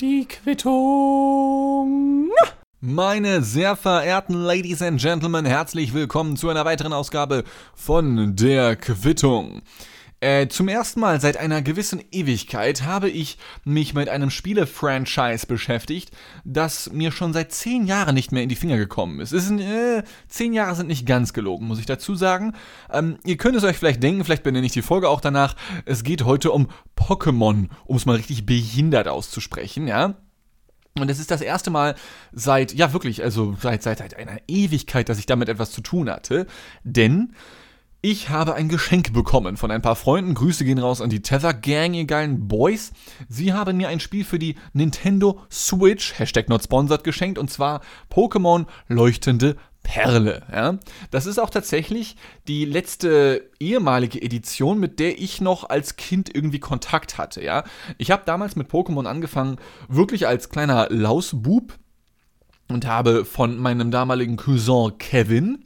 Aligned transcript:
Die 0.00 0.26
Quittung. 0.26 2.30
Meine 2.80 3.42
sehr 3.42 3.76
verehrten 3.76 4.32
Ladies 4.32 4.80
and 4.80 4.98
Gentlemen, 4.98 5.44
herzlich 5.44 5.92
willkommen 5.92 6.38
zu 6.38 6.48
einer 6.48 6.64
weiteren 6.64 6.94
Ausgabe 6.94 7.44
von 7.74 8.34
der 8.34 8.76
Quittung. 8.76 9.60
Äh, 10.20 10.48
zum 10.48 10.66
ersten 10.66 10.98
Mal 10.98 11.20
seit 11.20 11.36
einer 11.36 11.62
gewissen 11.62 12.02
Ewigkeit 12.10 12.82
habe 12.82 13.08
ich 13.08 13.38
mich 13.64 13.94
mit 13.94 14.08
einem 14.08 14.30
Spiele-Franchise 14.30 15.46
beschäftigt, 15.46 16.10
das 16.44 16.90
mir 16.90 17.12
schon 17.12 17.32
seit 17.32 17.52
zehn 17.52 17.86
Jahren 17.86 18.16
nicht 18.16 18.32
mehr 18.32 18.42
in 18.42 18.48
die 18.48 18.56
Finger 18.56 18.78
gekommen 18.78 19.20
ist. 19.20 19.30
Es 19.32 19.46
sind, 19.46 19.60
äh, 19.60 20.02
zehn 20.26 20.52
Jahre 20.52 20.74
sind 20.74 20.88
nicht 20.88 21.06
ganz 21.06 21.32
gelogen, 21.32 21.68
muss 21.68 21.78
ich 21.78 21.86
dazu 21.86 22.16
sagen. 22.16 22.54
Ähm, 22.90 23.18
ihr 23.24 23.36
könnt 23.36 23.56
es 23.56 23.62
euch 23.62 23.76
vielleicht 23.76 24.02
denken, 24.02 24.24
vielleicht 24.24 24.42
benenne 24.42 24.66
ich 24.66 24.72
die 24.72 24.82
Folge 24.82 25.08
auch 25.08 25.20
danach. 25.20 25.54
Es 25.84 26.02
geht 26.02 26.24
heute 26.24 26.50
um 26.50 26.66
Pokémon, 26.96 27.68
um 27.84 27.96
es 27.96 28.04
mal 28.04 28.16
richtig 28.16 28.44
behindert 28.44 29.06
auszusprechen, 29.06 29.86
ja. 29.86 30.16
Und 30.98 31.10
es 31.10 31.20
ist 31.20 31.30
das 31.30 31.42
erste 31.42 31.70
Mal 31.70 31.94
seit, 32.32 32.74
ja 32.74 32.92
wirklich, 32.92 33.22
also 33.22 33.56
seit, 33.60 33.84
seit, 33.84 33.98
seit 33.98 34.16
einer 34.16 34.38
Ewigkeit, 34.48 35.08
dass 35.08 35.20
ich 35.20 35.26
damit 35.26 35.48
etwas 35.48 35.70
zu 35.70 35.80
tun 35.80 36.10
hatte. 36.10 36.48
Denn 36.82 37.34
ich 38.00 38.28
habe 38.28 38.54
ein 38.54 38.68
Geschenk 38.68 39.12
bekommen 39.12 39.56
von 39.56 39.72
ein 39.72 39.82
paar 39.82 39.96
Freunden. 39.96 40.34
Grüße 40.34 40.64
gehen 40.64 40.78
raus 40.78 41.00
an 41.00 41.10
die 41.10 41.20
Tether 41.20 41.52
Gang, 41.52 41.94
ihr 41.94 42.04
geilen 42.04 42.46
Boys. 42.46 42.92
Sie 43.28 43.52
haben 43.52 43.76
mir 43.76 43.88
ein 43.88 43.98
Spiel 43.98 44.24
für 44.24 44.38
die 44.38 44.54
Nintendo 44.72 45.40
Switch, 45.50 46.16
Hashtag 46.16 46.48
not 46.48 46.62
sponsored, 46.62 47.02
geschenkt 47.02 47.38
und 47.38 47.50
zwar 47.50 47.80
Pokémon 48.12 48.66
Leuchtende 48.86 49.56
Perle. 49.82 50.42
Ja? 50.52 50.78
Das 51.10 51.26
ist 51.26 51.40
auch 51.40 51.50
tatsächlich 51.50 52.14
die 52.46 52.64
letzte 52.64 53.50
ehemalige 53.58 54.22
Edition, 54.22 54.78
mit 54.78 55.00
der 55.00 55.18
ich 55.18 55.40
noch 55.40 55.68
als 55.68 55.96
Kind 55.96 56.32
irgendwie 56.32 56.60
Kontakt 56.60 57.18
hatte. 57.18 57.42
Ja? 57.42 57.64
Ich 57.96 58.12
habe 58.12 58.22
damals 58.26 58.54
mit 58.54 58.70
Pokémon 58.70 59.06
angefangen, 59.06 59.56
wirklich 59.88 60.28
als 60.28 60.50
kleiner 60.50 60.88
Lausbub 60.90 61.76
und 62.68 62.86
habe 62.86 63.24
von 63.24 63.58
meinem 63.58 63.90
damaligen 63.90 64.36
Cousin 64.36 64.98
Kevin 64.98 65.64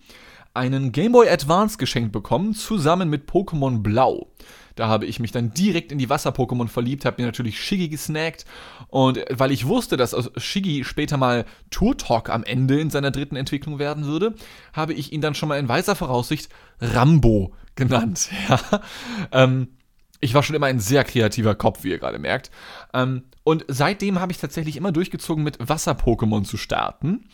einen 0.55 0.92
Game 0.92 1.12
Boy 1.12 1.28
Advance 1.28 1.78
geschenkt 1.78 2.12
bekommen, 2.12 2.55
zusammen 2.55 3.08
mit 3.08 3.28
Pokémon 3.28 3.83
Blau. 3.83 4.28
Da 4.75 4.89
habe 4.89 5.06
ich 5.06 5.20
mich 5.20 5.33
dann 5.33 5.53
direkt 5.53 5.92
in 5.92 5.98
die 5.98 6.09
Wasser-Pokémon 6.09 6.69
verliebt, 6.69 7.05
habe 7.05 7.20
mir 7.20 7.27
natürlich 7.27 7.61
Shiggy 7.61 7.89
gesnackt 7.89 8.47
und 8.89 9.20
weil 9.31 9.53
ich 9.53 9.67
wusste, 9.67 9.97
dass 9.97 10.17
Shiggy 10.36 10.84
später 10.84 11.17
mal 11.17 11.44
Tour 11.70 11.97
Talk 11.97 12.31
am 12.31 12.44
Ende 12.44 12.81
in 12.81 12.91
seiner 12.91 13.11
dritten 13.11 13.36
Entwicklung 13.36 13.78
werden 13.78 14.06
würde, 14.06 14.34
habe 14.72 14.94
ich 14.94 15.12
ihn 15.12 15.20
dann 15.20 15.34
schon 15.34 15.48
mal 15.48 15.59
in 15.59 15.69
weiser 15.69 15.94
Voraussicht 15.94 16.48
Rambo 16.81 17.53
genannt. 17.75 18.31
Ja. 18.48 18.61
Ähm, 19.31 19.69
ich 20.23 20.34
war 20.34 20.42
schon 20.42 20.55
immer 20.55 20.67
ein 20.67 20.78
sehr 20.78 21.03
kreativer 21.05 21.56
Kopf, 21.56 21.83
wie 21.83 21.91
ihr 21.91 21.98
gerade 21.98 22.20
merkt. 22.20 22.51
Ähm, 22.95 23.25
und 23.45 23.65
seitdem 23.67 24.20
habe 24.20 24.31
ich 24.31 24.39
tatsächlich 24.39 24.77
immer 24.77 24.92
durchgezogen, 24.92 25.42
mit 25.42 25.59
Wasser-Pokémon 25.59 26.45
zu 26.45 26.56
starten. 26.56 27.25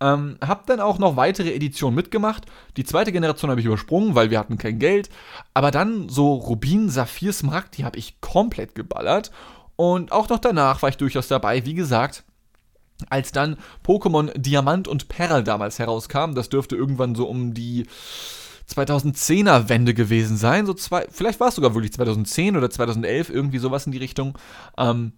Ähm, 0.00 0.38
hab 0.40 0.64
dann 0.66 0.78
auch 0.78 0.98
noch 0.98 1.16
weitere 1.16 1.52
Editionen 1.52 1.96
mitgemacht. 1.96 2.46
Die 2.76 2.84
zweite 2.84 3.10
Generation 3.10 3.50
habe 3.50 3.60
ich 3.60 3.66
übersprungen, 3.66 4.14
weil 4.14 4.30
wir 4.30 4.38
hatten 4.38 4.58
kein 4.58 4.78
Geld. 4.78 5.10
Aber 5.54 5.72
dann 5.72 6.08
so 6.08 6.34
Rubin, 6.34 6.88
Saphir, 6.88 7.32
Smaragd, 7.32 7.76
die 7.78 7.84
habe 7.84 7.98
ich 7.98 8.20
komplett 8.20 8.76
geballert. 8.76 9.32
Und 9.74 10.12
auch 10.12 10.28
noch 10.28 10.38
danach 10.38 10.82
war 10.82 10.88
ich 10.88 10.96
durchaus 10.96 11.26
dabei, 11.26 11.66
wie 11.66 11.74
gesagt. 11.74 12.22
Als 13.10 13.32
dann 13.32 13.56
Pokémon 13.84 14.32
Diamant 14.38 14.86
und 14.86 15.08
Perl 15.08 15.42
damals 15.42 15.80
herauskam, 15.80 16.34
das 16.34 16.48
dürfte 16.48 16.76
irgendwann 16.76 17.16
so 17.16 17.26
um 17.26 17.54
die 17.54 17.86
2010er 18.68 19.68
Wende 19.68 19.94
gewesen 19.94 20.36
sein. 20.36 20.66
So 20.66 20.74
zwei, 20.74 21.06
vielleicht 21.10 21.40
war 21.40 21.48
es 21.48 21.54
sogar 21.54 21.74
wirklich 21.74 21.92
2010 21.92 22.56
oder 22.56 22.70
2011, 22.70 23.30
irgendwie 23.30 23.58
sowas 23.58 23.86
in 23.86 23.92
die 23.92 23.98
Richtung. 23.98 24.36
Ähm, 24.76 25.12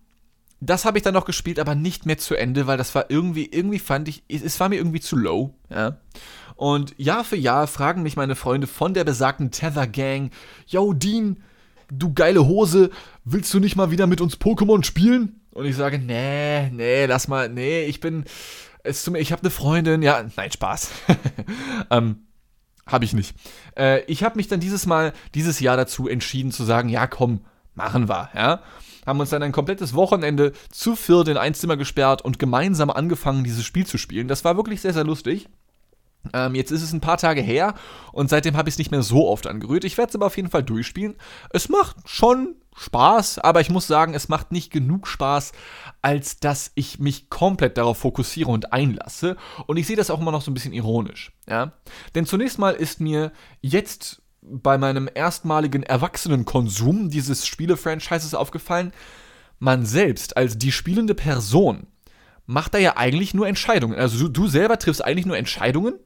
das 0.61 0.85
habe 0.85 0.99
ich 0.99 1.05
dann 1.05 1.15
noch 1.15 1.25
gespielt, 1.25 1.61
aber 1.61 1.75
nicht 1.75 2.05
mehr 2.05 2.19
zu 2.19 2.35
Ende, 2.35 2.67
weil 2.67 2.77
das 2.77 2.95
war 2.95 3.11
irgendwie, 3.11 3.47
irgendwie 3.47 3.79
fand 3.79 4.09
ich, 4.09 4.25
es 4.29 4.59
war 4.59 4.69
mir 4.69 4.77
irgendwie 4.77 5.01
zu 5.01 5.17
low, 5.17 5.55
ja. 5.71 5.99
Und 6.57 6.95
Jahr 6.99 7.23
für 7.23 7.37
Jahr 7.37 7.69
fragen 7.69 8.03
mich 8.03 8.17
meine 8.17 8.35
Freunde 8.35 8.67
von 8.67 8.93
der 8.93 9.05
besagten 9.05 9.53
Tether 9.53 9.87
Gang, 9.87 10.33
Yo, 10.67 10.93
Dean, 10.93 11.41
du 11.91 12.13
geile 12.13 12.47
Hose, 12.47 12.91
willst 13.25 13.55
du 13.55 13.61
nicht 13.61 13.77
mal 13.77 13.93
wieder 13.93 14.09
mit 14.09 14.21
uns 14.21 14.37
Pokémon 14.37 14.83
spielen? 14.83 15.41
Und 15.53 15.67
ich 15.67 15.77
sage, 15.77 16.01
nee, 16.01 16.71
nee, 16.71 17.07
lass 17.07 17.29
mal, 17.29 17.49
nee, 17.49 17.85
ich 17.85 18.01
bin, 18.01 18.25
es 18.83 19.05
tut 19.05 19.13
mir, 19.13 19.21
ich 19.21 19.31
habe 19.31 19.43
eine 19.43 19.51
Freundin, 19.51 20.03
ja, 20.03 20.25
nein, 20.37 20.51
Spaß. 20.51 20.91
ähm, 21.91 22.28
habe 22.89 23.05
ich 23.05 23.13
nicht. 23.13 23.37
Äh, 23.77 24.03
ich 24.05 24.25
habe 24.25 24.37
mich 24.37 24.49
dann 24.49 24.61
dieses 24.61 24.87
Mal, 24.87 25.13
dieses 25.35 25.61
Jahr 25.61 25.77
dazu 25.77 26.09
entschieden 26.09 26.51
zu 26.51 26.65
sagen, 26.65 26.89
ja 26.89 27.07
komm, 27.07 27.45
machen 27.75 28.09
wir, 28.09 28.31
ja. 28.35 28.61
Haben 29.07 29.21
uns 29.21 29.31
dann 29.31 29.43
ein 29.43 29.53
komplettes 29.53 29.95
Wochenende 29.95 30.53
zu 30.71 30.95
viert 30.95 31.29
in 31.29 31.39
ein 31.39 31.55
Zimmer 31.55 31.79
gesperrt 31.79 32.21
und 32.21 32.39
gemeinsam 32.39 32.91
angefangen, 32.91 33.45
dieses 33.45 33.65
Spiel 33.65 33.87
zu 33.87 33.97
spielen. 33.97 34.29
Das 34.29 34.45
war 34.45 34.57
wirklich 34.57 34.83
sehr, 34.83 34.93
sehr 34.93 35.05
lustig. 35.05 35.49
Ähm, 36.35 36.55
jetzt 36.55 36.73
ist 36.73 36.83
es 36.83 36.93
ein 36.93 37.01
paar 37.01 37.17
Tage 37.17 37.41
her 37.41 37.75
und 38.13 38.29
seitdem 38.29 38.57
habe 38.57 38.69
ich 38.69 38.75
es 38.75 38.79
nicht 38.79 38.91
mehr 38.91 39.03
so 39.03 39.29
oft 39.29 39.47
angerührt. 39.47 39.85
Ich 39.85 39.97
werde 39.97 40.11
es 40.11 40.15
aber 40.15 40.27
auf 40.27 40.37
jeden 40.37 40.51
Fall 40.51 40.63
durchspielen. 40.63 41.15
Es 41.51 41.69
macht 41.69 41.97
schon 42.07 42.57
Spaß, 42.77 43.39
aber 43.39 43.61
ich 43.61 43.71
muss 43.71 43.87
sagen, 43.87 44.15
es 44.15 44.29
macht 44.29 44.53
nicht 44.53 44.71
genug 44.71 45.07
Spaß, 45.07 45.53
als 46.09 46.41
dass 46.41 46.73
ich 46.75 46.99
mich 46.99 47.29
komplett 47.29 47.77
darauf 47.77 47.99
fokussiere 47.99 48.51
und 48.51 48.73
einlasse. 48.73 49.37
Und 49.67 49.77
ich 49.77 49.87
sehe 49.87 49.95
das 49.95 50.09
auch 50.09 50.23
immer 50.23 50.33
noch 50.33 50.41
so 50.41 50.51
ein 50.51 50.55
bisschen 50.55 50.73
ironisch. 50.73 51.33
Ja? 51.47 51.73
Denn 52.15 52.25
zunächst 52.25 52.59
mal 52.59 52.71
ist 52.71 52.99
mir 52.99 53.31
jetzt 53.61 54.23
bei 54.41 54.79
meinem 54.79 55.11
erstmaligen 55.15 55.83
Erwachsenenkonsum 55.83 57.11
dieses 57.11 57.47
Spiele-Franchises 57.47 58.35
aufgefallen, 58.35 58.93
man 59.59 59.85
selbst 59.85 60.39
als 60.39 60.57
die 60.57 60.73
spielende 60.73 61.15
Person 61.15 61.89
macht 62.47 62.73
da 62.73 62.79
ja 62.79 62.97
eigentlich 62.97 63.35
nur 63.35 63.47
Entscheidungen. 63.47 63.99
Also 63.99 64.19
du, 64.19 64.29
du 64.29 64.47
selber 64.47 64.79
triffst 64.79 65.05
eigentlich 65.05 65.27
nur 65.27 65.37
Entscheidungen 65.37 65.97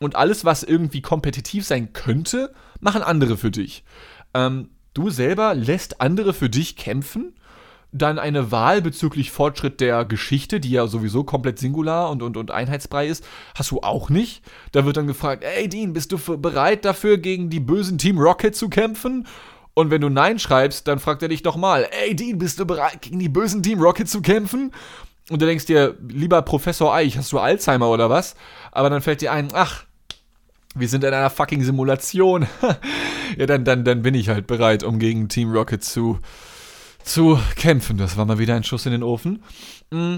und 0.00 0.16
alles, 0.16 0.44
was 0.44 0.64
irgendwie 0.64 1.00
kompetitiv 1.00 1.64
sein 1.64 1.92
könnte, 1.92 2.52
machen 2.80 3.02
andere 3.02 3.36
für 3.36 3.52
dich. 3.52 3.84
Ähm, 4.34 4.70
du 4.94 5.10
selber 5.10 5.54
lässt 5.54 6.00
andere 6.00 6.34
für 6.34 6.50
dich 6.50 6.74
kämpfen. 6.74 7.36
Dann 7.96 8.18
eine 8.18 8.50
Wahl 8.50 8.82
bezüglich 8.82 9.30
Fortschritt 9.30 9.80
der 9.80 10.04
Geschichte, 10.04 10.58
die 10.58 10.70
ja 10.70 10.88
sowieso 10.88 11.22
komplett 11.22 11.60
singular 11.60 12.10
und, 12.10 12.22
und, 12.22 12.36
und 12.36 12.50
einheitsbrei 12.50 13.06
ist, 13.06 13.24
hast 13.54 13.70
du 13.70 13.82
auch 13.82 14.10
nicht. 14.10 14.42
Da 14.72 14.84
wird 14.84 14.96
dann 14.96 15.06
gefragt, 15.06 15.44
ey 15.44 15.68
Dean, 15.68 15.92
bist 15.92 16.10
du 16.10 16.18
bereit 16.38 16.84
dafür, 16.84 17.18
gegen 17.18 17.50
die 17.50 17.60
bösen 17.60 17.96
Team 17.96 18.18
Rocket 18.18 18.56
zu 18.56 18.68
kämpfen? 18.68 19.28
Und 19.74 19.92
wenn 19.92 20.00
du 20.00 20.08
Nein 20.08 20.40
schreibst, 20.40 20.88
dann 20.88 20.98
fragt 20.98 21.22
er 21.22 21.28
dich 21.28 21.44
nochmal, 21.44 21.88
ey 22.02 22.16
Dean, 22.16 22.38
bist 22.38 22.58
du 22.58 22.66
bereit, 22.66 23.00
gegen 23.00 23.20
die 23.20 23.28
bösen 23.28 23.62
Team 23.62 23.80
Rocket 23.80 24.08
zu 24.08 24.22
kämpfen? 24.22 24.72
Und 25.30 25.40
du 25.40 25.46
denkst 25.46 25.66
dir, 25.66 25.96
lieber 26.08 26.42
Professor 26.42 26.92
Eich, 26.92 27.16
hast 27.16 27.30
du 27.30 27.38
Alzheimer 27.38 27.88
oder 27.88 28.10
was? 28.10 28.34
Aber 28.72 28.90
dann 28.90 29.02
fällt 29.02 29.20
dir 29.20 29.30
ein, 29.30 29.48
ach, 29.52 29.84
wir 30.74 30.88
sind 30.88 31.04
in 31.04 31.14
einer 31.14 31.30
fucking 31.30 31.62
Simulation. 31.62 32.46
ja, 33.38 33.46
dann, 33.46 33.64
dann, 33.64 33.84
dann 33.84 34.02
bin 34.02 34.14
ich 34.14 34.28
halt 34.28 34.48
bereit, 34.48 34.82
um 34.82 34.98
gegen 34.98 35.28
Team 35.28 35.52
Rocket 35.52 35.84
zu, 35.84 36.18
zu 37.04 37.38
kämpfen. 37.56 37.96
Das 37.98 38.16
war 38.16 38.24
mal 38.24 38.38
wieder 38.38 38.54
ein 38.54 38.64
Schuss 38.64 38.86
in 38.86 38.92
den 38.92 39.02
Ofen. 39.02 39.42
Mm. 39.90 40.16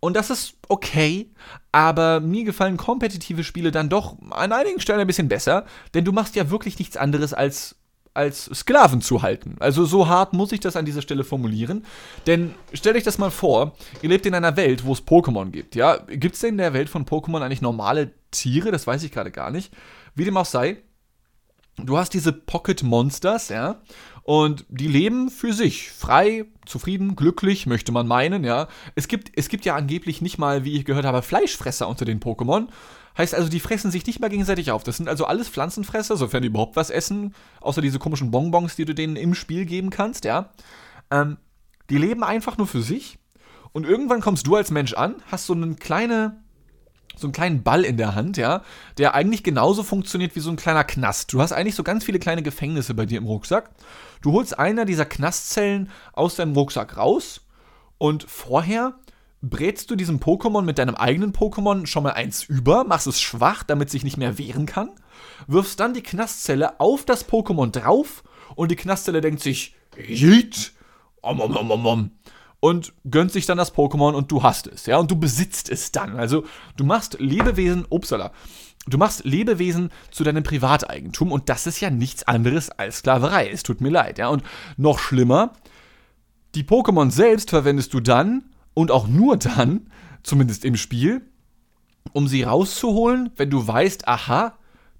Und 0.00 0.16
das 0.16 0.30
ist 0.30 0.54
okay, 0.68 1.30
aber 1.72 2.20
mir 2.20 2.44
gefallen 2.44 2.78
kompetitive 2.78 3.44
Spiele 3.44 3.70
dann 3.70 3.90
doch 3.90 4.16
an 4.30 4.52
einigen 4.52 4.80
Stellen 4.80 5.00
ein 5.00 5.06
bisschen 5.06 5.28
besser, 5.28 5.66
denn 5.92 6.06
du 6.06 6.12
machst 6.12 6.36
ja 6.36 6.48
wirklich 6.48 6.78
nichts 6.78 6.96
anderes 6.96 7.34
als 7.34 7.76
als 8.12 8.46
Sklaven 8.46 9.00
zu 9.00 9.22
halten. 9.22 9.56
Also 9.60 9.84
so 9.84 10.08
hart 10.08 10.32
muss 10.32 10.52
ich 10.52 10.60
das 10.60 10.74
an 10.74 10.84
dieser 10.84 11.02
Stelle 11.02 11.22
formulieren. 11.22 11.84
Denn 12.26 12.54
stellt 12.72 12.96
euch 12.96 13.04
das 13.04 13.18
mal 13.18 13.30
vor, 13.30 13.76
ihr 14.02 14.08
lebt 14.08 14.26
in 14.26 14.34
einer 14.34 14.56
Welt, 14.56 14.84
wo 14.84 14.92
es 14.92 15.06
Pokémon 15.06 15.50
gibt. 15.50 15.76
Ja, 15.76 15.96
gibt 15.96 16.34
es 16.34 16.40
denn 16.40 16.50
in 16.50 16.58
der 16.58 16.72
Welt 16.72 16.88
von 16.88 17.04
Pokémon 17.04 17.40
eigentlich 17.40 17.62
normale 17.62 18.12
Tiere? 18.32 18.72
Das 18.72 18.86
weiß 18.86 19.04
ich 19.04 19.12
gerade 19.12 19.30
gar 19.30 19.50
nicht. 19.50 19.72
Wie 20.16 20.24
dem 20.24 20.36
auch 20.36 20.44
sei, 20.46 20.82
du 21.76 21.98
hast 21.98 22.12
diese 22.12 22.32
Pocket 22.32 22.82
Monsters, 22.82 23.48
ja, 23.48 23.80
und 24.22 24.64
die 24.68 24.88
leben 24.88 25.30
für 25.30 25.52
sich, 25.52 25.90
frei, 25.90 26.44
zufrieden, 26.66 27.16
glücklich, 27.16 27.66
möchte 27.66 27.92
man 27.92 28.06
meinen, 28.06 28.44
ja. 28.44 28.68
Es 28.94 29.08
gibt, 29.08 29.32
es 29.36 29.48
gibt 29.48 29.64
ja 29.64 29.74
angeblich 29.74 30.20
nicht 30.20 30.38
mal, 30.38 30.64
wie 30.64 30.76
ich 30.76 30.84
gehört 30.84 31.04
habe, 31.04 31.22
Fleischfresser 31.22 31.88
unter 31.88 32.04
den 32.04 32.20
Pokémon. 32.20 32.68
Heißt 33.18 33.34
also, 33.34 33.48
die 33.48 33.60
fressen 33.60 33.90
sich 33.90 34.06
nicht 34.06 34.20
mehr 34.20 34.30
gegenseitig 34.30 34.70
auf. 34.70 34.84
Das 34.84 34.96
sind 34.96 35.08
also 35.08 35.24
alles 35.24 35.48
Pflanzenfresser, 35.48 36.16
sofern 36.16 36.42
die 36.42 36.48
überhaupt 36.48 36.76
was 36.76 36.90
essen, 36.90 37.34
außer 37.60 37.82
diese 37.82 37.98
komischen 37.98 38.30
Bonbons, 38.30 38.76
die 38.76 38.84
du 38.84 38.94
denen 38.94 39.16
im 39.16 39.34
Spiel 39.34 39.66
geben 39.66 39.90
kannst, 39.90 40.24
ja. 40.24 40.50
Ähm, 41.10 41.36
die 41.90 41.98
leben 41.98 42.22
einfach 42.22 42.56
nur 42.56 42.66
für 42.66 42.82
sich. 42.82 43.18
Und 43.72 43.84
irgendwann 43.84 44.20
kommst 44.20 44.46
du 44.46 44.56
als 44.56 44.70
Mensch 44.70 44.94
an, 44.94 45.16
hast 45.30 45.46
so 45.46 45.52
einen 45.52 45.76
kleine, 45.76 46.39
so 47.20 47.26
einen 47.26 47.32
kleinen 47.32 47.62
Ball 47.62 47.84
in 47.84 47.96
der 47.96 48.14
Hand, 48.14 48.36
ja, 48.36 48.62
der 48.98 49.14
eigentlich 49.14 49.42
genauso 49.42 49.82
funktioniert 49.82 50.34
wie 50.36 50.40
so 50.40 50.50
ein 50.50 50.56
kleiner 50.56 50.84
Knast. 50.84 51.32
Du 51.32 51.40
hast 51.40 51.52
eigentlich 51.52 51.74
so 51.74 51.82
ganz 51.82 52.04
viele 52.04 52.18
kleine 52.18 52.42
Gefängnisse 52.42 52.94
bei 52.94 53.06
dir 53.06 53.18
im 53.18 53.26
Rucksack. 53.26 53.70
Du 54.22 54.32
holst 54.32 54.58
einer 54.58 54.84
dieser 54.84 55.04
Knastzellen 55.04 55.90
aus 56.12 56.36
deinem 56.36 56.54
Rucksack 56.54 56.96
raus 56.96 57.42
und 57.98 58.24
vorher 58.24 58.94
brätst 59.42 59.90
du 59.90 59.96
diesem 59.96 60.20
Pokémon 60.20 60.62
mit 60.62 60.78
deinem 60.78 60.94
eigenen 60.94 61.32
Pokémon 61.32 61.86
schon 61.86 62.02
mal 62.02 62.12
eins 62.12 62.44
über, 62.44 62.84
machst 62.84 63.06
es 63.06 63.20
schwach, 63.20 63.62
damit 63.62 63.88
es 63.88 63.92
sich 63.92 64.04
nicht 64.04 64.18
mehr 64.18 64.38
wehren 64.38 64.66
kann, 64.66 64.90
wirfst 65.46 65.80
dann 65.80 65.94
die 65.94 66.02
Knastzelle 66.02 66.80
auf 66.80 67.04
das 67.04 67.28
Pokémon 67.28 67.70
drauf 67.70 68.22
und 68.54 68.70
die 68.70 68.76
Knastzelle 68.76 69.20
denkt 69.20 69.40
sich, 69.40 69.74
Yeet! 69.96 70.72
om, 71.22 71.40
om, 71.40 71.56
om, 71.56 71.70
om, 71.70 71.86
om, 71.86 72.10
und 72.60 72.92
gönnt 73.10 73.32
sich 73.32 73.46
dann 73.46 73.58
das 73.58 73.74
Pokémon 73.74 74.12
und 74.12 74.30
du 74.30 74.42
hast 74.42 74.66
es, 74.66 74.86
ja, 74.86 74.98
und 74.98 75.10
du 75.10 75.16
besitzt 75.16 75.68
es 75.68 75.92
dann. 75.92 76.16
Also 76.16 76.44
du 76.76 76.84
machst 76.84 77.18
Lebewesen, 77.18 77.86
upsala, 77.88 78.32
du 78.86 78.98
machst 78.98 79.24
Lebewesen 79.24 79.90
zu 80.10 80.24
deinem 80.24 80.42
Privateigentum 80.42 81.32
und 81.32 81.48
das 81.48 81.66
ist 81.66 81.80
ja 81.80 81.90
nichts 81.90 82.22
anderes 82.24 82.70
als 82.70 82.98
Sklaverei. 82.98 83.50
Es 83.50 83.62
tut 83.62 83.80
mir 83.80 83.90
leid, 83.90 84.18
ja. 84.18 84.28
Und 84.28 84.42
noch 84.76 84.98
schlimmer, 84.98 85.54
die 86.54 86.64
Pokémon 86.64 87.10
selbst 87.10 87.50
verwendest 87.50 87.94
du 87.94 88.00
dann 88.00 88.44
und 88.74 88.90
auch 88.90 89.08
nur 89.08 89.36
dann, 89.36 89.90
zumindest 90.22 90.64
im 90.64 90.76
Spiel, 90.76 91.22
um 92.12 92.28
sie 92.28 92.42
rauszuholen, 92.42 93.30
wenn 93.36 93.50
du 93.50 93.66
weißt, 93.66 94.06
aha, 94.06 94.54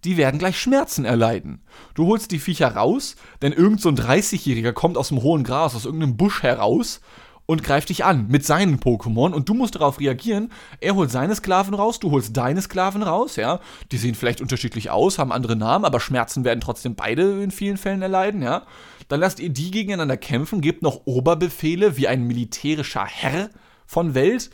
die 0.04 0.16
werden 0.16 0.38
gleich 0.38 0.58
Schmerzen 0.58 1.04
erleiden. 1.04 1.60
Du 1.94 2.06
holst 2.06 2.30
die 2.30 2.38
Viecher 2.38 2.74
raus, 2.74 3.16
denn 3.42 3.52
irgend 3.52 3.82
so 3.82 3.90
ein 3.90 3.98
30-Jähriger 3.98 4.72
kommt 4.72 4.96
aus 4.96 5.08
dem 5.08 5.22
hohen 5.22 5.44
Gras, 5.44 5.74
aus 5.74 5.84
irgendeinem 5.84 6.16
Busch 6.16 6.42
heraus 6.42 7.00
und 7.50 7.64
greift 7.64 7.88
dich 7.88 8.04
an 8.04 8.28
mit 8.28 8.46
seinen 8.46 8.78
Pokémon 8.78 9.32
und 9.32 9.48
du 9.48 9.54
musst 9.54 9.74
darauf 9.74 9.98
reagieren. 9.98 10.52
Er 10.78 10.94
holt 10.94 11.10
seine 11.10 11.34
Sklaven 11.34 11.74
raus, 11.74 11.98
du 11.98 12.12
holst 12.12 12.36
deine 12.36 12.62
Sklaven 12.62 13.02
raus, 13.02 13.34
ja. 13.34 13.58
Die 13.90 13.96
sehen 13.96 14.14
vielleicht 14.14 14.40
unterschiedlich 14.40 14.90
aus, 14.90 15.18
haben 15.18 15.32
andere 15.32 15.56
Namen, 15.56 15.84
aber 15.84 15.98
Schmerzen 15.98 16.44
werden 16.44 16.60
trotzdem 16.60 16.94
beide 16.94 17.42
in 17.42 17.50
vielen 17.50 17.76
Fällen 17.76 18.02
erleiden, 18.02 18.40
ja. 18.40 18.62
Dann 19.08 19.18
lasst 19.18 19.40
ihr 19.40 19.50
die 19.50 19.72
gegeneinander 19.72 20.16
kämpfen, 20.16 20.60
gebt 20.60 20.82
noch 20.82 21.06
Oberbefehle 21.06 21.96
wie 21.96 22.06
ein 22.06 22.22
militärischer 22.22 23.04
Herr 23.04 23.50
von 23.84 24.14
Welt. 24.14 24.50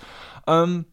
Ähm, 0.46 0.87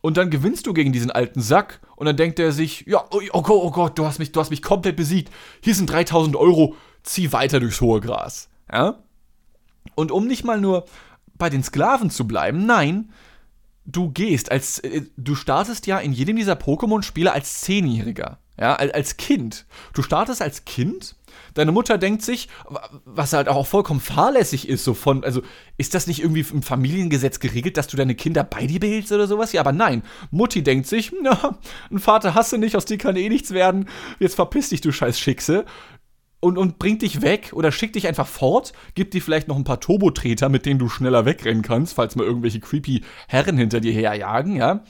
und 0.00 0.16
dann 0.16 0.30
gewinnst 0.30 0.66
du 0.66 0.74
gegen 0.74 0.92
diesen 0.92 1.12
alten 1.12 1.40
Sack 1.40 1.80
und 1.94 2.06
dann 2.06 2.16
denkt 2.16 2.40
er 2.40 2.50
sich, 2.50 2.84
ja, 2.88 3.04
oh, 3.12 3.20
oh 3.32 3.42
Gott, 3.42 3.62
oh 3.62 3.70
Gott, 3.70 3.96
du 3.96 4.06
hast 4.06 4.18
mich, 4.18 4.32
du 4.32 4.40
hast 4.40 4.50
mich 4.50 4.62
komplett 4.62 4.96
besiegt. 4.96 5.32
Hier 5.62 5.76
sind 5.76 5.88
3000 5.88 6.34
Euro, 6.34 6.74
zieh 7.04 7.32
weiter 7.32 7.60
durchs 7.60 7.80
hohe 7.80 8.00
Gras. 8.00 8.48
Ja? 8.72 9.04
Und 9.94 10.10
um 10.10 10.26
nicht 10.26 10.44
mal 10.44 10.60
nur 10.60 10.84
bei 11.38 11.50
den 11.50 11.62
Sklaven 11.62 12.10
zu 12.10 12.26
bleiben. 12.26 12.66
Nein, 12.66 13.10
du 13.86 14.10
gehst 14.10 14.50
als, 14.52 14.78
äh, 14.80 15.02
du 15.16 15.34
startest 15.34 15.86
ja 15.86 15.98
in 15.98 16.12
jedem 16.12 16.36
dieser 16.36 16.54
Pokémon-Spiele 16.54 17.32
als 17.32 17.62
Zehnjähriger. 17.62 18.38
Ja, 18.60 18.74
als 18.74 19.16
Kind. 19.16 19.66
Du 19.94 20.02
startest 20.02 20.42
als 20.42 20.64
Kind. 20.64 21.14
Deine 21.54 21.70
Mutter 21.70 21.96
denkt 21.96 22.22
sich, 22.22 22.48
was 23.04 23.32
halt 23.32 23.48
auch 23.48 23.68
vollkommen 23.68 24.00
fahrlässig 24.00 24.68
ist, 24.68 24.82
so 24.82 24.94
von, 24.94 25.22
also 25.22 25.42
ist 25.76 25.94
das 25.94 26.08
nicht 26.08 26.20
irgendwie 26.20 26.44
im 26.52 26.62
Familiengesetz 26.64 27.38
geregelt, 27.38 27.76
dass 27.76 27.86
du 27.86 27.96
deine 27.96 28.16
Kinder 28.16 28.42
bei 28.42 28.66
dir 28.66 28.80
behältst 28.80 29.12
oder 29.12 29.28
sowas? 29.28 29.52
Ja, 29.52 29.60
aber 29.60 29.70
nein. 29.70 30.02
Mutti 30.32 30.64
denkt 30.64 30.88
sich, 30.88 31.12
na, 31.22 31.56
einen 31.88 32.00
Vater 32.00 32.34
hast 32.34 32.52
du 32.52 32.58
nicht, 32.58 32.76
aus 32.76 32.84
dir 32.84 32.98
kann 32.98 33.14
eh 33.14 33.28
nichts 33.28 33.52
werden. 33.52 33.88
Jetzt 34.18 34.34
verpiss 34.34 34.70
dich, 34.70 34.80
du 34.80 34.90
scheiß 34.90 35.20
Schickse 35.20 35.64
und, 36.40 36.58
und 36.58 36.78
bringt 36.78 37.02
dich 37.02 37.22
weg 37.22 37.50
oder 37.52 37.72
schickt 37.72 37.96
dich 37.96 38.06
einfach 38.06 38.26
fort, 38.26 38.72
gibt 38.94 39.14
dir 39.14 39.22
vielleicht 39.22 39.48
noch 39.48 39.56
ein 39.56 39.64
paar 39.64 39.80
Turbotreter, 39.80 40.48
mit 40.48 40.66
denen 40.66 40.78
du 40.78 40.88
schneller 40.88 41.24
wegrennen 41.24 41.62
kannst, 41.62 41.94
falls 41.94 42.16
mal 42.16 42.24
irgendwelche 42.24 42.60
creepy 42.60 43.02
Herren 43.26 43.58
hinter 43.58 43.80
dir 43.80 43.92
herjagen, 43.92 44.56
ja. 44.56 44.84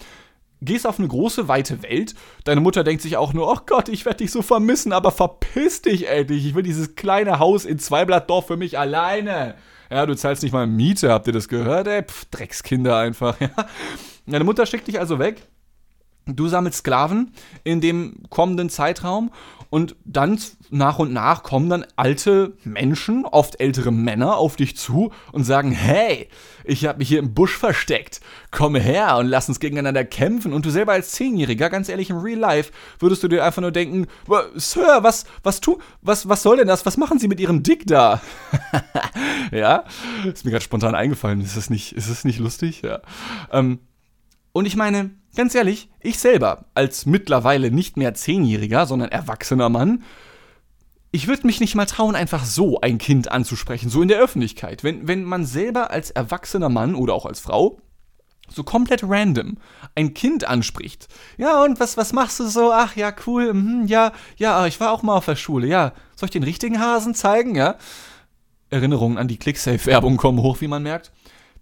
Gehst 0.61 0.89
auf 0.89 0.99
eine 0.99 1.07
große, 1.07 1.47
weite 1.47 1.85
Welt. 1.85 2.17
Deine 2.43 2.61
Mutter 2.61 2.83
denkt 2.83 3.03
sich 3.03 3.17
auch 3.17 3.33
nur, 3.33 3.49
oh 3.49 3.59
Gott, 3.65 3.89
ich 3.89 4.05
werde 4.05 4.19
dich 4.19 4.33
so 4.33 4.43
vermissen, 4.43 4.93
aber 4.93 5.13
verpiss 5.13 5.83
dich 5.83 6.09
endlich. 6.09 6.45
Ich 6.47 6.55
will 6.57 6.65
dieses 6.65 6.97
kleine 6.97 7.39
Haus 7.39 7.65
in 7.65 7.79
Zweiblattdorf 7.79 8.49
für 8.49 8.57
mich 8.57 8.77
alleine. 8.77 9.55
Ja, 9.89 10.05
du 10.05 10.17
zahlst 10.17 10.43
nicht 10.43 10.53
mal 10.53 10.67
Miete, 10.67 11.13
habt 11.13 11.29
ihr 11.29 11.33
das 11.33 11.49
gehört? 11.49 11.87
Ey, 11.87 12.03
Pff, 12.03 12.25
Dreckskinder 12.27 12.97
einfach, 12.99 13.41
ja. 13.41 13.51
Deine 14.27 14.45
Mutter 14.45 14.67
schickt 14.67 14.89
dich 14.89 14.99
also 14.99 15.19
weg. 15.19 15.48
Du 16.37 16.49
sammelst 16.49 16.81
Sklaven 16.81 17.33
in 17.65 17.81
dem 17.81 18.23
kommenden 18.31 18.71
Zeitraum 18.71 19.31
und 19.71 19.97
dann 20.05 20.41
nach 20.71 20.99
und 20.99 21.13
nach 21.13 21.43
kommen 21.43 21.69
dann 21.69 21.85
alte 21.97 22.55
Menschen, 22.65 23.27
oft 23.27 23.61
ältere 23.61 23.93
Männer, 23.93 24.37
auf 24.37 24.57
dich 24.57 24.77
zu 24.77 25.13
und 25.33 25.45
sagen, 25.45 25.73
hey, 25.73 26.29
ich 26.65 26.87
habe 26.87 26.99
mich 26.99 27.09
hier 27.09 27.19
im 27.19 27.35
Busch 27.35 27.57
versteckt, 27.57 28.21
komm 28.51 28.77
her 28.77 29.17
und 29.19 29.27
lass 29.27 29.49
uns 29.49 29.61
gegeneinander 29.61 30.05
kämpfen. 30.05 30.53
Und 30.55 30.65
du 30.65 30.71
selber 30.71 30.93
als 30.93 31.13
Zehnjähriger, 31.13 31.69
ganz 31.69 31.89
ehrlich, 31.89 32.09
im 32.09 32.19
Real 32.19 32.39
Life, 32.39 32.73
würdest 32.99 33.23
du 33.23 33.29
dir 33.29 33.45
einfach 33.45 33.61
nur 33.61 33.73
denken, 33.73 34.07
Sir, 34.55 34.99
was, 35.03 35.25
was 35.43 35.61
tu, 35.61 35.79
was, 36.01 36.29
was 36.29 36.43
soll 36.43 36.57
denn 36.57 36.69
das? 36.69 36.87
Was 36.87 36.97
machen 36.97 37.19
Sie 37.19 37.29
mit 37.29 37.41
Ihrem 37.41 37.63
Dick 37.63 37.87
da? 37.87 38.21
ja, 39.53 39.85
ist 40.25 40.45
mir 40.47 40.51
gerade 40.51 40.65
spontan 40.65 40.95
eingefallen. 40.95 41.43
Ist 41.43 41.57
das 41.57 41.69
nicht, 41.69 41.93
ist 41.93 42.11
das 42.11 42.25
nicht 42.25 42.39
lustig? 42.39 42.83
Ja. 42.83 43.01
Ähm, 43.53 43.81
und 44.53 44.67
ich 44.67 44.77
meine, 44.77 45.11
ganz 45.35 45.55
ehrlich, 45.55 45.89
ich 46.01 46.19
selber, 46.19 46.67
als 46.75 47.07
mittlerweile 47.07 47.71
nicht 47.71 47.97
mehr 47.97 48.15
Zehnjähriger, 48.15 48.87
sondern 48.87 49.11
erwachsener 49.11 49.69
Mann, 49.69 50.03
ich 51.11 51.27
würde 51.27 51.47
mich 51.47 51.61
nicht 51.61 51.75
mal 51.75 51.87
trauen, 51.87 52.15
einfach 52.15 52.45
so 52.45 52.81
ein 52.81 52.99
Kind 52.99 53.33
anzusprechen, 53.33 53.89
so 53.89 54.03
in 54.03 54.09
der 54.09 54.19
Öffentlichkeit. 54.19 54.85
Wenn, 54.85 55.09
wenn 55.09 55.25
man 55.25 55.47
selber 55.47 55.91
als 55.91 56.11
erwachsener 56.11 56.69
Mann 56.69 56.95
oder 56.95 57.15
auch 57.15 57.25
als 57.25 57.41
Frau 57.41 57.79
so 58.51 58.63
komplett 58.65 59.03
random 59.05 59.59
ein 59.95 60.15
Kind 60.15 60.47
anspricht. 60.47 61.09
Ja, 61.37 61.63
und 61.63 61.81
was, 61.81 61.97
was 61.97 62.13
machst 62.13 62.41
du 62.41 62.47
so? 62.47 62.73
Ach 62.73 62.97
ja, 62.97 63.13
cool, 63.27 63.55
mhm, 63.55 63.87
ja, 63.87 64.13
ja, 64.37 64.67
ich 64.67 64.81
war 64.81 64.93
auch 64.93 65.03
mal 65.03 65.17
auf 65.17 65.27
der 65.27 65.37
Schule, 65.37 65.67
ja. 65.67 65.93
Soll 66.17 66.29
ich 66.29 66.33
den 66.33 66.43
richtigen 66.43 66.81
Hasen 66.81 67.15
zeigen, 67.15 67.55
ja? 67.55 67.77
Erinnerungen 68.71 69.19
an 69.19 69.29
die 69.29 69.39
Clicksafe-Werbung 69.39 70.17
kommen 70.17 70.41
hoch, 70.41 70.61
wie 70.61 70.69
man 70.69 70.83
merkt. 70.83 71.11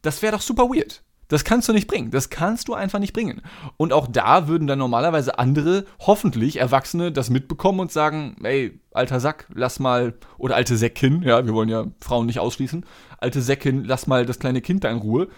Das 0.03 0.23
wäre 0.23 0.33
doch 0.37 0.43
super 0.43 0.65
weird. 0.65 1.03
Das 1.29 1.45
kannst 1.45 1.69
du 1.69 1.73
nicht 1.73 1.89
bringen. 1.89 2.11
Das 2.11 2.31
kannst 2.31 2.69
du 2.69 2.75
einfach 2.75 2.99
nicht 2.99 3.13
bringen. 3.13 3.43
Und 3.77 3.93
auch 3.93 4.07
da 4.07 4.47
würden 4.47 4.67
dann 4.67 4.79
normalerweise 4.79 5.39
andere, 5.39 5.85
hoffentlich 6.01 6.57
Erwachsene, 6.59 7.11
das 7.11 7.31
mitbekommen 7.31 7.81
und 7.81 7.93
sagen, 7.93 8.37
ey, 8.43 8.81
alter 8.93 9.21
Sack, 9.21 9.47
lass 9.53 9.81
mal, 9.81 10.15
oder 10.39 10.55
alte 10.55 10.77
Säckin, 10.77 11.23
ja, 11.23 11.45
wir 11.45 11.55
wollen 11.55 11.69
ja 11.69 11.87
Frauen 12.01 12.27
nicht 12.27 12.39
ausschließen, 12.39 12.87
alte 13.19 13.43
Säckin, 13.43 13.85
lass 13.85 14.07
mal 14.07 14.25
das 14.25 14.39
kleine 14.39 14.61
Kind 14.61 14.85
da 14.85 14.91
in 14.91 14.99
Ruhe. 14.99 15.29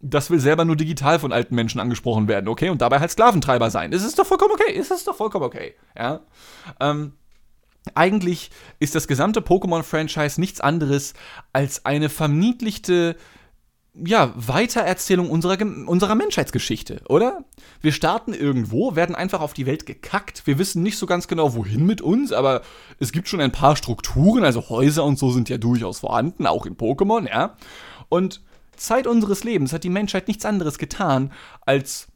Das 0.00 0.30
will 0.30 0.40
selber 0.40 0.64
nur 0.64 0.76
digital 0.76 1.18
von 1.18 1.32
alten 1.32 1.54
Menschen 1.54 1.80
angesprochen 1.80 2.26
werden, 2.26 2.48
okay? 2.48 2.70
Und 2.70 2.82
dabei 2.82 2.98
halt 2.98 3.10
Sklaventreiber 3.10 3.70
sein. 3.70 3.92
Es 3.92 4.04
ist 4.04 4.18
doch 4.18 4.26
vollkommen 4.26 4.52
okay. 4.52 4.76
Es 4.76 4.90
ist 4.90 5.06
doch 5.06 5.14
vollkommen 5.14 5.44
okay, 5.44 5.74
ja? 5.96 6.20
Ähm, 6.80 7.12
eigentlich 7.94 8.50
ist 8.78 8.94
das 8.94 9.08
gesamte 9.08 9.40
Pokémon-Franchise 9.40 10.40
nichts 10.40 10.60
anderes 10.60 11.14
als 11.52 11.84
eine 11.84 12.08
verniedlichte 12.08 13.16
ja, 13.94 14.32
Weitererzählung 14.36 15.28
unserer, 15.30 15.58
unserer 15.86 16.14
Menschheitsgeschichte, 16.14 17.02
oder? 17.08 17.44
Wir 17.82 17.92
starten 17.92 18.32
irgendwo, 18.32 18.96
werden 18.96 19.14
einfach 19.14 19.40
auf 19.40 19.52
die 19.52 19.66
Welt 19.66 19.84
gekackt. 19.84 20.46
Wir 20.46 20.58
wissen 20.58 20.82
nicht 20.82 20.96
so 20.96 21.06
ganz 21.06 21.28
genau, 21.28 21.54
wohin 21.54 21.84
mit 21.84 22.00
uns, 22.00 22.32
aber 22.32 22.62
es 22.98 23.12
gibt 23.12 23.28
schon 23.28 23.40
ein 23.40 23.52
paar 23.52 23.76
Strukturen, 23.76 24.44
also 24.44 24.68
Häuser 24.70 25.04
und 25.04 25.18
so 25.18 25.30
sind 25.30 25.50
ja 25.50 25.58
durchaus 25.58 26.00
vorhanden, 26.00 26.46
auch 26.46 26.64
in 26.64 26.76
Pokémon, 26.76 27.28
ja. 27.28 27.56
Und 28.08 28.40
Zeit 28.76 29.06
unseres 29.06 29.44
Lebens 29.44 29.72
hat 29.72 29.84
die 29.84 29.90
Menschheit 29.90 30.26
nichts 30.26 30.46
anderes 30.46 30.78
getan, 30.78 31.30
als, 31.60 32.08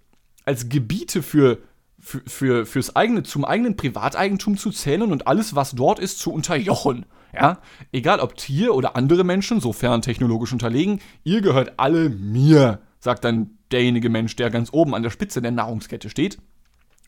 als 0.46 0.70
Gebiete 0.70 1.22
für, 1.22 1.58
für, 2.06 2.22
für, 2.24 2.66
fürs 2.66 2.94
eigene, 2.94 3.24
zum 3.24 3.44
eigenen 3.44 3.76
Privateigentum 3.76 4.56
zu 4.56 4.70
zählen 4.70 5.10
und 5.10 5.26
alles, 5.26 5.56
was 5.56 5.72
dort 5.72 5.98
ist, 5.98 6.20
zu 6.20 6.32
unterjochen. 6.32 7.04
Ja, 7.34 7.58
egal 7.90 8.20
ob 8.20 8.36
Tier 8.36 8.74
oder 8.74 8.94
andere 8.94 9.24
Menschen, 9.24 9.60
sofern 9.60 10.02
technologisch 10.02 10.52
unterlegen, 10.52 11.00
ihr 11.24 11.40
gehört 11.42 11.74
alle 11.78 12.08
mir, 12.08 12.78
sagt 13.00 13.24
dann 13.24 13.58
derjenige 13.72 14.08
Mensch, 14.08 14.36
der 14.36 14.50
ganz 14.50 14.72
oben 14.72 14.94
an 14.94 15.02
der 15.02 15.10
Spitze 15.10 15.42
der 15.42 15.50
Nahrungskette 15.50 16.08
steht. 16.08 16.38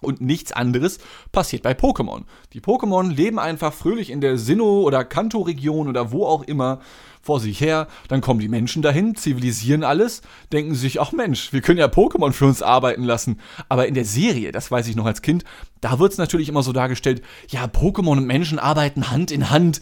Und 0.00 0.20
nichts 0.20 0.52
anderes 0.52 0.98
passiert 1.32 1.62
bei 1.62 1.72
Pokémon. 1.72 2.22
Die 2.52 2.60
Pokémon 2.60 3.12
leben 3.12 3.38
einfach 3.38 3.72
fröhlich 3.72 4.10
in 4.10 4.20
der 4.20 4.38
Sinnoh- 4.38 4.82
oder 4.82 5.04
Kanto-Region 5.04 5.88
oder 5.88 6.12
wo 6.12 6.24
auch 6.24 6.42
immer 6.42 6.80
vor 7.20 7.40
sich 7.40 7.60
her. 7.60 7.88
Dann 8.08 8.20
kommen 8.20 8.40
die 8.40 8.48
Menschen 8.48 8.80
dahin, 8.80 9.14
zivilisieren 9.14 9.84
alles, 9.84 10.22
denken 10.52 10.74
sich, 10.74 11.00
ach 11.00 11.12
Mensch, 11.12 11.52
wir 11.52 11.60
können 11.60 11.78
ja 11.78 11.86
Pokémon 11.86 12.32
für 12.32 12.46
uns 12.46 12.62
arbeiten 12.62 13.02
lassen. 13.02 13.40
Aber 13.68 13.86
in 13.86 13.94
der 13.94 14.04
Serie, 14.04 14.52
das 14.52 14.70
weiß 14.70 14.88
ich 14.88 14.96
noch 14.96 15.06
als 15.06 15.22
Kind, 15.22 15.44
da 15.80 15.98
wird 15.98 16.12
es 16.12 16.18
natürlich 16.18 16.48
immer 16.48 16.62
so 16.62 16.72
dargestellt, 16.72 17.22
ja, 17.48 17.64
Pokémon 17.64 18.18
und 18.18 18.26
Menschen 18.26 18.58
arbeiten 18.58 19.10
Hand 19.10 19.30
in 19.30 19.50
Hand. 19.50 19.80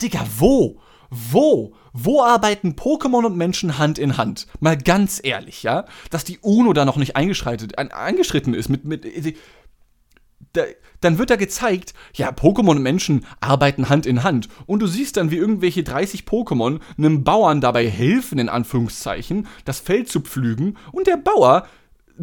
Digga, 0.00 0.26
wo? 0.38 0.80
Wo? 1.10 1.74
Wo 1.92 2.22
arbeiten 2.22 2.74
Pokémon 2.74 3.24
und 3.24 3.36
Menschen 3.36 3.78
Hand 3.78 3.98
in 3.98 4.16
Hand? 4.16 4.46
Mal 4.60 4.76
ganz 4.76 5.20
ehrlich, 5.22 5.62
ja? 5.62 5.86
Dass 6.10 6.24
die 6.24 6.38
UNO 6.38 6.72
da 6.72 6.84
noch 6.84 6.96
nicht 6.96 7.16
eingeschritten 7.16 8.54
ist 8.54 8.68
mit, 8.68 8.84
mit 8.84 9.06
da, 10.52 10.62
dann 11.00 11.18
wird 11.18 11.30
da 11.30 11.36
gezeigt, 11.36 11.94
ja, 12.14 12.30
Pokémon 12.30 12.70
und 12.70 12.82
Menschen 12.82 13.26
arbeiten 13.40 13.88
Hand 13.88 14.06
in 14.06 14.22
Hand. 14.22 14.48
Und 14.66 14.80
du 14.80 14.86
siehst 14.86 15.16
dann, 15.16 15.30
wie 15.30 15.36
irgendwelche 15.36 15.82
30 15.82 16.22
Pokémon 16.22 16.80
einem 16.96 17.24
Bauern 17.24 17.60
dabei 17.60 17.88
helfen, 17.88 18.38
in 18.38 18.48
Anführungszeichen, 18.48 19.46
das 19.64 19.80
Feld 19.80 20.08
zu 20.08 20.20
pflügen. 20.20 20.76
Und 20.92 21.06
der 21.06 21.16
Bauer 21.16 21.66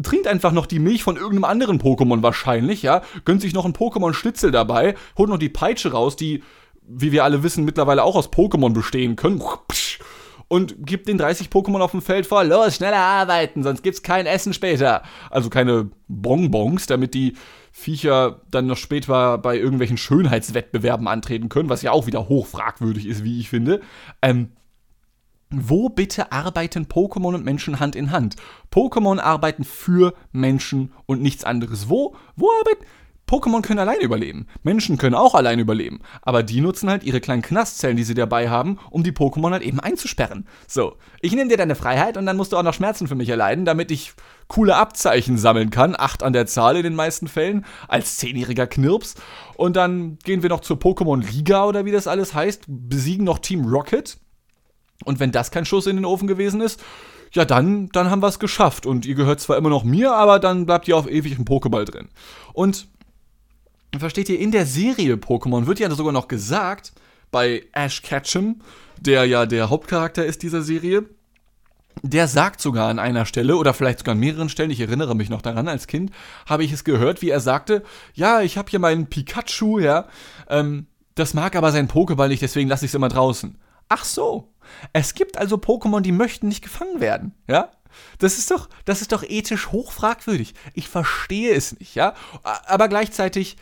trinkt 0.02 0.26
einfach 0.26 0.52
noch 0.52 0.66
die 0.66 0.78
Milch 0.78 1.02
von 1.02 1.16
irgendeinem 1.16 1.44
anderen 1.44 1.80
Pokémon 1.80 2.22
wahrscheinlich, 2.22 2.82
ja, 2.82 3.02
gönnt 3.24 3.40
sich 3.40 3.54
noch 3.54 3.64
einen 3.64 3.74
Pokémon-Schnitzel 3.74 4.50
dabei, 4.50 4.94
holt 5.16 5.30
noch 5.30 5.38
die 5.38 5.48
Peitsche 5.48 5.92
raus, 5.92 6.16
die 6.16 6.42
wie 6.88 7.12
wir 7.12 7.24
alle 7.24 7.42
wissen, 7.42 7.64
mittlerweile 7.64 8.04
auch 8.04 8.14
aus 8.14 8.30
Pokémon 8.30 8.72
bestehen 8.72 9.16
können. 9.16 9.42
Und 10.48 10.86
gibt 10.86 11.08
den 11.08 11.18
30 11.18 11.48
Pokémon 11.48 11.80
auf 11.80 11.90
dem 11.90 12.02
Feld 12.02 12.24
vor, 12.24 12.44
los, 12.44 12.76
schneller 12.76 12.98
arbeiten, 12.98 13.64
sonst 13.64 13.82
gibt's 13.82 14.02
kein 14.02 14.26
Essen 14.26 14.52
später. 14.52 15.02
Also 15.28 15.50
keine 15.50 15.90
Bonbons, 16.06 16.86
damit 16.86 17.14
die 17.14 17.34
Viecher 17.72 18.42
dann 18.50 18.66
noch 18.66 18.76
später 18.76 19.38
bei 19.38 19.58
irgendwelchen 19.58 19.96
Schönheitswettbewerben 19.96 21.08
antreten 21.08 21.48
können, 21.48 21.68
was 21.68 21.82
ja 21.82 21.90
auch 21.90 22.06
wieder 22.06 22.28
hoch 22.28 22.46
fragwürdig 22.46 23.06
ist, 23.06 23.24
wie 23.24 23.40
ich 23.40 23.50
finde. 23.50 23.80
Ähm, 24.22 24.52
wo 25.50 25.88
bitte 25.88 26.32
arbeiten 26.32 26.86
Pokémon 26.86 27.34
und 27.34 27.44
Menschen 27.44 27.78
Hand 27.78 27.94
in 27.94 28.10
Hand? 28.10 28.36
Pokémon 28.72 29.20
arbeiten 29.20 29.64
für 29.64 30.14
Menschen 30.32 30.92
und 31.06 31.22
nichts 31.22 31.44
anderes. 31.44 31.88
Wo? 31.88 32.16
Wo 32.34 32.50
arbeiten? 32.60 32.84
Pokémon 33.28 33.60
können 33.62 33.80
alleine 33.80 34.02
überleben. 34.02 34.46
Menschen 34.62 34.98
können 34.98 35.16
auch 35.16 35.34
alleine 35.34 35.62
überleben. 35.62 36.00
Aber 36.22 36.44
die 36.44 36.60
nutzen 36.60 36.88
halt 36.88 37.02
ihre 37.02 37.20
kleinen 37.20 37.42
Knastzellen, 37.42 37.96
die 37.96 38.04
sie 38.04 38.14
dabei 38.14 38.48
haben, 38.48 38.78
um 38.90 39.02
die 39.02 39.10
Pokémon 39.10 39.50
halt 39.50 39.62
eben 39.62 39.80
einzusperren. 39.80 40.46
So, 40.68 40.96
ich 41.20 41.32
nehme 41.32 41.48
dir 41.48 41.56
deine 41.56 41.74
Freiheit 41.74 42.16
und 42.16 42.26
dann 42.26 42.36
musst 42.36 42.52
du 42.52 42.56
auch 42.56 42.62
noch 42.62 42.74
Schmerzen 42.74 43.08
für 43.08 43.16
mich 43.16 43.28
erleiden, 43.28 43.64
damit 43.64 43.90
ich 43.90 44.12
coole 44.46 44.76
Abzeichen 44.76 45.38
sammeln 45.38 45.70
kann. 45.70 45.96
Acht 45.98 46.22
an 46.22 46.32
der 46.32 46.46
Zahl 46.46 46.76
in 46.76 46.84
den 46.84 46.94
meisten 46.94 47.26
Fällen. 47.26 47.64
Als 47.88 48.16
zehnjähriger 48.16 48.68
Knirps. 48.68 49.16
Und 49.56 49.74
dann 49.74 50.18
gehen 50.22 50.42
wir 50.42 50.50
noch 50.50 50.60
zur 50.60 50.76
Pokémon 50.76 51.20
Liga 51.20 51.64
oder 51.64 51.84
wie 51.84 51.92
das 51.92 52.06
alles 52.06 52.32
heißt. 52.32 52.64
Besiegen 52.68 53.24
noch 53.24 53.40
Team 53.40 53.64
Rocket. 53.64 54.18
Und 55.04 55.18
wenn 55.18 55.32
das 55.32 55.50
kein 55.50 55.64
Schuss 55.64 55.88
in 55.88 55.96
den 55.96 56.04
Ofen 56.04 56.28
gewesen 56.28 56.60
ist, 56.60 56.82
ja, 57.32 57.44
dann, 57.44 57.88
dann 57.88 58.08
haben 58.10 58.22
wir 58.22 58.28
es 58.28 58.38
geschafft. 58.38 58.86
Und 58.86 59.04
ihr 59.04 59.16
gehört 59.16 59.40
zwar 59.40 59.56
immer 59.56 59.68
noch 59.68 59.82
mir, 59.82 60.14
aber 60.14 60.38
dann 60.38 60.64
bleibt 60.64 60.86
ihr 60.86 60.96
auf 60.96 61.10
ewig 61.10 61.36
im 61.36 61.44
Pokéball 61.44 61.84
drin. 61.84 62.08
Und 62.52 62.86
versteht 64.00 64.28
ihr, 64.28 64.38
in 64.38 64.52
der 64.52 64.66
Serie 64.66 65.14
Pokémon 65.14 65.66
wird 65.66 65.78
ja 65.78 65.90
sogar 65.90 66.12
noch 66.12 66.28
gesagt, 66.28 66.92
bei 67.30 67.64
Ash 67.72 68.02
Ketchum, 68.02 68.60
der 69.00 69.24
ja 69.24 69.46
der 69.46 69.70
Hauptcharakter 69.70 70.24
ist 70.24 70.42
dieser 70.42 70.62
Serie, 70.62 71.04
der 72.02 72.28
sagt 72.28 72.60
sogar 72.60 72.88
an 72.88 72.98
einer 72.98 73.26
Stelle 73.26 73.56
oder 73.56 73.74
vielleicht 73.74 74.00
sogar 74.00 74.12
an 74.12 74.20
mehreren 74.20 74.48
Stellen, 74.48 74.70
ich 74.70 74.80
erinnere 74.80 75.14
mich 75.14 75.30
noch 75.30 75.42
daran, 75.42 75.68
als 75.68 75.86
Kind 75.86 76.10
habe 76.46 76.64
ich 76.64 76.72
es 76.72 76.84
gehört, 76.84 77.22
wie 77.22 77.30
er 77.30 77.40
sagte, 77.40 77.82
ja, 78.14 78.42
ich 78.42 78.58
habe 78.58 78.70
hier 78.70 78.78
meinen 78.78 79.06
Pikachu, 79.06 79.78
ja, 79.78 80.06
ähm, 80.48 80.86
das 81.14 81.34
mag 81.34 81.56
aber 81.56 81.72
seinen 81.72 81.88
Pokéball 81.88 82.28
nicht, 82.28 82.42
deswegen 82.42 82.68
lasse 82.68 82.84
ich 82.84 82.90
es 82.90 82.94
immer 82.94 83.08
draußen. 83.08 83.56
Ach 83.88 84.04
so, 84.04 84.52
es 84.92 85.14
gibt 85.14 85.38
also 85.38 85.56
Pokémon, 85.56 86.00
die 86.00 86.12
möchten 86.12 86.48
nicht 86.48 86.62
gefangen 86.62 87.00
werden, 87.00 87.34
ja? 87.48 87.70
Das 88.18 88.36
ist 88.36 88.50
doch, 88.50 88.68
das 88.84 89.00
ist 89.00 89.12
doch 89.12 89.22
ethisch 89.22 89.68
hochfragwürdig. 89.68 90.54
Ich 90.74 90.88
verstehe 90.88 91.54
es 91.54 91.78
nicht, 91.78 91.94
ja? 91.94 92.14
Aber 92.42 92.88
gleichzeitig, 92.88 93.56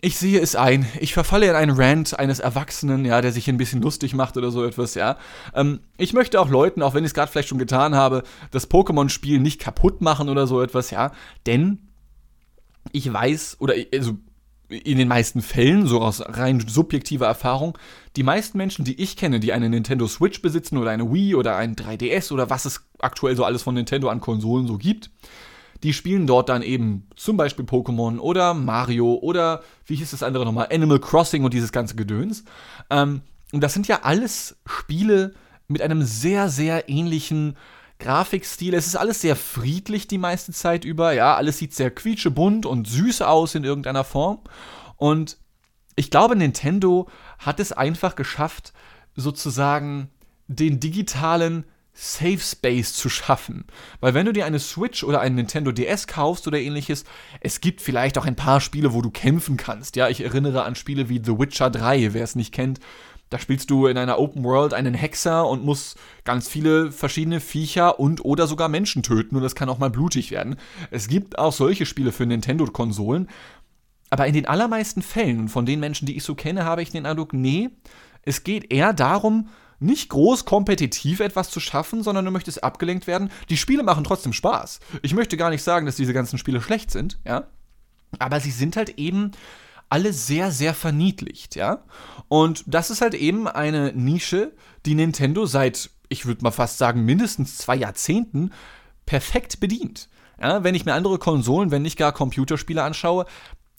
ich 0.00 0.16
sehe 0.16 0.40
es 0.40 0.54
ein. 0.56 0.86
Ich 1.00 1.12
verfalle 1.12 1.48
in 1.48 1.54
einen 1.54 1.76
Rant 1.76 2.18
eines 2.18 2.38
Erwachsenen, 2.38 3.04
ja, 3.04 3.20
der 3.20 3.32
sich 3.32 3.48
ein 3.48 3.56
bisschen 3.56 3.82
lustig 3.82 4.14
macht 4.14 4.36
oder 4.36 4.50
so 4.50 4.64
etwas, 4.64 4.94
ja. 4.94 5.18
Ähm, 5.54 5.80
ich 5.96 6.12
möchte 6.12 6.40
auch 6.40 6.48
Leuten, 6.48 6.82
auch 6.82 6.94
wenn 6.94 7.04
ich 7.04 7.10
es 7.10 7.14
gerade 7.14 7.30
vielleicht 7.30 7.48
schon 7.48 7.58
getan 7.58 7.94
habe, 7.94 8.22
das 8.50 8.70
Pokémon-Spiel 8.70 9.40
nicht 9.40 9.60
kaputt 9.60 10.00
machen 10.00 10.28
oder 10.28 10.46
so 10.46 10.62
etwas, 10.62 10.90
ja. 10.90 11.12
Denn 11.46 11.88
ich 12.92 13.12
weiß, 13.12 13.56
oder 13.60 13.74
also 13.92 14.16
in 14.68 14.98
den 14.98 15.08
meisten 15.08 15.40
Fällen, 15.40 15.86
so 15.86 16.00
aus 16.00 16.22
rein 16.24 16.60
subjektiver 16.60 17.26
Erfahrung, 17.26 17.78
die 18.16 18.22
meisten 18.22 18.58
Menschen, 18.58 18.84
die 18.84 19.00
ich 19.00 19.16
kenne, 19.16 19.40
die 19.40 19.52
eine 19.52 19.68
Nintendo 19.68 20.06
Switch 20.06 20.42
besitzen 20.42 20.76
oder 20.76 20.90
eine 20.90 21.12
Wii 21.12 21.34
oder 21.34 21.56
ein 21.56 21.74
3DS 21.74 22.32
oder 22.32 22.50
was 22.50 22.64
es 22.64 22.86
aktuell 22.98 23.36
so 23.36 23.44
alles 23.44 23.62
von 23.62 23.74
Nintendo 23.74 24.08
an 24.08 24.20
Konsolen 24.20 24.66
so 24.66 24.76
gibt, 24.76 25.10
die 25.82 25.92
spielen 25.92 26.26
dort 26.26 26.48
dann 26.48 26.62
eben 26.62 27.06
zum 27.16 27.36
Beispiel 27.36 27.64
Pokémon 27.64 28.18
oder 28.18 28.52
Mario 28.52 29.14
oder 29.14 29.62
wie 29.86 29.94
hieß 29.94 30.10
das 30.10 30.22
andere 30.22 30.44
nochmal, 30.44 30.68
Animal 30.70 30.98
Crossing 30.98 31.44
und 31.44 31.54
dieses 31.54 31.72
ganze 31.72 31.94
Gedöns. 31.94 32.44
Ähm, 32.90 33.22
und 33.52 33.62
das 33.62 33.72
sind 33.72 33.88
ja 33.88 34.00
alles 34.02 34.56
Spiele 34.66 35.34
mit 35.68 35.80
einem 35.80 36.02
sehr, 36.02 36.48
sehr 36.48 36.88
ähnlichen 36.88 37.56
Grafikstil. 37.98 38.74
Es 38.74 38.86
ist 38.86 38.96
alles 38.96 39.20
sehr 39.20 39.36
friedlich 39.36 40.06
die 40.06 40.18
meiste 40.18 40.52
Zeit 40.52 40.84
über. 40.84 41.12
Ja, 41.12 41.36
alles 41.36 41.58
sieht 41.58 41.74
sehr 41.74 41.90
quietschebunt 41.90 42.66
und 42.66 42.86
süß 42.86 43.22
aus 43.22 43.54
in 43.54 43.64
irgendeiner 43.64 44.04
Form. 44.04 44.40
Und 44.96 45.38
ich 45.96 46.10
glaube, 46.10 46.36
Nintendo 46.36 47.08
hat 47.38 47.58
es 47.60 47.72
einfach 47.72 48.14
geschafft, 48.14 48.72
sozusagen 49.16 50.10
den 50.46 50.80
digitalen 50.80 51.64
Safe 51.92 52.38
Space 52.38 52.92
zu 52.94 53.08
schaffen. 53.08 53.64
Weil 53.98 54.14
wenn 54.14 54.24
du 54.24 54.32
dir 54.32 54.46
eine 54.46 54.60
Switch 54.60 55.02
oder 55.02 55.20
einen 55.20 55.34
Nintendo 55.34 55.72
DS 55.72 56.06
kaufst 56.06 56.46
oder 56.46 56.60
ähnliches, 56.60 57.04
es 57.40 57.60
gibt 57.60 57.80
vielleicht 57.80 58.16
auch 58.18 58.24
ein 58.24 58.36
paar 58.36 58.60
Spiele, 58.60 58.92
wo 58.92 59.02
du 59.02 59.10
kämpfen 59.10 59.56
kannst. 59.56 59.96
Ja, 59.96 60.08
ich 60.08 60.20
erinnere 60.20 60.62
an 60.62 60.76
Spiele 60.76 61.08
wie 61.08 61.20
The 61.22 61.36
Witcher 61.36 61.70
3, 61.70 62.14
wer 62.14 62.22
es 62.22 62.36
nicht 62.36 62.54
kennt, 62.54 62.78
da 63.30 63.38
spielst 63.38 63.70
du 63.70 63.86
in 63.86 63.98
einer 63.98 64.18
Open 64.18 64.44
World 64.44 64.74
einen 64.74 64.94
Hexer 64.94 65.46
und 65.46 65.64
musst 65.64 65.98
ganz 66.24 66.48
viele 66.48 66.92
verschiedene 66.92 67.40
Viecher 67.40 68.00
und 68.00 68.24
oder 68.24 68.46
sogar 68.46 68.68
Menschen 68.68 69.02
töten 69.02 69.36
und 69.36 69.42
das 69.42 69.54
kann 69.54 69.68
auch 69.68 69.78
mal 69.78 69.90
blutig 69.90 70.30
werden. 70.30 70.56
Es 70.90 71.08
gibt 71.08 71.38
auch 71.38 71.52
solche 71.52 71.86
Spiele 71.86 72.12
für 72.12 72.26
Nintendo-Konsolen, 72.26 73.28
aber 74.10 74.26
in 74.26 74.34
den 74.34 74.46
allermeisten 74.46 75.02
Fällen 75.02 75.48
von 75.48 75.66
den 75.66 75.80
Menschen, 75.80 76.06
die 76.06 76.16
ich 76.16 76.24
so 76.24 76.34
kenne, 76.34 76.64
habe 76.64 76.82
ich 76.82 76.90
den 76.90 77.06
Eindruck, 77.06 77.32
nee, 77.32 77.70
es 78.22 78.44
geht 78.44 78.72
eher 78.72 78.92
darum, 78.92 79.48
nicht 79.80 80.08
groß 80.08 80.44
kompetitiv 80.44 81.20
etwas 81.20 81.50
zu 81.50 81.60
schaffen, 81.60 82.02
sondern 82.02 82.24
du 82.24 82.30
möchtest 82.30 82.64
abgelenkt 82.64 83.06
werden. 83.06 83.30
Die 83.48 83.56
Spiele 83.56 83.82
machen 83.82 84.04
trotzdem 84.04 84.32
Spaß. 84.32 84.80
Ich 85.02 85.14
möchte 85.14 85.36
gar 85.36 85.50
nicht 85.50 85.62
sagen, 85.62 85.86
dass 85.86 85.96
diese 85.96 86.12
ganzen 86.12 86.38
Spiele 86.38 86.60
schlecht 86.60 86.90
sind, 86.90 87.18
ja. 87.24 87.46
Aber 88.18 88.40
sie 88.40 88.50
sind 88.50 88.76
halt 88.76 88.98
eben 88.98 89.32
alle 89.88 90.12
sehr, 90.12 90.50
sehr 90.50 90.74
verniedlicht, 90.74 91.56
ja. 91.56 91.84
Und 92.28 92.64
das 92.66 92.90
ist 92.90 93.00
halt 93.00 93.14
eben 93.14 93.48
eine 93.48 93.92
Nische, 93.92 94.52
die 94.86 94.94
Nintendo 94.94 95.46
seit, 95.46 95.90
ich 96.08 96.26
würde 96.26 96.42
mal 96.42 96.50
fast 96.50 96.78
sagen, 96.78 97.04
mindestens 97.04 97.58
zwei 97.58 97.76
Jahrzehnten 97.76 98.50
perfekt 99.06 99.60
bedient. 99.60 100.08
Ja, 100.40 100.62
wenn 100.62 100.74
ich 100.74 100.84
mir 100.84 100.94
andere 100.94 101.18
Konsolen, 101.18 101.70
wenn 101.70 101.82
nicht 101.82 101.98
gar 101.98 102.12
Computerspiele 102.12 102.82
anschaue, 102.82 103.26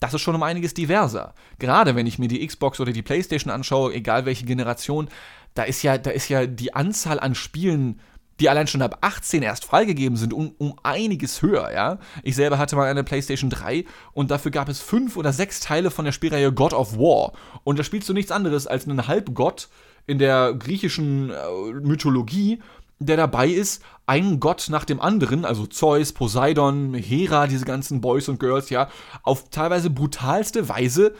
das 0.00 0.14
ist 0.14 0.22
schon 0.22 0.34
um 0.34 0.42
einiges 0.42 0.74
diverser. 0.74 1.34
Gerade 1.58 1.94
wenn 1.94 2.06
ich 2.06 2.18
mir 2.18 2.28
die 2.28 2.44
Xbox 2.46 2.80
oder 2.80 2.92
die 2.92 3.02
PlayStation 3.02 3.52
anschaue, 3.52 3.94
egal 3.94 4.24
welche 4.24 4.46
Generation, 4.46 5.08
da 5.54 5.62
ist 5.62 5.82
ja, 5.82 5.98
da 5.98 6.10
ist 6.10 6.28
ja 6.28 6.46
die 6.46 6.74
Anzahl 6.74 7.20
an 7.20 7.34
Spielen 7.34 8.00
die 8.40 8.48
allein 8.48 8.66
schon 8.66 8.82
ab 8.82 8.98
18 9.02 9.42
erst 9.42 9.64
freigegeben 9.64 10.16
sind, 10.16 10.32
um, 10.32 10.54
um 10.58 10.74
einiges 10.82 11.42
höher, 11.42 11.70
ja. 11.72 11.98
Ich 12.22 12.36
selber 12.36 12.58
hatte 12.58 12.76
mal 12.76 12.88
eine 12.88 13.04
PlayStation 13.04 13.50
3 13.50 13.84
und 14.12 14.30
dafür 14.30 14.50
gab 14.50 14.68
es 14.68 14.80
fünf 14.80 15.16
oder 15.16 15.32
sechs 15.32 15.60
Teile 15.60 15.90
von 15.90 16.04
der 16.04 16.12
Spielreihe 16.12 16.52
God 16.52 16.72
of 16.72 16.96
War. 16.96 17.32
Und 17.64 17.78
da 17.78 17.84
spielst 17.84 18.08
du 18.08 18.14
nichts 18.14 18.32
anderes 18.32 18.66
als 18.66 18.88
einen 18.88 19.06
Halbgott 19.06 19.68
in 20.06 20.18
der 20.18 20.54
griechischen 20.54 21.30
äh, 21.30 21.34
Mythologie, 21.82 22.60
der 22.98 23.16
dabei 23.16 23.48
ist, 23.48 23.82
einen 24.06 24.40
Gott 24.40 24.66
nach 24.70 24.84
dem 24.84 25.00
anderen, 25.00 25.44
also 25.44 25.66
Zeus, 25.66 26.12
Poseidon, 26.12 26.94
Hera, 26.94 27.46
diese 27.46 27.64
ganzen 27.64 28.00
Boys 28.00 28.28
und 28.28 28.40
Girls, 28.40 28.70
ja, 28.70 28.88
auf 29.22 29.48
teilweise 29.50 29.88
brutalste 29.88 30.68
Weise 30.68 31.14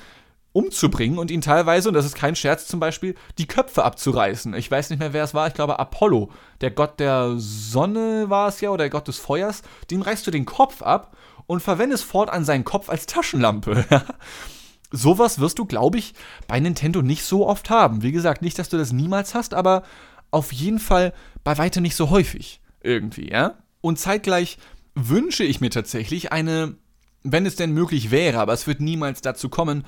umzubringen 0.52 1.18
und 1.18 1.30
ihn 1.30 1.40
teilweise, 1.40 1.88
und 1.88 1.94
das 1.94 2.04
ist 2.04 2.16
kein 2.16 2.34
Scherz 2.34 2.66
zum 2.66 2.80
Beispiel, 2.80 3.14
die 3.38 3.46
Köpfe 3.46 3.84
abzureißen. 3.84 4.54
Ich 4.54 4.70
weiß 4.70 4.90
nicht 4.90 4.98
mehr, 4.98 5.12
wer 5.12 5.24
es 5.24 5.34
war. 5.34 5.46
Ich 5.46 5.54
glaube, 5.54 5.78
Apollo, 5.78 6.30
der 6.60 6.72
Gott 6.72 6.98
der 6.98 7.34
Sonne 7.36 8.30
war 8.30 8.48
es 8.48 8.60
ja, 8.60 8.70
oder 8.70 8.84
der 8.84 8.90
Gott 8.90 9.06
des 9.06 9.18
Feuers. 9.18 9.62
Dem 9.90 10.02
reißt 10.02 10.26
du 10.26 10.30
den 10.30 10.46
Kopf 10.46 10.82
ab 10.82 11.16
und 11.46 11.60
verwendest 11.60 12.04
fortan 12.04 12.44
seinen 12.44 12.64
Kopf 12.64 12.88
als 12.88 13.06
Taschenlampe. 13.06 13.84
Sowas 14.90 15.38
wirst 15.38 15.58
du, 15.60 15.66
glaube 15.66 15.98
ich, 15.98 16.14
bei 16.48 16.58
Nintendo 16.58 17.00
nicht 17.00 17.24
so 17.24 17.46
oft 17.46 17.70
haben. 17.70 18.02
Wie 18.02 18.12
gesagt, 18.12 18.42
nicht, 18.42 18.58
dass 18.58 18.68
du 18.68 18.76
das 18.76 18.92
niemals 18.92 19.34
hast, 19.34 19.54
aber 19.54 19.84
auf 20.32 20.52
jeden 20.52 20.80
Fall 20.80 21.12
bei 21.44 21.56
weitem 21.58 21.82
nicht 21.82 21.94
so 21.94 22.10
häufig. 22.10 22.60
Irgendwie, 22.82 23.30
ja? 23.30 23.54
Und 23.80 23.98
zeitgleich 24.00 24.58
wünsche 24.94 25.44
ich 25.44 25.60
mir 25.60 25.70
tatsächlich 25.70 26.32
eine, 26.32 26.74
wenn 27.22 27.46
es 27.46 27.54
denn 27.54 27.72
möglich 27.72 28.10
wäre, 28.10 28.40
aber 28.40 28.52
es 28.52 28.66
wird 28.66 28.80
niemals 28.80 29.20
dazu 29.20 29.48
kommen, 29.48 29.84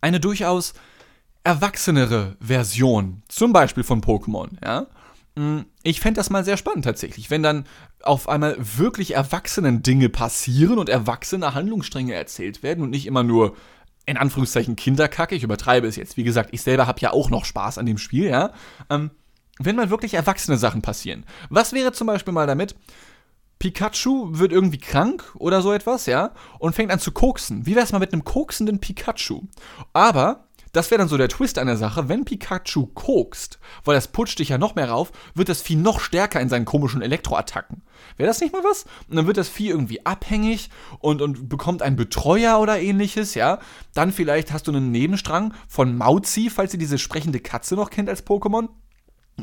eine 0.00 0.20
durchaus 0.20 0.74
erwachsenere 1.44 2.36
Version, 2.40 3.22
zum 3.28 3.52
Beispiel 3.52 3.84
von 3.84 4.02
Pokémon, 4.02 4.50
ja. 4.64 4.86
Mm, 5.36 5.60
ich 5.82 6.00
fände 6.00 6.18
das 6.18 6.30
mal 6.30 6.44
sehr 6.44 6.56
spannend 6.56 6.84
tatsächlich, 6.84 7.30
wenn 7.30 7.42
dann 7.42 7.64
auf 8.02 8.28
einmal 8.28 8.56
wirklich 8.58 9.14
erwachsenen 9.14 9.82
Dinge 9.82 10.08
passieren 10.08 10.78
und 10.78 10.88
erwachsene 10.88 11.54
Handlungsstränge 11.54 12.14
erzählt 12.14 12.62
werden 12.62 12.82
und 12.82 12.90
nicht 12.90 13.06
immer 13.06 13.22
nur 13.22 13.56
in 14.06 14.16
Anführungszeichen 14.16 14.76
Kinderkacke. 14.76 15.34
Ich 15.34 15.44
übertreibe 15.44 15.86
es 15.86 15.96
jetzt. 15.96 16.16
Wie 16.16 16.24
gesagt, 16.24 16.50
ich 16.52 16.62
selber 16.62 16.86
habe 16.86 17.00
ja 17.00 17.12
auch 17.12 17.30
noch 17.30 17.44
Spaß 17.44 17.78
an 17.78 17.86
dem 17.86 17.98
Spiel, 17.98 18.26
ja. 18.26 18.52
Ähm, 18.88 19.10
wenn 19.58 19.76
mal 19.76 19.90
wirklich 19.90 20.14
erwachsene 20.14 20.56
Sachen 20.56 20.82
passieren. 20.82 21.24
Was 21.50 21.72
wäre 21.72 21.92
zum 21.92 22.06
Beispiel 22.06 22.32
mal 22.32 22.46
damit, 22.46 22.74
Pikachu 23.60 24.38
wird 24.38 24.52
irgendwie 24.52 24.78
krank 24.78 25.32
oder 25.36 25.60
so 25.60 25.72
etwas, 25.72 26.06
ja, 26.06 26.32
und 26.58 26.74
fängt 26.74 26.90
an 26.90 26.98
zu 26.98 27.12
koksen. 27.12 27.66
Wie 27.66 27.76
wär's 27.76 27.92
mal 27.92 27.98
mit 27.98 28.12
einem 28.12 28.24
koksenden 28.24 28.80
Pikachu? 28.80 29.42
Aber 29.92 30.46
das 30.72 30.90
wäre 30.90 31.00
dann 31.00 31.08
so 31.08 31.18
der 31.18 31.28
Twist 31.28 31.58
an 31.58 31.66
der 31.66 31.76
Sache. 31.76 32.08
Wenn 32.08 32.24
Pikachu 32.24 32.86
kokst, 32.86 33.58
weil 33.84 33.96
das 33.96 34.08
putscht 34.08 34.38
dich 34.38 34.48
ja 34.48 34.58
noch 34.58 34.76
mehr 34.76 34.88
rauf, 34.88 35.12
wird 35.34 35.50
das 35.50 35.60
Vieh 35.60 35.76
noch 35.76 36.00
stärker 36.00 36.40
in 36.40 36.48
seinen 36.48 36.64
komischen 36.64 37.02
Elektroattacken. 37.02 37.82
Wäre 38.16 38.28
das 38.28 38.40
nicht 38.40 38.52
mal 38.52 38.64
was? 38.64 38.84
Und 39.08 39.16
dann 39.16 39.26
wird 39.26 39.36
das 39.36 39.48
Vieh 39.48 39.68
irgendwie 39.68 40.06
abhängig 40.06 40.70
und, 41.00 41.20
und 41.20 41.48
bekommt 41.50 41.82
einen 41.82 41.96
Betreuer 41.96 42.60
oder 42.60 42.80
ähnliches, 42.80 43.34
ja. 43.34 43.58
Dann 43.92 44.10
vielleicht 44.10 44.52
hast 44.52 44.68
du 44.68 44.72
einen 44.72 44.90
Nebenstrang 44.90 45.52
von 45.68 45.96
Mauzi, 45.98 46.48
falls 46.48 46.72
ihr 46.72 46.78
diese 46.78 46.98
sprechende 46.98 47.40
Katze 47.40 47.74
noch 47.74 47.90
kennt 47.90 48.08
als 48.08 48.26
Pokémon. 48.26 48.68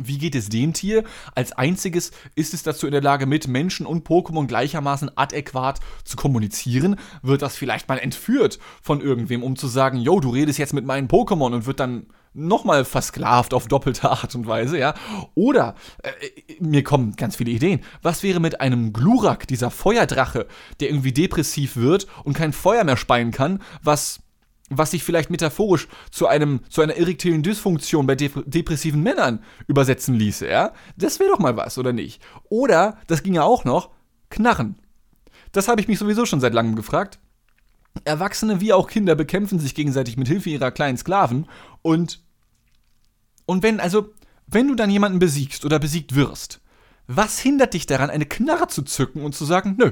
Wie 0.05 0.17
geht 0.17 0.35
es 0.35 0.49
dem 0.49 0.73
Tier? 0.73 1.03
Als 1.35 1.51
einziges 1.53 2.11
ist 2.35 2.53
es 2.53 2.63
dazu 2.63 2.85
in 2.85 2.91
der 2.91 3.01
Lage, 3.01 3.25
mit 3.25 3.47
Menschen 3.47 3.85
und 3.85 4.07
Pokémon 4.07 4.47
gleichermaßen 4.47 5.11
adäquat 5.15 5.79
zu 6.03 6.17
kommunizieren. 6.17 6.97
Wird 7.21 7.41
das 7.41 7.55
vielleicht 7.55 7.87
mal 7.87 7.97
entführt 7.97 8.59
von 8.81 9.01
irgendwem, 9.01 9.43
um 9.43 9.55
zu 9.55 9.67
sagen, 9.67 9.97
yo, 9.97 10.19
du 10.19 10.29
redest 10.29 10.59
jetzt 10.59 10.73
mit 10.73 10.85
meinen 10.85 11.07
Pokémon 11.07 11.53
und 11.53 11.65
wird 11.65 11.79
dann 11.79 12.07
nochmal 12.33 12.85
versklavt 12.85 13.53
auf 13.53 13.67
doppelte 13.67 14.09
Art 14.09 14.35
und 14.35 14.47
Weise, 14.47 14.77
ja. 14.77 14.93
Oder, 15.35 15.75
äh, 16.03 16.11
mir 16.59 16.83
kommen 16.83 17.15
ganz 17.15 17.35
viele 17.35 17.51
Ideen. 17.51 17.81
Was 18.01 18.23
wäre 18.23 18.39
mit 18.39 18.61
einem 18.61 18.93
Glurak, 18.93 19.47
dieser 19.47 19.71
Feuerdrache, 19.71 20.47
der 20.79 20.89
irgendwie 20.89 21.11
depressiv 21.11 21.75
wird 21.75 22.07
und 22.23 22.33
kein 22.33 22.53
Feuer 22.53 22.83
mehr 22.83 22.97
speien 22.97 23.31
kann, 23.31 23.61
was 23.81 24.19
was 24.69 24.91
sich 24.91 25.03
vielleicht 25.03 25.29
metaphorisch 25.29 25.87
zu 26.11 26.27
einem 26.27 26.61
zu 26.69 26.81
einer 26.81 26.95
erektilen 26.95 27.43
Dysfunktion 27.43 28.05
bei 28.05 28.15
dep 28.15 28.43
depressiven 28.45 29.01
Männern 29.01 29.43
übersetzen 29.67 30.15
ließe, 30.15 30.47
ja? 30.47 30.73
Das 30.97 31.19
wäre 31.19 31.31
doch 31.31 31.39
mal 31.39 31.55
was, 31.55 31.77
oder 31.77 31.93
nicht? 31.93 32.21
Oder, 32.49 32.97
das 33.07 33.23
ging 33.23 33.33
ja 33.33 33.43
auch 33.43 33.63
noch, 33.63 33.91
Knarren. 34.29 34.77
Das 35.53 35.67
habe 35.67 35.79
ich 35.79 35.87
mich 35.87 35.99
sowieso 35.99 36.25
schon 36.25 36.41
seit 36.41 36.53
langem 36.53 36.75
gefragt. 36.75 37.19
Erwachsene 38.03 38.61
wie 38.61 38.73
auch 38.73 38.87
Kinder 38.87 39.15
bekämpfen 39.15 39.59
sich 39.59 39.73
gegenseitig 39.73 40.17
mit 40.17 40.27
Hilfe 40.27 40.49
ihrer 40.49 40.71
kleinen 40.71 40.97
Sklaven 40.97 41.47
und 41.81 42.21
und 43.45 43.63
wenn 43.63 43.79
also 43.79 44.13
wenn 44.47 44.67
du 44.67 44.75
dann 44.75 44.89
jemanden 44.89 45.19
besiegst 45.19 45.65
oder 45.65 45.79
besiegt 45.79 46.15
wirst, 46.15 46.61
was 47.07 47.39
hindert 47.39 47.73
dich 47.73 47.85
daran 47.85 48.09
eine 48.09 48.25
Knarre 48.25 48.67
zu 48.67 48.81
zücken 48.81 49.23
und 49.23 49.33
zu 49.33 49.45
sagen, 49.45 49.75
nö, 49.77 49.91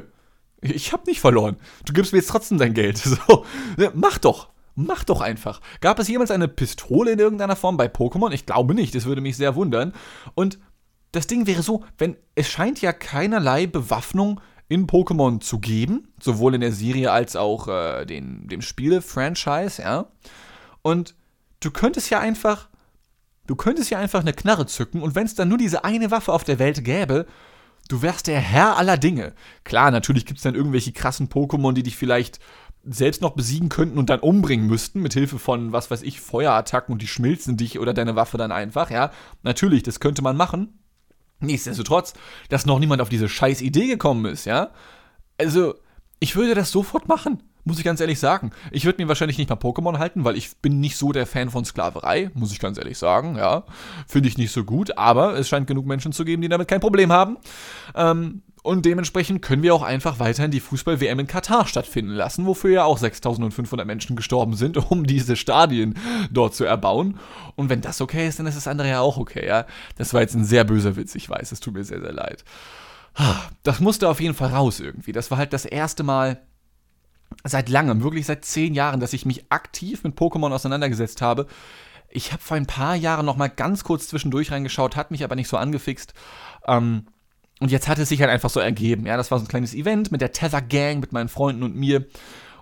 ich 0.62 0.94
habe 0.94 1.04
nicht 1.08 1.22
verloren. 1.22 1.58
Du 1.86 1.94
gibst 1.94 2.12
mir 2.12 2.20
jetzt 2.20 2.30
trotzdem 2.30 2.58
dein 2.58 2.74
Geld. 2.74 2.98
So, 3.28 3.46
mach 3.94 4.18
doch. 4.18 4.50
Mach 4.76 5.06
doch 5.06 5.22
einfach. 5.22 5.62
Gab 5.80 6.00
es 6.00 6.10
jemals 6.10 6.32
eine 6.32 6.50
Pistole 6.50 7.12
in 7.12 7.20
irgendeiner 7.20 7.56
Form 7.56 7.78
bei 7.78 7.88
Pokémon? 7.88 8.32
Ich 8.32 8.46
glaube 8.46 8.76
nicht, 8.76 8.94
das 8.94 9.06
würde 9.06 9.22
mich 9.22 9.38
sehr 9.38 9.56
wundern. 9.56 9.94
Und 10.36 10.60
das 11.14 11.28
Ding 11.28 11.48
wäre 11.48 11.64
so, 11.64 11.84
wenn 11.98 12.18
es 12.36 12.50
scheint 12.50 12.82
ja 12.82 12.92
keinerlei 12.92 13.68
Bewaffnung 13.68 14.42
in 14.68 14.88
Pokémon 14.88 15.40
zu 15.40 15.60
geben, 15.60 16.10
sowohl 16.20 16.56
in 16.56 16.62
der 16.62 16.74
Serie 16.74 17.12
als 17.12 17.36
auch 17.36 17.68
äh, 17.68 18.06
den, 18.06 18.48
dem 18.48 18.62
Spiele-Franchise, 18.62 19.82
ja. 19.82 20.08
Und 20.82 21.16
du 21.62 21.72
könntest 21.72 22.10
ja 22.10 22.20
einfach, 22.20 22.70
du 23.48 23.56
könntest 23.56 23.92
ja 23.92 24.00
einfach 24.00 24.22
eine 24.22 24.34
Knarre 24.34 24.66
zücken 24.66 25.02
und 25.02 25.16
wenn 25.16 25.26
es 25.26 25.36
dann 25.36 25.50
nur 25.50 25.58
diese 25.58 25.86
eine 25.86 26.12
Waffe 26.12 26.34
auf 26.34 26.44
der 26.44 26.60
Welt 26.60 26.84
gäbe, 26.84 27.28
du 27.88 28.02
wärst 28.02 28.28
der 28.28 28.40
Herr 28.40 28.78
aller 28.78 28.98
Dinge. 28.98 29.34
Klar, 29.64 29.92
natürlich 29.92 30.26
gibt 30.26 30.40
es 30.40 30.44
dann 30.44 30.56
irgendwelche 30.56 30.92
krassen 30.92 31.30
Pokémon, 31.30 31.74
die 31.74 31.84
dich 31.84 31.96
vielleicht 31.96 32.40
selbst 32.86 33.22
noch 33.22 33.32
besiegen 33.32 33.70
könnten 33.70 33.98
und 33.98 34.10
dann 34.10 34.20
umbringen 34.20 34.68
müssten, 34.68 35.02
mit 35.02 35.14
Hilfe 35.14 35.40
von, 35.40 35.72
was 35.72 35.90
weiß 35.90 36.04
ich, 36.04 36.22
Feuerattacken 36.22 36.94
und 36.94 37.02
die 37.02 37.08
schmilzen 37.08 37.58
dich 37.58 37.80
oder 37.80 37.94
deine 37.94 38.16
Waffe 38.16 38.38
dann 38.38 38.52
einfach, 38.52 38.92
ja. 38.92 39.12
Natürlich, 39.44 39.84
das 39.84 40.00
könnte 40.00 40.22
man 40.22 40.38
machen. 40.38 40.80
Nichtsdestotrotz, 41.40 42.14
dass 42.50 42.66
noch 42.66 42.80
niemand 42.80 43.02
auf 43.02 43.10
diese 43.10 43.28
scheiß 43.28 43.62
Idee 43.62 43.88
gekommen 43.88 44.26
ist, 44.26 44.46
ja. 44.46 44.70
Also, 45.38 45.76
ich 46.20 46.36
würde 46.36 46.56
das 46.56 46.72
sofort 46.72 47.08
machen, 47.08 47.44
muss 47.66 47.78
ich 47.78 47.84
ganz 47.84 48.00
ehrlich 48.00 48.20
sagen. 48.20 48.52
Ich 48.72 48.86
würde 48.86 49.02
mir 49.02 49.08
wahrscheinlich 49.08 49.38
nicht 49.38 49.50
mal 49.50 49.58
Pokémon 49.58 49.98
halten, 49.98 50.24
weil 50.24 50.38
ich 50.38 50.56
bin 50.58 50.80
nicht 50.80 50.96
so 50.96 51.12
der 51.12 51.26
Fan 51.26 51.50
von 51.50 51.66
Sklaverei, 51.66 52.32
muss 52.34 52.52
ich 52.52 52.60
ganz 52.60 52.78
ehrlich 52.78 52.98
sagen, 52.98 53.36
ja. 53.36 53.64
Finde 54.08 54.30
ich 54.30 54.38
nicht 54.38 54.52
so 54.52 54.64
gut, 54.64 54.98
aber 54.98 55.38
es 55.38 55.50
scheint 55.50 55.68
genug 55.68 55.86
Menschen 55.86 56.12
zu 56.12 56.24
geben, 56.24 56.42
die 56.42 56.50
damit 56.50 56.68
kein 56.68 56.80
Problem 56.80 57.12
haben. 57.12 57.38
Ähm, 57.96 58.44
und 58.66 58.84
dementsprechend 58.84 59.44
können 59.44 59.62
wir 59.62 59.76
auch 59.76 59.84
einfach 59.84 60.18
weiterhin 60.18 60.50
die 60.50 60.60
Fußball-WM 60.60 61.20
in 61.20 61.28
Katar 61.28 61.68
stattfinden 61.68 62.14
lassen, 62.14 62.48
wofür 62.48 62.72
ja 62.72 62.84
auch 62.84 62.98
6500 62.98 63.86
Menschen 63.86 64.16
gestorben 64.16 64.56
sind, 64.56 64.78
um 64.92 65.06
diese 65.06 65.36
Stadien 65.36 65.94
dort 66.32 66.56
zu 66.56 66.66
erbauen. 66.66 67.20
Und 67.56 67.70
wenn 67.70 67.82
das 67.82 68.02
okay 68.02 68.28
ist, 68.28 68.40
dann 68.40 68.48
ist 68.48 68.58
das 68.58 68.68
andere 68.68 68.90
ja 68.90 69.02
auch 69.02 69.18
okay, 69.18 69.46
ja. 69.46 69.68
Das 69.98 70.16
war 70.16 70.22
jetzt 70.22 70.34
ein 70.34 70.44
sehr 70.44 70.64
böser 70.64 70.96
Witz, 70.96 71.14
ich 71.14 71.30
weiß, 71.30 71.52
es 71.52 71.60
tut 71.60 71.76
mir 71.76 71.84
sehr, 71.84 72.02
sehr 72.02 72.12
leid. 72.12 72.44
Das 73.62 73.80
musste 73.82 74.10
auf 74.10 74.20
jeden 74.20 74.34
Fall 74.34 74.50
raus 74.50 74.80
irgendwie. 74.80 75.12
Das 75.12 75.30
war 75.30 75.38
halt 75.38 75.54
das 75.54 75.66
erste 75.66 76.02
Mal 76.02 76.42
seit 77.44 77.70
langem, 77.70 78.02
wirklich 78.02 78.26
seit 78.26 78.46
zehn 78.46 78.74
Jahren, 78.74 79.00
dass 79.00 79.14
ich 79.14 79.28
mich 79.28 79.52
aktiv 79.52 80.04
mit 80.04 80.18
Pokémon 80.18 80.52
auseinandergesetzt 80.52 81.22
habe. 81.22 81.46
Ich 82.10 82.32
habe 82.32 82.42
vor 82.42 82.58
ein 82.58 82.66
paar 82.66 82.96
Jahren 82.96 83.28
noch 83.28 83.38
mal 83.38 83.48
ganz 83.48 83.84
kurz 83.84 84.08
zwischendurch 84.08 84.52
reingeschaut, 84.52 84.96
hat 84.96 85.12
mich 85.12 85.24
aber 85.24 85.36
nicht 85.36 85.50
so 85.50 85.58
angefixt. 85.58 86.16
Ähm, 86.68 87.06
und 87.60 87.72
jetzt 87.72 87.88
hat 87.88 88.00
es 88.00 88.10
sich 88.10 88.22
halt 88.22 88.32
einfach 88.32 88.50
so 88.50 88.60
ergeben. 88.60 89.06
Ja, 89.06 89.16
das 89.18 89.32
war 89.32 89.40
so 89.40 89.46
ein 89.46 89.50
kleines 89.50 89.74
Event 89.74 90.12
mit 90.12 90.22
der 90.22 90.32
Tether 90.32 90.62
Gang, 90.62 91.00
mit 91.00 91.14
meinen 91.14 91.30
Freunden 91.30 91.64
und 91.64 91.76
mir. 91.76 92.06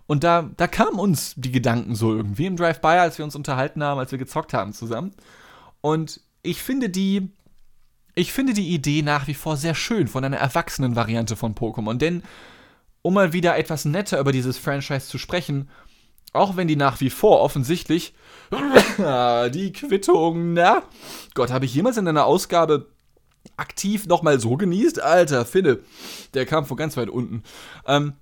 Und 0.06 0.24
da, 0.24 0.50
da 0.58 0.68
kamen 0.68 1.00
uns 1.00 1.34
die 1.36 1.52
Gedanken 1.52 1.96
so 1.96 2.14
irgendwie 2.14 2.46
im 2.46 2.58
Drive-By, 2.58 3.00
als 3.00 3.18
wir 3.18 3.26
uns 3.26 3.36
unterhalten 3.36 3.84
haben, 3.84 4.00
als 4.00 4.12
wir 4.12 4.20
gezockt 4.20 4.54
haben 4.54 4.74
zusammen. 4.74 5.12
Und 5.82 6.22
ich 6.44 6.62
finde 6.62 6.90
die, 6.90 7.32
ich 8.14 8.32
finde 8.32 8.54
die 8.54 8.74
Idee 8.74 9.02
nach 9.02 9.28
wie 9.28 9.34
vor 9.34 9.58
sehr 9.58 9.76
schön 9.76 10.08
von 10.08 10.24
einer 10.24 10.38
erwachsenen 10.38 10.96
Variante 10.96 11.36
von 11.36 11.56
Pokémon. 11.56 11.98
Denn, 11.98 12.22
um 13.02 13.16
mal 13.16 13.34
wieder 13.34 13.58
etwas 13.58 13.86
netter 13.86 14.20
über 14.20 14.32
dieses 14.32 14.58
Franchise 14.60 15.08
zu 15.08 15.18
sprechen, 15.18 15.70
auch 16.34 16.56
wenn 16.56 16.68
die 16.68 16.76
nach 16.76 17.00
wie 17.00 17.10
vor 17.10 17.42
offensichtlich 17.42 18.14
die 19.54 19.72
Quittung, 19.72 20.54
na? 20.54 20.84
Gott, 21.34 21.52
habe 21.52 21.66
ich 21.66 21.74
jemals 21.74 21.98
in 21.98 22.08
einer 22.08 22.26
Ausgabe 22.26 22.93
aktiv 23.58 24.08
nochmal 24.08 24.40
so 24.40 24.58
genießt. 24.58 25.02
Alter, 25.02 25.46
Finne, 25.46 25.80
der 26.34 26.46
kam 26.46 26.66
von 26.66 26.78
ganz 26.78 26.98
weit 26.98 27.10
unten. 27.10 27.44
Ähm, 27.86 28.14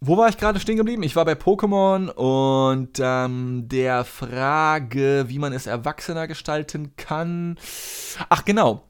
wo 0.00 0.16
war 0.18 0.28
ich 0.28 0.36
gerade 0.36 0.60
stehen 0.60 0.76
geblieben? 0.76 1.02
Ich 1.02 1.16
war 1.16 1.24
bei 1.24 1.32
Pokémon 1.32 2.10
und 2.10 2.98
ähm, 3.00 3.66
der 3.66 4.04
Frage, 4.04 5.24
wie 5.28 5.38
man 5.38 5.54
es 5.54 5.66
erwachsener 5.66 6.28
gestalten 6.28 6.94
kann. 6.96 7.56
Ach 8.28 8.44
genau. 8.44 8.88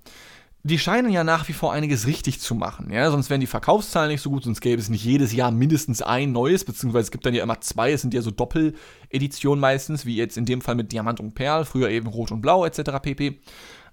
Die 0.64 0.80
scheinen 0.80 1.12
ja 1.12 1.22
nach 1.22 1.46
wie 1.46 1.52
vor 1.52 1.72
einiges 1.72 2.08
richtig 2.08 2.40
zu 2.40 2.56
machen, 2.56 2.90
ja, 2.90 3.08
sonst 3.12 3.30
wären 3.30 3.40
die 3.40 3.46
Verkaufszahlen 3.46 4.10
nicht 4.10 4.20
so 4.20 4.30
gut, 4.30 4.42
sonst 4.42 4.60
gäbe 4.60 4.82
es 4.82 4.88
nicht 4.88 5.04
jedes 5.04 5.32
Jahr 5.32 5.52
mindestens 5.52 6.02
ein 6.02 6.32
neues, 6.32 6.64
beziehungsweise 6.64 7.04
es 7.04 7.10
gibt 7.12 7.24
dann 7.24 7.34
ja 7.34 7.44
immer 7.44 7.60
zwei, 7.60 7.92
es 7.92 8.00
sind 8.00 8.12
ja 8.14 8.20
so 8.20 8.32
Doppeleditionen 8.32 9.60
meistens, 9.60 10.06
wie 10.06 10.16
jetzt 10.16 10.36
in 10.36 10.44
dem 10.44 10.62
Fall 10.62 10.74
mit 10.74 10.90
Diamant 10.90 11.20
und 11.20 11.36
Perl, 11.36 11.64
früher 11.66 11.88
eben 11.88 12.08
Rot 12.08 12.32
und 12.32 12.40
Blau 12.40 12.64
etc. 12.64 12.98
pp. 13.00 13.40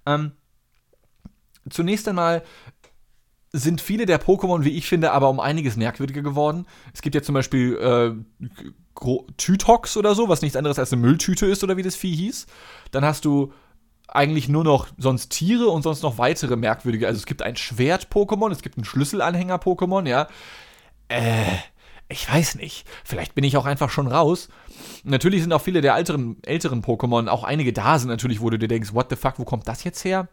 Ähm, 0.07 0.31
Zunächst 1.69 2.07
einmal 2.07 2.43
sind 3.51 3.81
viele 3.81 4.05
der 4.07 4.19
Pokémon, 4.19 4.63
wie 4.63 4.75
ich 4.75 4.87
finde, 4.87 5.11
aber 5.11 5.29
um 5.29 5.39
einiges 5.39 5.77
merkwürdiger 5.77 6.23
geworden. 6.23 6.65
Es 6.93 7.01
gibt 7.01 7.13
ja 7.13 7.21
zum 7.21 7.35
Beispiel 7.35 7.77
äh, 7.77 8.43
Tytox 9.37 9.95
oder 9.95 10.15
so, 10.15 10.27
was 10.27 10.41
nichts 10.41 10.57
anderes 10.57 10.79
als 10.79 10.91
eine 10.91 11.01
Mülltüte 11.01 11.45
ist 11.45 11.63
oder 11.63 11.77
wie 11.77 11.83
das 11.83 11.95
Vieh 11.95 12.15
hieß. 12.15 12.47
Dann 12.91 13.05
hast 13.05 13.25
du 13.25 13.53
eigentlich 14.07 14.49
nur 14.49 14.63
noch 14.63 14.87
sonst 14.97 15.29
Tiere 15.29 15.67
und 15.67 15.83
sonst 15.83 16.01
noch 16.01 16.17
weitere 16.17 16.55
merkwürdige. 16.55 17.07
Also 17.07 17.19
es 17.19 17.25
gibt 17.25 17.43
ein 17.43 17.55
Schwert-Pokémon, 17.55 18.51
es 18.51 18.61
gibt 18.61 18.77
ein 18.77 18.85
Schlüsselanhänger-Pokémon, 18.85 20.07
ja. 20.07 20.27
Äh, 21.07 21.45
ich 22.09 22.31
weiß 22.31 22.55
nicht. 22.55 22.85
Vielleicht 23.03 23.35
bin 23.35 23.43
ich 23.43 23.55
auch 23.57 23.65
einfach 23.65 23.89
schon 23.89 24.07
raus. 24.07 24.49
Natürlich 25.03 25.41
sind 25.41 25.53
auch 25.53 25.61
viele 25.61 25.81
der 25.81 25.95
älteren, 25.95 26.37
älteren 26.43 26.83
Pokémon, 26.83 27.27
auch 27.27 27.43
einige 27.43 27.71
da 27.71 27.99
sind 27.99 28.09
natürlich, 28.09 28.41
wo 28.41 28.49
du 28.49 28.57
dir 28.57 28.67
denkst, 28.67 28.93
what 28.93 29.07
the 29.09 29.15
fuck, 29.15 29.37
wo 29.37 29.45
kommt 29.45 29.67
das 29.67 29.83
jetzt 29.83 30.03
her? 30.03 30.27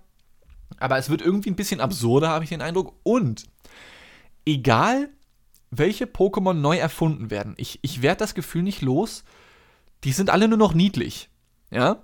Aber 0.78 0.98
es 0.98 1.10
wird 1.10 1.22
irgendwie 1.22 1.50
ein 1.50 1.56
bisschen 1.56 1.80
absurder, 1.80 2.28
habe 2.28 2.44
ich 2.44 2.50
den 2.50 2.62
Eindruck. 2.62 2.94
Und 3.02 3.44
egal, 4.46 5.10
welche 5.70 6.06
Pokémon 6.06 6.54
neu 6.54 6.76
erfunden 6.76 7.30
werden, 7.30 7.54
ich, 7.56 7.78
ich 7.82 8.02
werde 8.02 8.18
das 8.18 8.34
Gefühl 8.34 8.62
nicht 8.62 8.82
los, 8.82 9.24
die 10.04 10.12
sind 10.12 10.30
alle 10.30 10.48
nur 10.48 10.58
noch 10.58 10.74
niedlich. 10.74 11.28
Ja? 11.70 12.02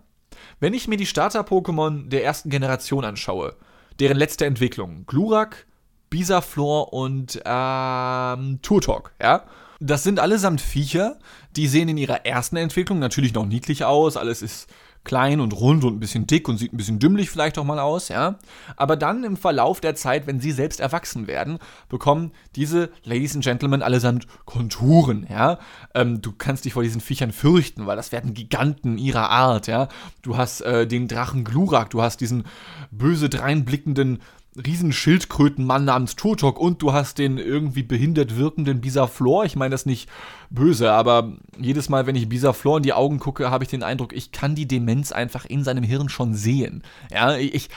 Wenn 0.61 0.75
ich 0.75 0.89
mir 0.89 0.97
die 0.97 1.07
Starter-Pokémon 1.07 2.09
der 2.09 2.25
ersten 2.25 2.51
Generation 2.51 3.05
anschaue, 3.05 3.57
deren 3.99 4.17
letzte 4.17 4.47
Entwicklung, 4.47 5.07
Glurak, 5.07 5.67
Bisaflor 6.11 6.93
und 6.93 7.41
ähm, 7.45 8.61
Turtok, 8.63 9.13
ja, 9.21 9.45
das 9.81 10.03
sind 10.03 10.21
allesamt 10.21 10.61
Viecher, 10.61 11.19
die 11.55 11.69
sehen 11.69 11.89
in 11.89 11.99
ihrer 11.99 12.25
ersten 12.25 12.57
Entwicklung 12.57 12.99
natürlich 12.99 13.35
noch 13.35 13.45
niedlich 13.45 13.85
aus, 13.85 14.17
alles 14.17 14.41
ist 14.43 14.69
klein 15.07 15.41
und 15.41 15.53
rund 15.53 15.85
und 15.85 15.95
ein 15.95 16.01
bisschen 16.01 16.27
dick 16.27 16.49
und 16.49 16.59
sieht 16.59 16.75
ein 16.75 16.77
bisschen 16.77 16.99
dümmlich 16.99 17.31
vielleicht 17.31 17.57
auch 17.57 17.65
mal 17.65 17.79
aus, 17.79 18.09
ja. 18.09 18.39
Aber 18.77 18.97
dann 18.97 19.25
im 19.25 19.37
Verlauf 19.37 19.81
der 19.81 19.95
Zeit, 19.95 20.27
wenn 20.27 20.41
sie 20.41 20.53
selbst 20.53 20.81
erwachsen 20.81 21.27
werden, 21.27 21.59
bekommen 21.89 22.33
diese 22.57 22.91
Ladies 23.05 23.35
and 23.35 23.45
Gentlemen 23.45 23.83
allesamt 23.83 24.27
Konturen, 24.45 25.27
ja. 25.31 25.59
Ähm, 25.95 26.21
du 26.21 26.33
kannst 26.33 26.67
dich 26.67 26.75
vor 26.75 26.83
diesen 26.83 27.01
Viechern 27.01 27.33
fürchten, 27.33 27.87
weil 27.87 27.97
das 27.97 28.13
werden 28.13 28.35
Giganten 28.35 28.99
ihrer 28.99 29.31
Art, 29.31 29.69
ja. 29.69 29.89
Du 30.23 30.37
hast 30.37 30.61
äh, 30.61 30.87
den 30.87 31.09
Drachen 31.09 31.45
Glurak, 31.45 31.89
du 31.91 32.03
hast 32.03 32.21
diesen 32.21 32.45
böse 32.91 33.31
dreinblickenden 33.31 34.21
Riesenschildkrötenmann 34.65 35.85
namens 35.85 36.17
Turtok 36.17 36.59
und 36.59 36.83
du 36.83 36.93
hast 36.93 37.19
den 37.19 37.39
irgendwie 37.39 37.83
behindert 37.83 38.37
wirkenden 38.37 38.81
Bisaflor. 38.81 39.45
Ich 39.45 39.57
meine 39.57 39.71
das 39.73 39.87
nicht 39.87 40.09
böse, 40.51 40.93
aber 40.93 41.37
jedes 41.59 41.89
Mal, 41.89 42.07
wenn 42.07 42.17
ich 42.17 42.29
Bisaflor 42.29 42.79
in 42.79 42.83
die 42.83 42.93
Augen 42.93 43.19
gucke, 43.19 43.51
habe 43.51 43.65
ich 43.65 43.71
den 43.71 43.83
Eindruck, 43.83 44.13
ich 44.13 44.33
kann 44.33 44.55
die 44.55 44.69
Demenz 44.69 45.13
einfach 45.13 45.45
in 45.45 45.65
seinem 45.65 45.85
Hirn 45.85 46.09
schon 46.09 46.35
sehen. 46.35 46.83
Ja, 47.13 47.37
ich, 47.37 47.69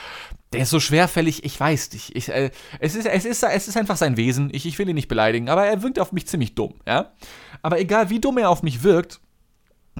der 0.52 0.62
ist 0.62 0.70
so 0.70 0.80
schwerfällig, 0.80 1.44
ich 1.44 1.58
weiß 1.58 1.92
nicht. 1.92 2.16
Ich, 2.16 2.28
äh, 2.28 2.50
es, 2.80 2.94
ist, 2.94 3.06
es, 3.06 3.24
ist, 3.24 3.42
es 3.42 3.68
ist 3.68 3.76
einfach 3.76 3.96
sein 3.96 4.16
Wesen. 4.16 4.50
Ich, 4.52 4.66
ich 4.66 4.78
will 4.78 4.88
ihn 4.88 4.94
nicht 4.94 5.08
beleidigen, 5.08 5.48
aber 5.48 5.66
er 5.66 5.82
wirkt 5.82 5.98
auf 5.98 6.12
mich 6.12 6.26
ziemlich 6.26 6.54
dumm, 6.54 6.74
ja. 6.86 7.12
Aber 7.62 7.78
egal 7.78 8.10
wie 8.10 8.20
dumm 8.20 8.38
er 8.38 8.50
auf 8.50 8.62
mich 8.62 8.82
wirkt, 8.82 9.20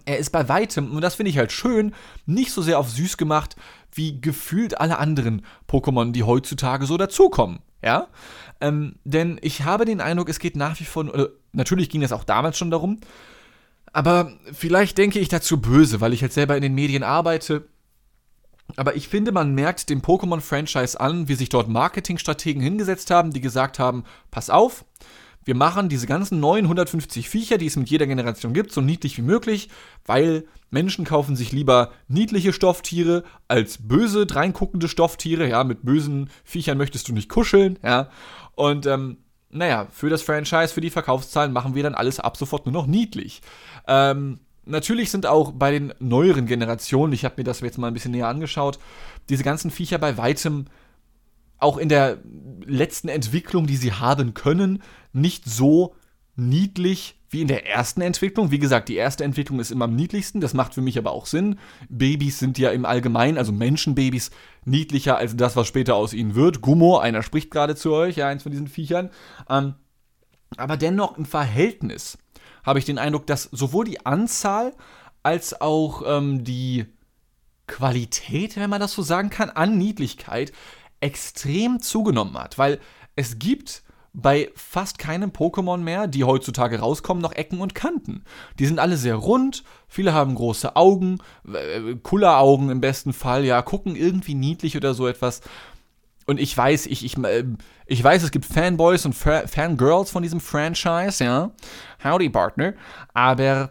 er 0.04 0.18
ist 0.18 0.30
bei 0.30 0.48
weitem, 0.48 0.92
und 0.92 1.02
das 1.02 1.16
finde 1.16 1.30
ich 1.30 1.38
halt 1.38 1.52
schön, 1.52 1.94
nicht 2.26 2.52
so 2.52 2.62
sehr 2.62 2.78
auf 2.78 2.88
süß 2.88 3.16
gemacht, 3.16 3.56
wie 3.92 4.20
gefühlt 4.20 4.81
alle 4.81 4.98
anderen 4.98 5.44
Pokémon, 5.68 6.12
die 6.12 6.22
heutzutage 6.22 6.87
so 6.87 6.96
dazukommen. 6.96 7.61
Ja? 7.83 8.09
Ähm, 8.61 8.96
denn 9.05 9.38
ich 9.42 9.64
habe 9.64 9.85
den 9.85 10.00
Eindruck, 10.00 10.29
es 10.29 10.38
geht 10.38 10.57
nach 10.57 10.79
wie 10.81 10.85
vor, 10.85 11.05
oder 11.05 11.29
natürlich 11.53 11.88
ging 11.90 12.03
es 12.03 12.12
auch 12.12 12.24
damals 12.24 12.59
schon 12.59 12.70
darum, 12.70 13.00
Aber 13.92 14.33
vielleicht 14.53 14.98
denke 14.98 15.18
ich 15.18 15.29
dazu 15.29 15.61
böse, 15.61 16.00
weil 16.00 16.12
ich 16.12 16.20
jetzt 16.20 16.35
selber 16.35 16.57
in 16.57 16.62
den 16.62 16.74
Medien 16.74 17.03
arbeite. 17.03 17.66
Aber 18.76 18.94
ich 18.94 19.09
finde, 19.09 19.33
man 19.33 19.53
merkt 19.55 19.90
dem 19.90 20.00
Pokémon-Franchise 20.00 21.00
an, 21.00 21.29
wie 21.29 21.35
sich 21.35 21.48
dort 21.48 21.68
Marketingstrategen 21.68 22.62
hingesetzt 22.62 23.11
haben, 23.11 23.33
die 23.33 23.40
gesagt 23.40 23.81
haben: 23.81 24.05
Pass 24.31 24.48
auf, 24.48 24.85
wir 25.44 25.55
machen 25.55 25.88
diese 25.88 26.07
ganzen 26.07 26.40
950 26.40 27.29
Viecher, 27.29 27.59
die 27.59 27.66
es 27.66 27.76
mit 27.76 27.88
jeder 27.88 28.07
Generation 28.07 28.53
gibt, 28.53 28.72
so 28.72 28.81
niedlich 28.81 29.16
wie 29.16 29.22
möglich, 29.22 29.68
weil 30.05 30.44
Menschen 30.70 31.05
kaufen 31.05 31.35
sich 31.35 31.53
lieber 31.53 31.92
niedliche 32.09 32.53
Stofftiere 32.53 33.24
als 33.48 33.79
böse, 33.79 34.26
dreinguckende 34.26 34.88
Stofftiere. 34.88 35.48
Ja, 35.48 35.64
mit 35.64 35.83
bösen 35.83 36.31
Viechern 36.44 36.79
möchtest 36.79 37.09
du 37.09 37.12
nicht 37.12 37.29
kuscheln, 37.29 37.79
ja. 37.83 38.11
Und 38.55 38.87
ähm, 38.87 39.18
naja, 39.50 39.88
für 39.90 40.11
das 40.11 40.22
Franchise, 40.22 40.68
für 40.68 40.81
die 40.81 40.90
Verkaufszahlen 40.90 41.53
machen 41.53 41.74
wir 41.74 41.83
dann 41.83 41.94
alles 41.94 42.20
ab 42.20 42.37
sofort 42.37 42.66
nur 42.66 42.72
noch 42.72 42.87
niedlich. 42.87 43.40
Ähm, 43.88 44.40
natürlich 44.64 45.11
sind 45.11 45.26
auch 45.26 45.53
bei 45.53 45.72
den 45.72 45.92
neueren 45.98 46.46
Generationen, 46.46 47.12
ich 47.12 47.24
habe 47.24 47.35
mir 47.38 47.44
das 47.44 47.61
jetzt 47.61 47.79
mal 47.79 47.88
ein 47.88 47.94
bisschen 47.94 48.12
näher 48.12 48.29
angeschaut, 48.29 48.79
diese 49.29 49.42
ganzen 49.42 49.70
Viecher 49.70 49.98
bei 49.98 50.16
weitem 50.16 50.66
auch 51.60 51.76
in 51.78 51.88
der 51.88 52.18
letzten 52.64 53.08
Entwicklung, 53.08 53.66
die 53.66 53.76
sie 53.76 53.92
haben 53.92 54.34
können, 54.34 54.82
nicht 55.12 55.44
so 55.44 55.94
niedlich 56.36 57.16
wie 57.28 57.42
in 57.42 57.48
der 57.48 57.66
ersten 57.66 58.00
Entwicklung. 58.00 58.50
Wie 58.50 58.58
gesagt, 58.58 58.88
die 58.88 58.96
erste 58.96 59.24
Entwicklung 59.24 59.60
ist 59.60 59.70
immer 59.70 59.84
am 59.84 59.94
niedlichsten, 59.94 60.40
das 60.40 60.54
macht 60.54 60.74
für 60.74 60.80
mich 60.80 60.98
aber 60.98 61.12
auch 61.12 61.26
Sinn. 61.26 61.58
Babys 61.88 62.38
sind 62.38 62.58
ja 62.58 62.70
im 62.70 62.84
Allgemeinen, 62.84 63.38
also 63.38 63.52
Menschenbabys, 63.52 64.30
niedlicher 64.64 65.16
als 65.16 65.36
das, 65.36 65.54
was 65.54 65.68
später 65.68 65.94
aus 65.94 66.12
ihnen 66.12 66.34
wird. 66.34 66.60
Gummo, 66.60 66.98
einer 66.98 67.22
spricht 67.22 67.50
gerade 67.50 67.76
zu 67.76 67.92
euch, 67.92 68.16
ja, 68.16 68.28
eins 68.28 68.42
von 68.42 68.52
diesen 68.52 68.68
Viechern. 68.68 69.10
Ähm, 69.48 69.74
aber 70.56 70.76
dennoch 70.76 71.16
im 71.18 71.24
Verhältnis 71.24 72.18
habe 72.64 72.80
ich 72.80 72.84
den 72.84 72.98
Eindruck, 72.98 73.26
dass 73.26 73.44
sowohl 73.44 73.84
die 73.84 74.04
Anzahl 74.04 74.72
als 75.22 75.60
auch 75.60 76.02
ähm, 76.04 76.42
die 76.42 76.86
Qualität, 77.68 78.56
wenn 78.56 78.70
man 78.70 78.80
das 78.80 78.92
so 78.92 79.02
sagen 79.02 79.30
kann, 79.30 79.50
an 79.50 79.78
Niedlichkeit 79.78 80.52
extrem 81.00 81.80
zugenommen 81.80 82.36
hat. 82.38 82.58
Weil 82.58 82.78
es 83.16 83.38
gibt 83.38 83.82
bei 84.12 84.50
fast 84.54 84.98
keinem 84.98 85.30
Pokémon 85.30 85.78
mehr, 85.78 86.06
die 86.06 86.24
heutzutage 86.24 86.80
rauskommen, 86.80 87.22
noch 87.22 87.32
Ecken 87.32 87.60
und 87.60 87.74
Kanten. 87.74 88.24
Die 88.58 88.66
sind 88.66 88.78
alle 88.78 88.96
sehr 88.96 89.14
rund, 89.14 89.62
viele 89.86 90.12
haben 90.12 90.34
große 90.34 90.74
Augen, 90.74 91.18
äh, 91.46 91.94
Kulleraugen 92.02 92.70
im 92.70 92.80
besten 92.80 93.12
Fall, 93.12 93.44
ja, 93.44 93.62
gucken 93.62 93.94
irgendwie 93.94 94.34
niedlich 94.34 94.76
oder 94.76 94.94
so 94.94 95.06
etwas. 95.06 95.42
Und 96.26 96.40
ich 96.40 96.56
weiß, 96.56 96.86
ich, 96.86 97.04
ich, 97.04 97.16
äh, 97.18 97.44
ich 97.86 98.02
weiß, 98.02 98.22
es 98.22 98.30
gibt 98.30 98.46
Fanboys 98.46 99.06
und 99.06 99.14
Fa 99.14 99.46
Fangirls 99.46 100.10
von 100.10 100.22
diesem 100.22 100.40
Franchise, 100.40 101.22
ja. 101.22 101.52
Howdy, 102.02 102.30
Partner. 102.30 102.74
Aber 103.14 103.70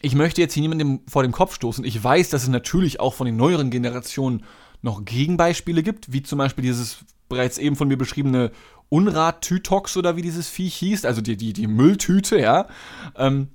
ich 0.00 0.14
möchte 0.14 0.40
jetzt 0.40 0.54
hier 0.54 0.62
niemandem 0.62 1.00
vor 1.08 1.22
dem 1.22 1.32
Kopf 1.32 1.54
stoßen. 1.54 1.84
Ich 1.84 2.02
weiß, 2.02 2.30
dass 2.30 2.42
es 2.42 2.48
natürlich 2.48 2.98
auch 3.00 3.14
von 3.14 3.26
den 3.26 3.36
neueren 3.36 3.70
Generationen 3.70 4.44
noch 4.84 5.04
Gegenbeispiele 5.04 5.82
gibt, 5.82 6.12
wie 6.12 6.22
zum 6.22 6.38
Beispiel 6.38 6.62
dieses 6.62 6.98
bereits 7.28 7.58
eben 7.58 7.74
von 7.74 7.88
mir 7.88 7.96
beschriebene 7.96 8.52
Unrat-Tytox 8.90 9.96
oder 9.96 10.16
wie 10.16 10.22
dieses 10.22 10.48
Viech 10.48 10.74
hieß, 10.76 11.04
also 11.06 11.20
die, 11.20 11.36
die, 11.36 11.52
die 11.52 11.66
Mülltüte, 11.66 12.38
ja. 12.38 12.68
Ähm, 13.16 13.48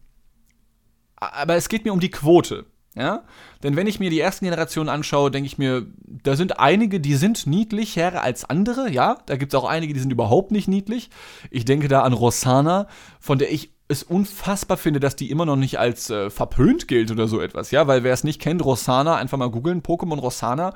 aber 1.15 1.56
es 1.56 1.70
geht 1.70 1.86
mir 1.86 1.94
um 1.94 2.00
die 2.00 2.10
Quote. 2.10 2.65
Ja? 2.96 3.24
Denn 3.62 3.76
wenn 3.76 3.88
ich 3.88 4.00
mir 4.00 4.10
die 4.10 4.20
ersten 4.20 4.46
Generationen 4.46 4.89
anschaue, 4.89 5.30
denke 5.30 5.46
ich 5.46 5.58
mir, 5.58 5.86
da 6.06 6.36
sind 6.36 6.60
einige, 6.60 7.00
die 7.00 7.15
sind 7.15 7.46
niedlicher 7.46 8.22
als 8.22 8.44
andere, 8.50 8.89
ja. 8.89 9.20
Da 9.28 9.38
gibt 9.38 9.54
es 9.54 9.60
auch 9.60 9.70
einige, 9.70 9.94
die 9.94 10.00
sind 10.00 10.12
überhaupt 10.12 10.52
nicht 10.52 10.68
niedlich. 10.68 11.10
Ich 11.52 11.63
denke 11.63 11.88
da 11.88 12.02
an 12.02 12.13
Rossana, 12.13 12.88
von 13.20 13.38
der 13.38 13.52
ich 13.52 13.72
es 13.88 14.04
unfassbar 14.04 14.78
finde, 14.78 15.00
dass 15.00 15.15
die 15.15 15.32
immer 15.32 15.46
noch 15.46 15.56
nicht 15.56 15.80
als 15.80 16.10
äh, 16.10 16.30
verpönt 16.30 16.88
gilt 16.88 17.12
oder 17.12 17.28
so 17.28 17.39
etwas, 17.39 17.72
ja. 17.72 17.88
Weil 17.88 18.04
wer 18.04 18.13
es 18.13 18.24
nicht 18.24 18.42
kennt, 18.42 18.65
Rossana, 18.65 19.15
einfach 19.15 19.38
mal 19.38 19.52
googeln, 19.52 19.84
Pokémon 19.84 20.20
Rossana, 20.20 20.74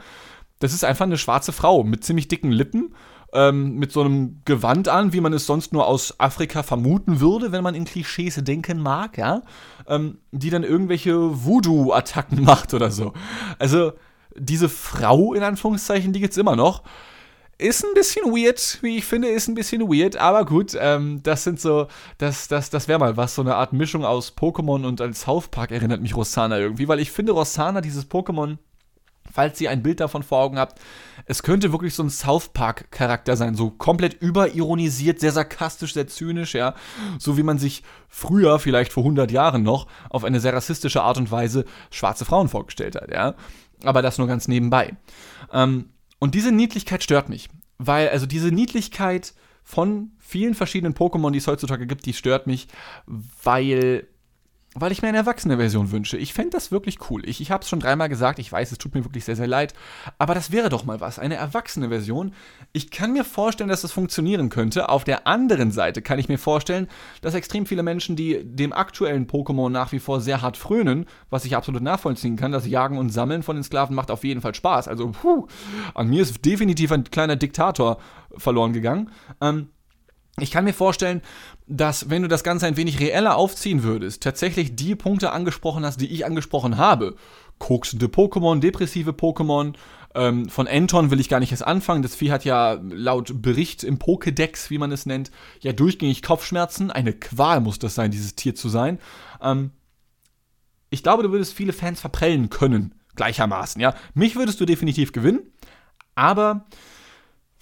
das 0.63 0.73
ist 0.73 0.85
einfach 0.85 1.03
eine 1.03 1.17
schwarze 1.17 1.51
Frau 1.51 1.83
mit 1.83 2.05
ziemlich 2.05 2.29
dicken 2.29 2.49
Lippen 2.49 2.95
ähm, 3.33 3.75
mit 3.75 3.91
so 3.91 3.99
einem 3.99 4.39
Gewand 4.45 4.87
an, 4.87 5.11
wie 5.11 5.19
man 5.19 5.33
es 5.33 5.45
sonst 5.45 5.73
nur 5.73 5.87
aus 5.87 6.21
Afrika 6.21 6.63
vermuten 6.63 7.19
würde, 7.19 7.51
wenn 7.51 7.63
man 7.63 7.75
in 7.75 7.83
Klischees 7.83 8.35
denken 8.43 8.79
mag, 8.79 9.17
ja, 9.17 9.41
ähm, 9.87 10.19
die 10.31 10.49
dann 10.49 10.63
irgendwelche 10.63 11.43
Voodoo-Attacken 11.43 12.41
macht 12.45 12.73
oder 12.73 12.91
so. 12.91 13.11
Also 13.59 13.91
diese 14.37 14.69
Frau 14.69 15.33
in 15.33 15.43
Anführungszeichen, 15.43 16.13
die 16.13 16.21
gibt's 16.21 16.37
immer 16.37 16.55
noch. 16.55 16.83
Ist 17.57 17.83
ein 17.83 17.93
bisschen 17.93 18.31
weird, 18.31 18.79
wie 18.81 18.97
ich 18.97 19.05
finde, 19.05 19.27
ist 19.27 19.49
ein 19.49 19.55
bisschen 19.55 19.81
weird, 19.81 20.15
aber 20.15 20.45
gut, 20.45 20.77
ähm, 20.79 21.19
das 21.23 21.43
sind 21.43 21.59
so, 21.59 21.87
das, 22.19 22.47
das, 22.47 22.69
das 22.69 22.87
wäre 22.87 22.99
mal 22.99 23.17
was, 23.17 23.35
so 23.35 23.41
eine 23.41 23.55
Art 23.55 23.73
Mischung 23.73 24.05
aus 24.05 24.33
Pokémon 24.35 24.85
und 24.85 25.01
als 25.01 25.21
South 25.21 25.49
Park 25.49 25.71
erinnert 25.71 26.01
mich 26.01 26.15
Rossana 26.15 26.57
irgendwie, 26.57 26.87
weil 26.87 27.01
ich 27.01 27.11
finde 27.11 27.33
Rossana, 27.33 27.81
dieses 27.81 28.09
Pokémon, 28.09 28.57
falls 29.33 29.59
ihr 29.59 29.71
ein 29.71 29.81
Bild 29.81 29.99
davon 29.99 30.21
vor 30.21 30.39
Augen 30.39 30.59
habt, 30.59 30.79
es 31.25 31.41
könnte 31.41 31.71
wirklich 31.71 31.95
so 31.95 32.03
ein 32.03 32.09
South 32.11 32.49
Park-Charakter 32.49 33.35
sein, 33.35 33.55
so 33.55 33.71
komplett 33.71 34.21
überironisiert, 34.21 35.19
sehr 35.19 35.31
sarkastisch, 35.31 35.93
sehr 35.93 36.07
zynisch, 36.07 36.53
ja. 36.53 36.75
So 37.17 37.35
wie 37.35 37.43
man 37.43 37.57
sich 37.57 37.83
früher, 38.07 38.59
vielleicht 38.59 38.93
vor 38.93 39.03
100 39.03 39.31
Jahren 39.31 39.63
noch, 39.63 39.87
auf 40.09 40.23
eine 40.23 40.39
sehr 40.39 40.53
rassistische 40.53 41.01
Art 41.01 41.17
und 41.17 41.31
Weise 41.31 41.65
schwarze 41.89 42.25
Frauen 42.25 42.47
vorgestellt 42.47 42.95
hat, 42.95 43.11
ja. 43.11 43.33
Aber 43.83 44.01
das 44.03 44.19
nur 44.19 44.27
ganz 44.27 44.47
nebenbei. 44.47 44.95
Ähm, 45.51 45.89
und 46.19 46.35
diese 46.35 46.51
Niedlichkeit 46.51 47.03
stört 47.03 47.27
mich, 47.27 47.49
weil, 47.79 48.09
also 48.09 48.27
diese 48.27 48.49
Niedlichkeit 48.51 49.33
von 49.63 50.11
vielen 50.19 50.53
verschiedenen 50.53 50.93
Pokémon, 50.93 51.31
die 51.31 51.39
es 51.39 51.47
heutzutage 51.47 51.87
gibt, 51.87 52.05
die 52.05 52.13
stört 52.13 52.45
mich, 52.47 52.67
weil 53.43 54.07
weil 54.75 54.91
ich 54.91 55.01
mir 55.01 55.09
eine 55.09 55.17
erwachsene 55.17 55.57
Version 55.57 55.91
wünsche. 55.91 56.17
Ich 56.17 56.33
fände 56.33 56.51
das 56.51 56.71
wirklich 56.71 57.09
cool. 57.09 57.27
Ich, 57.27 57.41
ich 57.41 57.51
habe 57.51 57.63
es 57.63 57.69
schon 57.69 57.79
dreimal 57.79 58.09
gesagt, 58.09 58.39
ich 58.39 58.51
weiß, 58.51 58.71
es 58.71 58.77
tut 58.77 58.95
mir 58.95 59.03
wirklich 59.05 59.25
sehr, 59.25 59.35
sehr 59.35 59.47
leid, 59.47 59.73
aber 60.17 60.33
das 60.33 60.51
wäre 60.51 60.69
doch 60.69 60.85
mal 60.85 60.99
was, 60.99 61.19
eine 61.19 61.35
erwachsene 61.35 61.89
Version. 61.89 62.33
Ich 62.71 62.91
kann 62.91 63.13
mir 63.13 63.23
vorstellen, 63.23 63.69
dass 63.69 63.81
das 63.81 63.91
funktionieren 63.91 64.49
könnte. 64.49 64.89
Auf 64.89 65.03
der 65.03 65.27
anderen 65.27 65.71
Seite 65.71 66.01
kann 66.01 66.19
ich 66.19 66.29
mir 66.29 66.37
vorstellen, 66.39 66.87
dass 67.21 67.35
extrem 67.35 67.65
viele 67.65 67.83
Menschen, 67.83 68.15
die 68.15 68.43
dem 68.43 68.73
aktuellen 68.73 69.27
Pokémon 69.27 69.69
nach 69.69 69.91
wie 69.91 69.99
vor 69.99 70.21
sehr 70.21 70.41
hart 70.41 70.57
frönen, 70.57 71.05
was 71.29 71.45
ich 71.45 71.55
absolut 71.55 71.81
nachvollziehen 71.81 72.35
kann, 72.35 72.51
das 72.51 72.67
Jagen 72.67 72.97
und 72.97 73.09
Sammeln 73.09 73.43
von 73.43 73.55
den 73.55 73.63
Sklaven 73.63 73.95
macht 73.95 74.11
auf 74.11 74.23
jeden 74.23 74.41
Fall 74.41 74.55
Spaß. 74.55 74.87
Also, 74.87 75.11
puh, 75.11 75.47
an 75.93 76.07
mir 76.09 76.21
ist 76.21 76.43
definitiv 76.45 76.91
ein 76.91 77.03
kleiner 77.03 77.35
Diktator 77.35 77.97
verloren 78.37 78.73
gegangen. 78.73 79.11
Ähm, 79.41 79.69
ich 80.39 80.51
kann 80.51 80.63
mir 80.63 80.73
vorstellen, 80.73 81.21
dass 81.67 82.09
wenn 82.09 82.23
du 82.23 82.27
das 82.27 82.43
Ganze 82.43 82.65
ein 82.65 82.77
wenig 82.77 82.99
reeller 82.99 83.35
aufziehen 83.35 83.83
würdest, 83.83 84.23
tatsächlich 84.23 84.75
die 84.75 84.95
Punkte 84.95 85.31
angesprochen 85.31 85.85
hast, 85.85 86.01
die 86.01 86.11
ich 86.11 86.25
angesprochen 86.25 86.77
habe. 86.77 87.15
Koksende 87.59 88.07
Pokémon, 88.07 88.59
depressive 88.59 89.11
Pokémon. 89.11 89.73
Ähm, 90.15 90.49
von 90.49 90.67
Anton 90.67 91.11
will 91.11 91.19
ich 91.19 91.29
gar 91.29 91.39
nicht 91.39 91.51
erst 91.51 91.65
anfangen. 91.65 92.01
Das 92.01 92.15
Vieh 92.15 92.31
hat 92.31 92.45
ja 92.45 92.79
laut 92.81 93.41
Bericht 93.41 93.83
im 93.83 93.99
Pokédex, 93.99 94.71
wie 94.71 94.79
man 94.79 94.91
es 94.91 95.05
nennt, 95.05 95.31
ja 95.61 95.71
durchgängig 95.71 96.23
Kopfschmerzen. 96.23 96.89
Eine 96.89 97.13
Qual 97.13 97.61
muss 97.61 97.77
das 97.77 97.95
sein, 97.95 98.11
dieses 98.11 98.35
Tier 98.35 98.55
zu 98.55 98.69
sein. 98.69 98.99
Ähm, 99.41 99.71
ich 100.89 101.03
glaube, 101.03 101.23
du 101.23 101.31
würdest 101.31 101.53
viele 101.53 101.73
Fans 101.73 101.99
verprellen 101.99 102.49
können, 102.49 102.95
gleichermaßen, 103.15 103.81
ja. 103.81 103.95
Mich 104.13 104.35
würdest 104.35 104.61
du 104.61 104.65
definitiv 104.65 105.11
gewinnen, 105.11 105.41
aber 106.13 106.65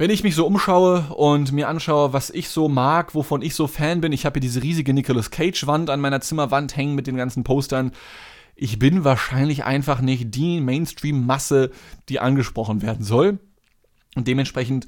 wenn 0.01 0.09
ich 0.09 0.23
mich 0.23 0.33
so 0.33 0.47
umschaue 0.47 1.13
und 1.15 1.51
mir 1.51 1.69
anschaue, 1.69 2.11
was 2.11 2.31
ich 2.31 2.49
so 2.49 2.67
mag, 2.67 3.13
wovon 3.13 3.43
ich 3.43 3.53
so 3.53 3.67
Fan 3.67 4.01
bin, 4.01 4.11
ich 4.13 4.25
habe 4.25 4.39
hier 4.39 4.41
diese 4.41 4.63
riesige 4.63 4.95
Nicolas 4.95 5.29
Cage-Wand 5.29 5.91
an 5.91 5.99
meiner 5.99 6.21
Zimmerwand 6.21 6.75
hängen 6.75 6.95
mit 6.95 7.05
den 7.05 7.17
ganzen 7.17 7.43
Postern. 7.43 7.91
Ich 8.55 8.79
bin 8.79 9.03
wahrscheinlich 9.03 9.63
einfach 9.63 10.01
nicht 10.01 10.33
die 10.33 10.59
Mainstream-Masse, 10.59 11.69
die 12.09 12.19
angesprochen 12.19 12.81
werden 12.81 13.05
soll. 13.05 13.37
Und 14.15 14.27
dementsprechend 14.27 14.87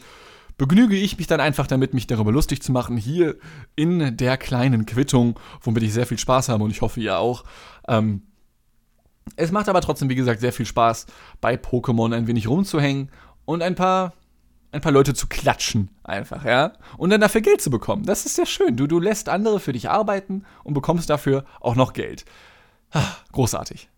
begnüge 0.58 0.96
ich 0.96 1.20
mich 1.20 1.28
dann 1.28 1.42
einfach 1.42 1.68
damit, 1.68 1.94
mich 1.94 2.08
darüber 2.08 2.32
lustig 2.32 2.64
zu 2.64 2.72
machen, 2.72 2.98
hier 2.98 3.36
in 3.76 4.18
der 4.18 4.38
kleinen 4.38 4.88
Quittung, 4.88 5.40
womit 5.62 5.84
ich 5.84 5.94
sehr 5.94 6.08
viel 6.08 6.18
Spaß 6.18 6.50
habe 6.50 6.64
und 6.64 6.72
ich 6.72 6.82
hoffe, 6.82 7.00
ihr 7.00 7.20
auch. 7.20 7.44
Ähm, 7.88 8.24
es 9.36 9.52
macht 9.52 9.70
aber 9.70 9.82
trotzdem, 9.82 10.10
wie 10.10 10.16
gesagt, 10.16 10.40
sehr 10.40 10.54
viel 10.54 10.66
Spaß, 10.66 11.06
bei 11.40 11.54
Pokémon 11.54 12.16
ein 12.16 12.26
wenig 12.26 12.48
rumzuhängen 12.48 13.12
und 13.46 13.62
ein 13.62 13.76
paar 13.76 14.14
ein 14.74 14.82
paar 14.82 14.92
Leute 14.92 15.14
zu 15.14 15.28
klatschen, 15.28 15.90
einfach, 16.04 16.44
ja. 16.46 16.74
Und 16.98 17.12
dann 17.12 17.22
dafür 17.22 17.42
Geld 17.42 17.62
zu 17.62 17.70
bekommen. 17.70 18.06
Das 18.06 18.26
ist 18.26 18.36
sehr 18.36 18.48
schön. 18.48 18.76
Du, 18.76 18.88
du 18.88 19.00
lässt 19.00 19.30
andere 19.30 19.60
für 19.60 19.72
dich 19.72 19.90
arbeiten 19.90 20.44
und 20.64 20.74
bekommst 20.74 21.10
dafür 21.10 21.46
auch 21.62 21.76
noch 21.76 21.94
Geld. 21.94 22.26
Großartig. 23.32 23.90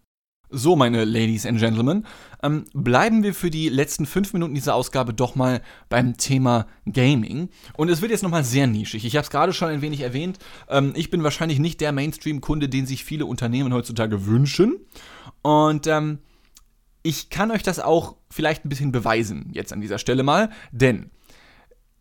So, 0.50 0.76
meine 0.76 1.06
Ladies 1.06 1.46
and 1.46 1.60
Gentlemen, 1.60 2.06
ähm, 2.44 2.66
bleiben 2.74 3.24
wir 3.24 3.34
für 3.34 3.50
die 3.50 3.68
letzten 3.68 4.06
fünf 4.06 4.32
Minuten 4.34 4.54
dieser 4.54 4.76
Ausgabe 4.76 5.14
doch 5.14 5.36
mal 5.36 5.62
beim 5.90 6.18
Thema 6.18 6.68
Gaming. 6.86 7.50
Und 7.76 7.90
es 7.90 8.02
wird 8.02 8.12
jetzt 8.12 8.22
nochmal 8.22 8.44
sehr 8.44 8.68
nischig. 8.68 9.06
Ich 9.06 9.16
habe 9.16 9.24
es 9.24 9.32
gerade 9.32 9.54
schon 9.54 9.70
ein 9.70 9.82
wenig 9.82 10.02
erwähnt. 10.02 10.38
Ähm, 10.70 10.94
ich 10.96 11.10
bin 11.10 11.24
wahrscheinlich 11.24 11.60
nicht 11.60 11.82
der 11.82 11.92
Mainstream-Kunde, 11.92 12.70
den 12.70 12.86
sich 12.86 13.04
viele 13.04 13.26
Unternehmen 13.26 13.74
heutzutage 13.74 14.28
wünschen. 14.28 14.78
Und 15.42 15.88
ähm, 15.88 16.20
ich 17.06 17.30
kann 17.30 17.52
euch 17.52 17.62
das 17.62 17.80
auch 17.80 18.15
vielleicht 18.32 18.65
ein 18.65 18.70
bisschen 18.70 18.91
beweisen, 18.91 19.52
jetzt 19.54 19.72
an 19.72 19.80
dieser 19.80 20.00
Stelle 20.00 20.24
mal, 20.24 20.50
denn 20.72 21.12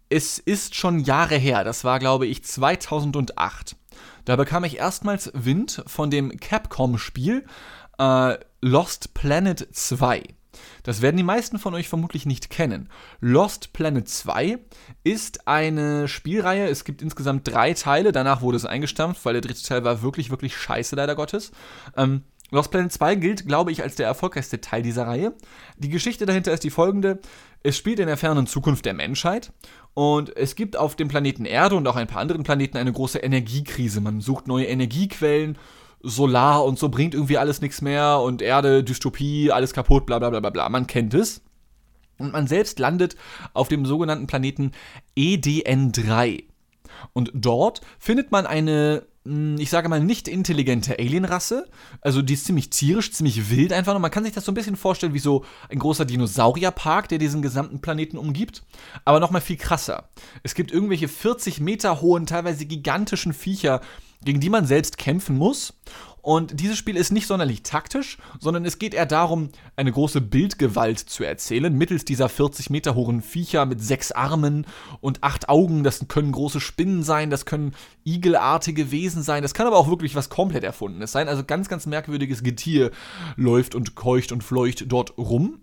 es 0.09 0.39
ist 0.39 0.75
schon 0.75 0.99
Jahre 0.99 1.37
her, 1.37 1.63
das 1.63 1.85
war 1.85 1.99
glaube 1.99 2.27
ich 2.27 2.43
2008. 2.43 3.77
Da 4.25 4.37
bekam 4.37 4.65
ich 4.65 4.79
erstmals 4.79 5.31
Wind 5.35 5.83
von 5.87 6.11
dem 6.11 6.35
Capcom-Spiel 6.41 7.45
äh, 7.99 8.39
Lost 8.63 9.13
Planet 9.13 9.69
2. 9.71 10.23
Das 10.85 11.03
werden 11.03 11.19
die 11.19 11.23
meisten 11.23 11.59
von 11.59 11.75
euch 11.75 11.89
vermutlich 11.91 12.25
nicht 12.25 12.49
kennen. 12.49 12.89
Lost 13.21 13.75
Planet 13.75 14.09
2 14.09 14.59
ist 15.03 15.47
eine 15.47 16.09
Spielreihe. 16.09 16.67
Es 16.67 16.85
gibt 16.85 17.03
insgesamt 17.03 17.47
drei 17.47 17.75
Teile. 17.75 18.13
Danach 18.13 18.41
wurde 18.41 18.57
es 18.57 18.65
eingestampft, 18.65 19.23
weil 19.25 19.35
der 19.35 19.43
dritte 19.43 19.63
Teil 19.63 19.85
war 19.85 20.01
wirklich, 20.01 20.31
wirklich 20.31 20.57
scheiße, 20.57 20.97
leider 20.97 21.15
Gottes. 21.15 21.53
Ähm, 21.97 22.23
Lost 22.55 22.71
Planet 22.71 22.93
2 22.93 23.15
gilt, 23.17 23.47
glaube 23.47 23.73
ich, 23.73 23.83
als 23.83 23.97
der 23.97 24.07
erfolgreichste 24.07 24.61
Teil 24.61 24.83
dieser 24.83 25.07
Reihe. 25.07 25.35
Die 25.77 25.89
Geschichte 25.89 26.25
dahinter 26.25 26.53
ist 26.53 26.63
die 26.63 26.71
folgende. 26.71 27.19
Es 27.65 27.77
spielt 27.77 27.99
in 27.99 28.07
der 28.07 28.17
fernen 28.17 28.47
Zukunft 28.47 28.85
der 28.87 28.95
Menschheit 28.95 29.53
und 29.93 30.37
es 30.37 30.55
gibt 30.55 30.77
auf 30.77 30.95
dem 30.95 31.09
Planeten 31.09 31.47
Erde 31.47 31.75
und 31.75 31.87
auch 31.89 31.97
ein 31.97 32.07
paar 32.07 32.21
anderen 32.21 32.45
Planeten 32.45 32.77
eine 32.77 32.93
große 32.93 33.19
Energiekrise. 33.19 34.01
Man 34.01 34.21
sucht 34.21 34.47
neue 34.47 34.67
Energiequellen, 34.67 35.59
Solar 36.01 36.65
und 36.65 36.79
so 36.79 36.91
bringt 36.91 37.15
irgendwie 37.15 37.39
alles 37.39 37.61
nichts 37.61 37.81
mehr 37.81 38.21
und 38.21 38.41
Erde, 38.41 38.85
Dystopie, 38.85 39.51
alles 39.51 39.73
kaputt, 39.73 40.07
bla 40.07 40.19
bla 40.19 40.31
bla 40.31 40.51
bla. 40.51 40.69
Man 40.69 40.87
kennt 40.87 41.13
es. 41.15 41.43
Und 42.19 42.33
man 42.33 42.47
selbst 42.47 42.79
landet 42.79 43.17
auf 43.53 43.67
dem 43.67 43.85
sogenannten 43.85 44.29
Planeten 44.29 44.71
EDN3. 45.17 46.45
Und 47.13 47.33
dort 47.35 47.81
findet 47.99 48.31
man 48.31 48.47
eine 48.47 49.07
ich 49.25 49.71
sage 49.71 49.89
mal, 49.89 50.01
nicht 50.01 50.29
intelligente 50.29 50.99
Alienrasse. 50.99 51.67
Also 52.03 52.21
die 52.21 52.35
ist 52.35 52.45
ziemlich 52.45 52.69
tierisch, 52.69 53.11
ziemlich 53.11 53.49
wild 53.51 53.73
einfach. 53.73 53.95
Und 53.95 54.03
man 54.03 54.11
kann 54.11 54.25
sich 54.25 54.35
das 54.35 54.45
so 54.45 54.53
ein 54.53 54.55
bisschen 54.55 54.77
vorstellen 54.77 55.15
wie 55.15 55.19
so 55.19 55.47
ein 55.71 55.79
großer 55.79 56.05
Dinosaurierpark, 56.05 57.09
der 57.09 57.17
diesen 57.17 57.41
gesamten 57.41 57.81
Planeten 57.81 58.19
umgibt. 58.19 58.63
Aber 59.07 59.21
nochmal 59.21 59.41
viel 59.41 59.57
krasser. 59.57 60.11
Es 60.43 60.55
gibt 60.55 60.73
irgendwelche 60.73 61.09
40 61.09 61.61
Meter 61.61 62.03
hohen, 62.03 62.27
teilweise 62.27 62.67
gigantischen 62.67 63.33
Viecher, 63.33 63.81
gegen 64.23 64.41
die 64.41 64.51
man 64.51 64.67
selbst 64.67 64.99
kämpfen 64.99 65.37
muss. 65.39 65.73
Und 66.25 66.59
dieses 66.59 66.79
Spiel 66.79 66.97
ist 66.97 67.13
nicht 67.13 67.27
sonderlich 67.27 67.65
taktisch, 67.65 68.17
sondern 68.41 68.65
es 68.65 68.79
geht 68.79 68.95
eher 68.95 69.05
darum, 69.05 69.51
eine 69.77 69.93
große 69.93 70.23
Bildgewalt 70.23 70.99
zu 70.99 71.23
erzählen, 71.23 71.77
mittels 71.77 72.07
dieser 72.07 72.31
40 72.31 72.71
Meter 72.71 72.95
hohen 72.95 73.21
Viecher 73.21 73.67
mit 73.67 73.83
sechs 73.83 74.11
Armen 74.11 74.67
und 75.03 75.23
acht 75.23 75.51
Augen. 75.51 75.85
Das 75.85 76.09
können 76.09 76.33
große 76.33 76.63
Spinnen 76.63 77.03
sein, 77.03 77.29
das 77.29 77.45
können 77.45 77.75
igelartige 78.05 78.91
Wesen 78.91 79.23
sein, 79.23 79.43
das 79.43 79.53
kann 79.53 79.67
aber 79.67 79.77
auch 79.77 79.89
wirklich 79.89 80.15
was 80.15 80.31
komplett 80.31 80.65
Erfundenes 80.65 81.13
sein. 81.13 81.29
Also 81.29 81.45
ganz, 81.45 81.69
ganz 81.69 81.85
merkwürdiges 81.85 82.43
Getier 82.43 82.91
läuft 83.37 83.75
und 83.75 83.95
keucht 83.95 84.33
und 84.33 84.43
fleucht 84.43 84.87
dort 84.89 85.19
rum. 85.19 85.59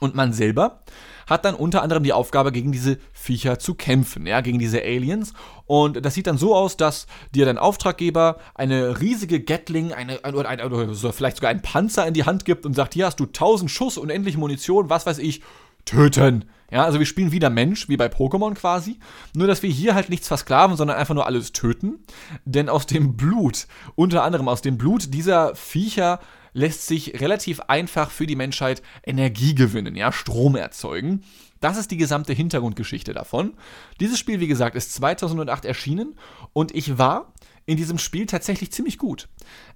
Und 0.00 0.14
man 0.14 0.32
selber 0.32 0.82
hat 1.26 1.44
dann 1.44 1.54
unter 1.54 1.82
anderem 1.82 2.04
die 2.04 2.12
Aufgabe, 2.12 2.52
gegen 2.52 2.70
diese 2.70 2.98
Viecher 3.12 3.58
zu 3.58 3.74
kämpfen, 3.74 4.26
ja, 4.26 4.40
gegen 4.40 4.58
diese 4.58 4.80
Aliens. 4.80 5.32
Und 5.66 6.04
das 6.04 6.14
sieht 6.14 6.26
dann 6.26 6.38
so 6.38 6.54
aus, 6.54 6.76
dass 6.76 7.06
dir 7.34 7.46
dein 7.46 7.58
Auftraggeber 7.58 8.38
eine 8.54 9.00
riesige 9.00 9.40
Gatling, 9.40 9.92
eine, 9.92 10.20
oder, 10.20 10.48
eine, 10.48 10.64
oder 10.64 11.12
vielleicht 11.12 11.38
sogar 11.38 11.50
einen 11.50 11.62
Panzer 11.62 12.06
in 12.06 12.14
die 12.14 12.24
Hand 12.24 12.44
gibt 12.44 12.64
und 12.64 12.74
sagt, 12.74 12.94
hier 12.94 13.06
hast 13.06 13.18
du 13.18 13.24
1000 13.24 13.70
Schuss, 13.70 13.98
unendliche 13.98 14.38
Munition, 14.38 14.88
was 14.88 15.06
weiß 15.06 15.18
ich, 15.18 15.42
töten. 15.84 16.44
Ja, 16.70 16.84
also 16.84 16.98
wir 16.98 17.06
spielen 17.06 17.30
wieder 17.30 17.48
Mensch, 17.48 17.88
wie 17.88 17.96
bei 17.96 18.06
Pokémon 18.06 18.54
quasi. 18.54 18.98
Nur, 19.34 19.46
dass 19.46 19.62
wir 19.62 19.70
hier 19.70 19.94
halt 19.94 20.08
nichts 20.08 20.26
versklaven, 20.26 20.76
sondern 20.76 20.96
einfach 20.96 21.14
nur 21.14 21.26
alles 21.26 21.52
töten. 21.52 22.00
Denn 22.44 22.68
aus 22.68 22.86
dem 22.86 23.16
Blut, 23.16 23.66
unter 23.94 24.24
anderem 24.24 24.48
aus 24.48 24.62
dem 24.62 24.76
Blut 24.76 25.14
dieser 25.14 25.54
Viecher, 25.54 26.20
lässt 26.56 26.86
sich 26.86 27.20
relativ 27.20 27.60
einfach 27.60 28.10
für 28.10 28.26
die 28.26 28.34
Menschheit 28.34 28.82
Energie 29.04 29.54
gewinnen, 29.54 29.94
ja, 29.94 30.10
Strom 30.10 30.56
erzeugen. 30.56 31.22
Das 31.60 31.76
ist 31.76 31.90
die 31.90 31.98
gesamte 31.98 32.32
Hintergrundgeschichte 32.32 33.12
davon. 33.12 33.52
Dieses 34.00 34.18
Spiel, 34.18 34.40
wie 34.40 34.46
gesagt, 34.46 34.74
ist 34.74 34.94
2008 34.94 35.66
erschienen 35.66 36.18
und 36.54 36.74
ich 36.74 36.96
war 36.96 37.34
in 37.66 37.76
diesem 37.76 37.98
Spiel 37.98 38.24
tatsächlich 38.24 38.72
ziemlich 38.72 38.96
gut. 38.96 39.28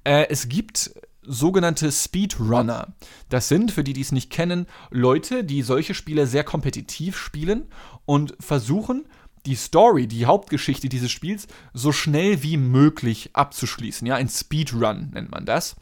Äh, 0.05 0.29
es 0.31 0.49
gibt 0.49 0.93
sogenannte 1.23 1.93
Speedrunner. 1.93 2.95
Das 3.29 3.49
sind, 3.49 3.73
für 3.73 3.85
die, 3.85 3.93
die 3.93 4.01
es 4.01 4.13
nicht 4.13 4.31
kennen, 4.31 4.67
Leute, 4.91 5.45
die 5.45 5.61
solche 5.61 5.93
Spiele 5.93 6.27
sehr 6.27 6.45
kompetitiv 6.45 7.19
spielen 7.19 7.69
und 8.07 8.35
versuchen, 8.41 9.05
die 9.45 9.55
Story, 9.55 10.07
die 10.07 10.25
Hauptgeschichte 10.25 10.89
dieses 10.89 11.11
Spiels 11.11 11.47
so 11.75 11.93
schnell 11.93 12.43
wie 12.43 12.57
möglich 12.57 13.31
abzuschließen. 13.35 14.07
Ja, 14.07 14.15
ein 14.15 14.29
Speedrun 14.31 15.11
nennt 15.13 15.31
man 15.31 15.45
das. 15.45 15.77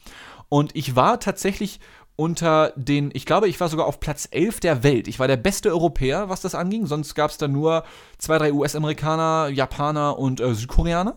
Und 0.48 0.74
ich 0.74 0.96
war 0.96 1.20
tatsächlich 1.20 1.80
unter 2.16 2.72
den, 2.74 3.10
ich 3.14 3.26
glaube, 3.26 3.48
ich 3.48 3.60
war 3.60 3.68
sogar 3.68 3.86
auf 3.86 4.00
Platz 4.00 4.26
11 4.30 4.60
der 4.60 4.82
Welt. 4.82 5.06
Ich 5.06 5.20
war 5.20 5.28
der 5.28 5.36
beste 5.36 5.70
Europäer, 5.70 6.28
was 6.28 6.40
das 6.40 6.56
anging. 6.56 6.86
Sonst 6.86 7.14
gab 7.14 7.30
es 7.30 7.38
da 7.38 7.46
nur 7.46 7.84
zwei, 8.18 8.38
drei 8.38 8.52
US-Amerikaner, 8.52 9.48
Japaner 9.50 10.18
und 10.18 10.40
äh, 10.40 10.52
Südkoreaner. 10.54 11.16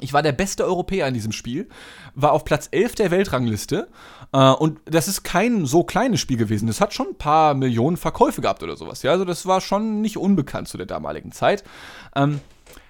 Ich 0.00 0.12
war 0.12 0.22
der 0.22 0.32
beste 0.32 0.64
Europäer 0.64 1.08
in 1.08 1.14
diesem 1.14 1.32
Spiel, 1.32 1.68
war 2.14 2.32
auf 2.32 2.44
Platz 2.44 2.68
11 2.70 2.94
der 2.96 3.10
Weltrangliste. 3.10 3.88
Äh, 4.32 4.50
und 4.50 4.80
das 4.84 5.08
ist 5.08 5.22
kein 5.22 5.66
so 5.66 5.82
kleines 5.84 6.20
Spiel 6.20 6.36
gewesen. 6.36 6.66
Das 6.66 6.80
hat 6.80 6.92
schon 6.92 7.08
ein 7.08 7.18
paar 7.18 7.54
Millionen 7.54 7.96
Verkäufe 7.96 8.40
gehabt 8.40 8.62
oder 8.62 8.76
sowas. 8.76 9.02
Ja, 9.02 9.12
also 9.12 9.24
das 9.24 9.46
war 9.46 9.60
schon 9.60 10.00
nicht 10.02 10.18
unbekannt 10.18 10.68
zu 10.68 10.76
der 10.76 10.86
damaligen 10.86 11.32
Zeit. 11.32 11.64
Ähm, 12.14 12.40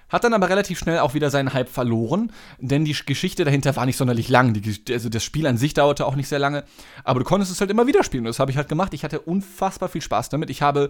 hat 0.09 0.23
dann 0.23 0.33
aber 0.33 0.49
relativ 0.49 0.79
schnell 0.79 0.99
auch 0.99 1.13
wieder 1.13 1.29
seinen 1.29 1.53
Hype 1.53 1.69
verloren, 1.69 2.31
denn 2.59 2.85
die 2.85 2.95
Geschichte 3.05 3.45
dahinter 3.45 3.75
war 3.75 3.85
nicht 3.85 3.97
sonderlich 3.97 4.29
lang. 4.29 4.53
Die, 4.53 4.81
also 4.91 5.09
das 5.09 5.23
Spiel 5.23 5.47
an 5.47 5.57
sich 5.57 5.73
dauerte 5.73 6.05
auch 6.05 6.15
nicht 6.15 6.27
sehr 6.27 6.39
lange, 6.39 6.63
aber 7.03 7.19
du 7.19 7.25
konntest 7.25 7.51
es 7.51 7.61
halt 7.61 7.71
immer 7.71 7.87
wieder 7.87 8.03
spielen. 8.03 8.23
Und 8.23 8.29
das 8.29 8.39
habe 8.39 8.51
ich 8.51 8.57
halt 8.57 8.69
gemacht. 8.69 8.93
Ich 8.93 9.03
hatte 9.03 9.19
unfassbar 9.21 9.89
viel 9.89 10.01
Spaß 10.01 10.29
damit. 10.29 10.49
Ich 10.49 10.61
habe 10.61 10.89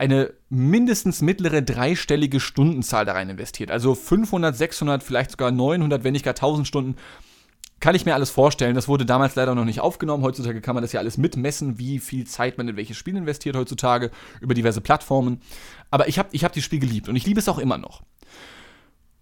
eine 0.00 0.32
mindestens 0.48 1.20
mittlere 1.20 1.60
dreistellige 1.60 2.40
Stundenzahl 2.40 3.04
da 3.04 3.12
rein 3.12 3.28
investiert. 3.28 3.70
Also 3.70 3.94
500, 3.94 4.56
600, 4.56 5.02
vielleicht 5.02 5.32
sogar 5.32 5.50
900, 5.50 6.04
wenn 6.04 6.12
nicht 6.12 6.24
gar 6.24 6.32
1000 6.32 6.66
Stunden. 6.66 6.96
Kann 7.80 7.94
ich 7.94 8.06
mir 8.06 8.14
alles 8.14 8.30
vorstellen. 8.30 8.74
Das 8.74 8.88
wurde 8.88 9.04
damals 9.04 9.34
leider 9.34 9.54
noch 9.54 9.66
nicht 9.66 9.80
aufgenommen. 9.80 10.22
Heutzutage 10.22 10.62
kann 10.62 10.74
man 10.74 10.82
das 10.82 10.92
ja 10.92 11.00
alles 11.00 11.18
mitmessen, 11.18 11.78
wie 11.78 11.98
viel 11.98 12.26
Zeit 12.26 12.56
man 12.56 12.68
in 12.68 12.76
welches 12.76 12.96
Spiel 12.96 13.14
investiert 13.14 13.56
heutzutage 13.56 14.10
über 14.40 14.54
diverse 14.54 14.80
Plattformen. 14.80 15.42
Aber 15.90 16.08
ich 16.08 16.18
habe 16.18 16.30
ich 16.32 16.44
hab 16.44 16.52
dieses 16.52 16.64
Spiel 16.64 16.80
geliebt 16.80 17.10
und 17.10 17.16
ich 17.16 17.26
liebe 17.26 17.40
es 17.40 17.48
auch 17.48 17.58
immer 17.58 17.76
noch. 17.76 18.02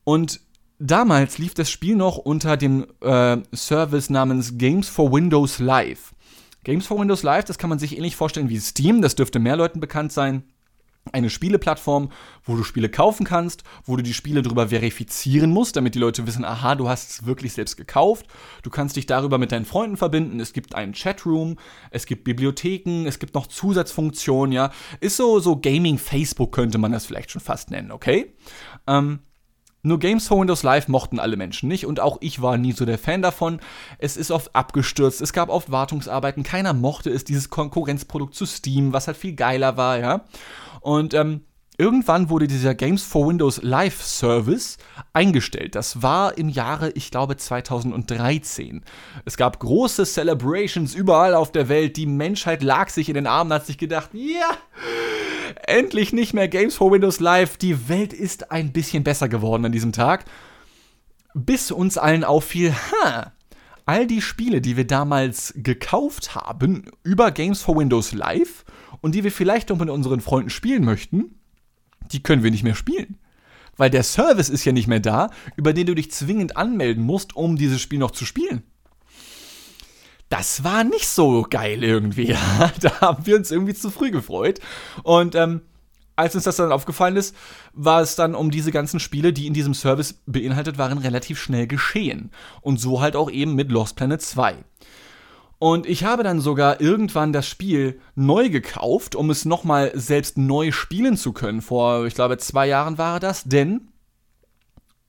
Und 0.09 0.41
damals 0.79 1.37
lief 1.37 1.53
das 1.53 1.71
Spiel 1.71 1.95
noch 1.95 2.17
unter 2.17 2.57
dem 2.57 2.87
äh, 3.03 3.37
Service 3.55 4.09
namens 4.09 4.57
Games 4.57 4.89
for 4.89 5.13
Windows 5.13 5.59
Live. 5.59 6.15
Games 6.65 6.87
for 6.87 6.99
Windows 6.99 7.23
Live, 7.23 7.45
das 7.45 7.59
kann 7.59 7.69
man 7.69 7.79
sich 7.79 7.95
ähnlich 7.95 8.17
vorstellen 8.17 8.49
wie 8.49 8.59
Steam, 8.59 9.03
das 9.03 9.17
dürfte 9.17 9.39
mehr 9.39 9.57
Leuten 9.57 9.81
bekannt 9.81 10.11
sein. 10.11 10.45
Eine 11.13 11.29
Spieleplattform, 11.29 12.11
wo 12.43 12.57
du 12.57 12.65
Spiele 12.65 12.89
kaufen 12.89 13.27
kannst, 13.27 13.65
wo 13.85 13.97
du 13.97 14.03
die 14.03 14.15
Spiele 14.15 14.41
darüber 14.41 14.69
verifizieren 14.69 15.51
musst, 15.51 15.77
damit 15.77 15.95
die 15.95 15.99
Leute 15.99 16.27
wissen, 16.27 16.47
aha, 16.47 16.75
du 16.75 16.89
hast 16.89 17.11
es 17.11 17.27
wirklich 17.27 17.53
selbst 17.53 17.77
gekauft. 17.77 18.29
Du 18.63 18.71
kannst 18.71 18.97
dich 18.97 19.05
darüber 19.05 19.37
mit 19.37 19.53
deinen 19.53 19.67
Freunden 19.67 19.99
verbinden. 19.99 20.41
Es 20.41 20.55
gibt 20.55 20.75
einen 20.75 20.95
Chatroom, 20.95 21.59
es 21.91 22.07
gibt 22.07 22.25
Bibliotheken, 22.25 23.05
es 23.07 23.19
gibt 23.19 23.35
noch 23.35 23.47
Zusatzfunktionen, 23.47 24.53
ja. 24.53 24.71
Ist 25.01 25.19
so, 25.19 25.39
so 25.39 25.61
Gaming 25.61 25.99
Facebook 25.99 26.53
könnte 26.53 26.79
man 26.79 26.93
das 26.93 27.05
vielleicht 27.05 27.31
schon 27.31 27.43
fast 27.43 27.71
nennen, 27.71 27.93
okay? 27.93 28.33
Ähm, 28.87 29.19
nur 29.83 29.99
Games 29.99 30.27
for 30.27 30.41
Windows 30.41 30.63
Live 30.63 30.89
mochten 30.89 31.19
alle 31.19 31.37
Menschen 31.37 31.69
nicht 31.69 31.87
und 31.87 32.01
auch 32.01 32.19
ich 32.21 32.43
war 32.43 32.57
nie 32.57 32.73
so 32.73 32.85
der 32.85 32.99
Fan 32.99 33.23
davon. 33.23 33.61
Es 33.99 34.17
ist 34.17 34.31
oft 34.31 34.55
abgestürzt, 34.55 35.21
es 35.21 35.33
gab 35.33 35.49
oft 35.49 35.71
Wartungsarbeiten, 35.71 36.43
keiner 36.43 36.73
mochte 36.73 37.11
es, 37.11 37.25
dieses 37.25 37.49
Konkurrenzprodukt 37.51 38.35
zu 38.35 38.47
Steam, 38.47 38.93
was 38.93 39.07
halt 39.07 39.17
viel 39.17 39.35
geiler 39.35 39.77
war, 39.77 39.99
ja. 39.99 40.25
Und 40.81 41.15
ähm, 41.15 41.43
irgendwann 41.79 42.29
wurde 42.29 42.49
dieser 42.49 42.75
Games 42.75 43.05
for 43.05 43.29
Windows 43.29 43.63
Live 43.63 44.03
Service 44.03 44.77
eingestellt. 45.13 45.77
Das 45.77 46.03
war 46.03 46.37
im 46.37 46.49
Jahre, 46.49 46.91
ich 46.91 47.11
glaube, 47.11 47.37
2013. 47.37 48.85
Es 49.25 49.37
gab 49.37 49.61
große 49.61 50.05
Celebrations 50.05 50.95
überall 50.95 51.35
auf 51.35 51.53
der 51.53 51.69
Welt. 51.69 51.97
Die 51.97 52.07
Menschheit 52.07 52.63
lag 52.63 52.91
sich 52.91 53.09
in 53.09 53.15
den 53.15 53.29
Armen, 53.29 53.53
hat 53.53 53.65
sich 53.65 53.79
gedacht, 53.79 54.11
ja. 54.13 54.51
Endlich 55.67 56.13
nicht 56.13 56.35
mehr 56.35 56.49
Games 56.49 56.75
for 56.75 56.91
Windows 56.91 57.21
Live. 57.21 57.57
Die 57.57 57.89
Welt 57.89 58.13
ist 58.13 58.51
ein 58.51 58.73
bisschen 58.73 59.05
besser 59.05 59.29
geworden 59.29 59.65
an 59.65 59.73
diesem 59.73 59.93
Tag. 59.93 60.25
Bis 61.35 61.71
uns 61.71 61.97
allen 61.97 62.25
auffiel, 62.25 62.75
ha, 62.75 63.33
all 63.87 64.07
die 64.07 64.21
Spiele, 64.21 64.61
die 64.61 64.77
wir 64.77 64.87
damals 64.87 65.55
gekauft 65.57 66.35
haben 66.35 66.87
über 67.05 67.31
Games 67.31 67.63
for 67.63 67.77
Windows 67.77 68.13
Live 68.13 68.65
und 69.01 69.15
die 69.15 69.23
wir 69.23 69.31
vielleicht 69.31 69.69
noch 69.69 69.79
mit 69.79 69.91
unseren 69.91 70.21
Freunden 70.21 70.51
spielen 70.51 70.85
möchten, 70.85 71.38
die 72.13 72.23
können 72.23 72.43
wir 72.43 72.51
nicht 72.51 72.65
mehr 72.65 72.75
spielen. 72.75 73.19
Weil 73.77 73.91
der 73.91 74.03
Service 74.03 74.49
ist 74.49 74.65
ja 74.65 74.73
nicht 74.73 74.89
mehr 74.89 75.01
da, 75.01 75.31
über 75.57 75.73
den 75.73 75.87
du 75.87 75.95
dich 75.95 76.11
zwingend 76.11 76.57
anmelden 76.57 77.05
musst, 77.05 77.37
um 77.37 77.57
dieses 77.57 77.81
Spiel 77.81 77.99
noch 77.99 78.11
zu 78.11 78.25
spielen 78.25 78.63
das 80.29 80.63
war 80.63 80.85
nicht 80.85 81.09
so 81.09 81.47
geil 81.49 81.83
irgendwie. 81.83 82.37
da 82.81 83.01
haben 83.01 83.27
wir 83.27 83.37
uns 83.37 83.51
irgendwie 83.51 83.75
zu 83.75 83.91
früh 83.91 84.11
gefreut. 84.11 84.61
Und 85.03 85.35
ähm, 85.35 85.63
als 86.17 86.35
uns 86.35 86.45
das 86.45 86.57
dann 86.57 86.73
aufgefallen 86.73 87.17
ist, 87.17 87.35
war 87.73 88.03
es 88.03 88.17
dann 88.17 88.35
um 88.35 88.51
diese 88.51 88.73
ganzen 88.73 89.01
Spiele, 89.01 89.33
die 89.33 89.47
in 89.47 89.55
diesem 89.55 89.75
Service 89.75 90.21
beinhaltet 90.27 90.77
waren, 90.77 90.99
relativ 90.99 91.41
schnell 91.41 91.67
geschehen. 91.67 92.31
Und 92.61 92.81
so 92.81 93.01
halt 93.01 93.17
auch 93.17 93.31
eben 93.31 93.55
mit 93.55 93.71
Lost 93.71 93.97
Planet 93.97 94.21
2. 94.21 94.57
Und 95.59 95.87
ich 95.87 96.05
habe 96.05 96.23
dann 96.23 96.41
sogar 96.41 96.81
irgendwann 96.81 97.33
das 97.33 97.49
Spiel 97.49 98.01
neu 98.15 98.49
gekauft, 98.49 99.17
um 99.17 99.31
es 99.31 99.45
nochmal 99.45 99.91
selbst 99.95 100.39
neu 100.39 100.71
spielen 100.71 101.17
zu 101.17 101.33
können. 101.33 101.63
Vor, 101.63 102.07
ich 102.07 102.15
glaube, 102.15 102.39
zwei 102.39 102.69
Jahren 102.69 102.97
war 102.97 103.19
das, 103.19 103.45
denn 103.45 103.89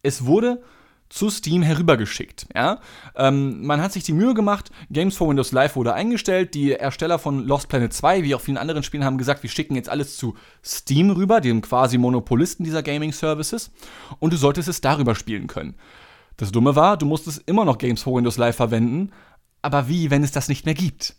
es 0.02 0.26
wurde 0.26 0.62
zu 1.10 1.30
Steam 1.30 1.62
herübergeschickt. 1.64 2.48
Ja? 2.56 2.80
Ähm, 3.16 3.66
man 3.66 3.82
hat 3.82 3.92
sich 3.92 4.04
die 4.04 4.14
Mühe 4.14 4.34
gemacht, 4.34 4.70
Games 4.92 5.18
for 5.18 5.28
Windows 5.28 5.52
Live 5.52 5.76
wurde 5.76 5.94
eingestellt, 5.94 6.54
die 6.54 6.74
Ersteller 6.74 7.20
von 7.20 7.46
Lost 7.46 7.68
Planet 7.68 7.92
2, 7.92 8.24
wie 8.24 8.36
auch 8.36 8.42
vielen 8.42 8.58
anderen 8.58 8.84
Spielen, 8.84 9.04
haben 9.04 9.18
gesagt, 9.18 9.44
wir 9.44 9.50
schicken 9.50 9.76
jetzt 9.76 9.90
alles 9.90 10.18
zu 10.18 10.36
Steam 10.64 11.10
rüber, 11.10 11.42
dem 11.42 11.62
quasi 11.62 11.98
Monopolisten 11.98 12.64
dieser 12.64 12.84
Gaming-Services, 12.84 13.72
und 14.20 14.34
du 14.34 14.38
solltest 14.38 14.70
es 14.70 14.82
darüber 14.82 15.16
spielen 15.16 15.48
können. 15.48 15.76
Das 16.38 16.52
Dumme 16.52 16.76
war, 16.76 16.96
du 16.96 17.06
musstest 17.06 17.44
immer 17.48 17.66
noch 17.66 17.80
Games 17.80 18.04
for 18.04 18.16
Windows 18.16 18.38
Live 18.38 18.56
verwenden, 18.56 19.12
aber 19.62 19.88
wie, 19.88 20.10
wenn 20.10 20.24
es 20.24 20.32
das 20.32 20.48
nicht 20.48 20.66
mehr 20.66 20.74
gibt? 20.74 21.16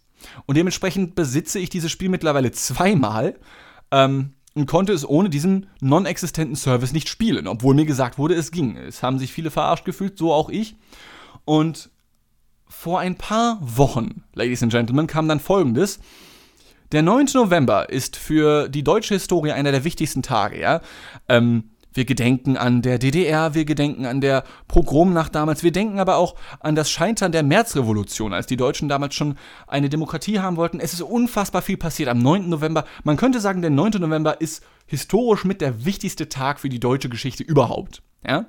Und 0.47 0.57
dementsprechend 0.57 1.15
besitze 1.15 1.59
ich 1.59 1.71
dieses 1.71 1.91
Spiel 1.91 2.09
mittlerweile 2.09 2.53
zweimal. 2.53 3.39
Ähm, 3.91 4.35
und 4.55 4.67
konnte 4.67 4.93
es 4.93 5.09
ohne 5.09 5.31
diesen 5.31 5.67
non-existenten 5.81 6.57
Service 6.57 6.93
nicht 6.93 7.09
spielen, 7.09 7.47
obwohl 7.47 7.75
mir 7.75 7.87
gesagt 7.87 8.19
wurde, 8.19 8.35
es 8.35 8.51
ging. 8.51 8.77
Es 8.77 9.03
haben 9.03 9.19
sich 9.19 9.33
viele 9.33 9.51
verarscht 9.51 9.85
gefühlt, 9.85 10.19
so 10.19 10.33
auch 10.33 10.49
ich. 10.49 10.77
Und 11.45 11.91
vor 12.69 13.01
ein 13.01 13.17
paar 13.17 13.59
Wochen, 13.61 14.25
Ladies 14.35 14.63
and 14.63 14.73
Gentlemen, 14.73 15.07
kam 15.07 15.29
dann 15.29 15.41
folgendes. 15.41 16.01
Der 16.93 17.03
9. 17.03 17.29
November 17.35 17.89
ist 17.91 18.17
für 18.17 18.69
die 18.69 18.83
deutsche 18.83 19.15
Historie 19.15 19.53
einer 19.53 19.71
der 19.71 19.85
wichtigsten 19.85 20.23
Tage, 20.23 20.61
ja. 20.61 20.81
Ähm, 21.29 21.70
wir 21.93 22.05
gedenken 22.05 22.57
an 22.57 22.83
der 22.83 22.99
DDR, 22.99 23.55
wir 23.55 23.65
gedenken 23.65 24.07
an 24.07 24.21
der 24.21 24.45
Pogromnacht 24.69 25.35
damals, 25.35 25.63
wir 25.63 25.73
denken 25.73 25.99
aber 25.99 26.17
auch 26.17 26.37
an 26.61 26.75
das 26.75 26.91
Scheitern 26.91 27.33
der 27.33 27.43
Märzrevolution, 27.43 28.33
als 28.33 28.47
die 28.47 28.57
Deutschen 28.57 28.89
damals 28.89 29.15
schon 29.15 29.37
eine 29.67 29.89
Demokratie 29.89 30.39
haben 30.39 30.57
wollten. 30.57 30.81
Es 30.81 30.93
ist 30.93 31.03
unfassbar 31.03 31.63
viel 31.63 31.77
passiert 31.77 32.09
am 32.09 32.19
9. 32.19 32.49
November. 32.49 32.85
Man 33.05 33.17
könnte 33.17 33.41
sagen, 33.41 33.63
der 33.63 33.71
9. 33.71 33.93
November 34.01 34.41
ist 34.41 34.63
historisch 34.87 35.45
mit 35.45 35.61
der 35.61 35.85
wichtigste 35.85 36.29
Tag 36.29 36.61
für 36.61 36.69
die 36.69 36.81
deutsche 36.81 37.09
Geschichte 37.09 37.43
überhaupt. 37.43 38.03
Ja? 38.27 38.47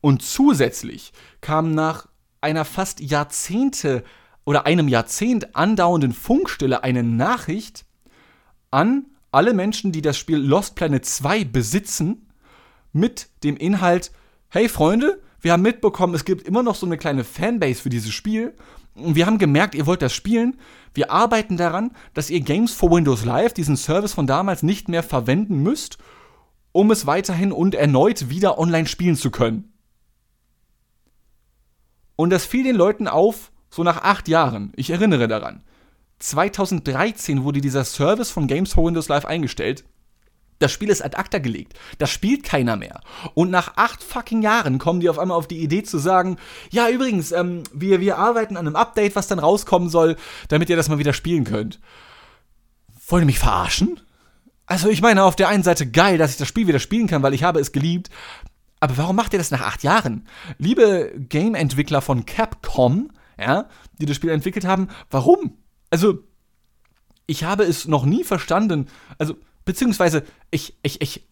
Und 0.00 0.22
zusätzlich 0.22 1.12
kam 1.40 1.74
nach 1.74 2.08
einer 2.40 2.64
fast 2.64 3.00
Jahrzehnte 3.00 4.02
oder 4.44 4.66
einem 4.66 4.88
Jahrzehnt 4.88 5.54
andauernden 5.54 6.12
Funkstille 6.12 6.82
eine 6.82 7.02
Nachricht 7.02 7.86
an 8.70 9.06
alle 9.30 9.54
Menschen, 9.54 9.92
die 9.92 10.02
das 10.02 10.18
Spiel 10.18 10.38
Lost 10.38 10.74
Planet 10.74 11.06
2 11.06 11.44
besitzen, 11.44 12.26
mit 12.92 13.28
dem 13.44 13.56
Inhalt, 13.56 14.12
hey 14.48 14.68
Freunde, 14.68 15.20
wir 15.40 15.52
haben 15.52 15.62
mitbekommen, 15.62 16.14
es 16.14 16.24
gibt 16.24 16.46
immer 16.46 16.62
noch 16.62 16.76
so 16.76 16.86
eine 16.86 16.96
kleine 16.96 17.24
Fanbase 17.24 17.82
für 17.82 17.90
dieses 17.90 18.12
Spiel. 18.12 18.54
Und 18.94 19.16
wir 19.16 19.26
haben 19.26 19.38
gemerkt, 19.38 19.74
ihr 19.74 19.86
wollt 19.86 20.02
das 20.02 20.12
spielen. 20.12 20.58
Wir 20.94 21.10
arbeiten 21.10 21.56
daran, 21.56 21.92
dass 22.14 22.30
ihr 22.30 22.40
Games 22.40 22.72
for 22.72 22.90
Windows 22.90 23.24
Live, 23.24 23.54
diesen 23.54 23.76
Service 23.76 24.12
von 24.12 24.26
damals, 24.26 24.62
nicht 24.62 24.88
mehr 24.88 25.02
verwenden 25.02 25.62
müsst, 25.62 25.98
um 26.72 26.90
es 26.90 27.06
weiterhin 27.06 27.52
und 27.52 27.74
erneut 27.74 28.28
wieder 28.28 28.58
online 28.58 28.86
spielen 28.86 29.16
zu 29.16 29.30
können. 29.30 29.72
Und 32.16 32.30
das 32.30 32.44
fiel 32.44 32.64
den 32.64 32.76
Leuten 32.76 33.08
auf, 33.08 33.50
so 33.70 33.82
nach 33.82 34.02
acht 34.02 34.28
Jahren. 34.28 34.72
Ich 34.76 34.90
erinnere 34.90 35.26
daran. 35.26 35.64
2013 36.18 37.42
wurde 37.42 37.60
dieser 37.60 37.84
Service 37.84 38.30
von 38.30 38.46
Games 38.46 38.74
for 38.74 38.84
Windows 38.86 39.08
Live 39.08 39.24
eingestellt. 39.24 39.84
Das 40.62 40.70
Spiel 40.70 40.90
ist 40.90 41.04
ad 41.04 41.16
acta 41.16 41.38
gelegt. 41.38 41.74
Das 41.98 42.10
spielt 42.10 42.44
keiner 42.44 42.76
mehr. 42.76 43.00
Und 43.34 43.50
nach 43.50 43.76
acht 43.76 44.02
fucking 44.02 44.42
Jahren 44.42 44.78
kommen 44.78 45.00
die 45.00 45.08
auf 45.08 45.18
einmal 45.18 45.36
auf 45.36 45.48
die 45.48 45.58
Idee 45.58 45.82
zu 45.82 45.98
sagen, 45.98 46.36
ja, 46.70 46.88
übrigens, 46.88 47.32
ähm, 47.32 47.64
wir, 47.72 48.00
wir 48.00 48.16
arbeiten 48.16 48.56
an 48.56 48.66
einem 48.66 48.76
Update, 48.76 49.16
was 49.16 49.26
dann 49.26 49.40
rauskommen 49.40 49.88
soll, 49.88 50.16
damit 50.46 50.70
ihr 50.70 50.76
das 50.76 50.88
mal 50.88 51.00
wieder 51.00 51.12
spielen 51.12 51.42
könnt. 51.42 51.80
Wollt 53.08 53.24
ihr 53.24 53.26
mich 53.26 53.40
verarschen? 53.40 54.00
Also 54.66 54.88
ich 54.88 55.02
meine, 55.02 55.24
auf 55.24 55.34
der 55.34 55.48
einen 55.48 55.64
Seite 55.64 55.90
geil, 55.90 56.16
dass 56.16 56.30
ich 56.30 56.36
das 56.36 56.46
Spiel 56.48 56.68
wieder 56.68 56.78
spielen 56.78 57.08
kann, 57.08 57.22
weil 57.22 57.34
ich 57.34 57.42
habe 57.42 57.58
es 57.58 57.72
geliebt. 57.72 58.08
Aber 58.78 58.96
warum 58.96 59.16
macht 59.16 59.32
ihr 59.32 59.38
das 59.38 59.50
nach 59.50 59.62
acht 59.62 59.82
Jahren? 59.82 60.28
Liebe 60.58 61.12
Game-Entwickler 61.16 62.02
von 62.02 62.24
Capcom, 62.24 63.10
ja, 63.36 63.68
die 63.98 64.06
das 64.06 64.16
Spiel 64.16 64.30
entwickelt 64.30 64.64
haben, 64.64 64.88
warum? 65.10 65.58
Also, 65.90 66.20
ich 67.26 67.44
habe 67.44 67.64
es 67.64 67.88
noch 67.88 68.04
nie 68.04 68.24
verstanden. 68.24 68.86
Also, 69.18 69.34
Beziehungsweise, 69.64 70.24
ich, 70.50 70.74
ich, 70.82 71.00
ich, 71.00 71.24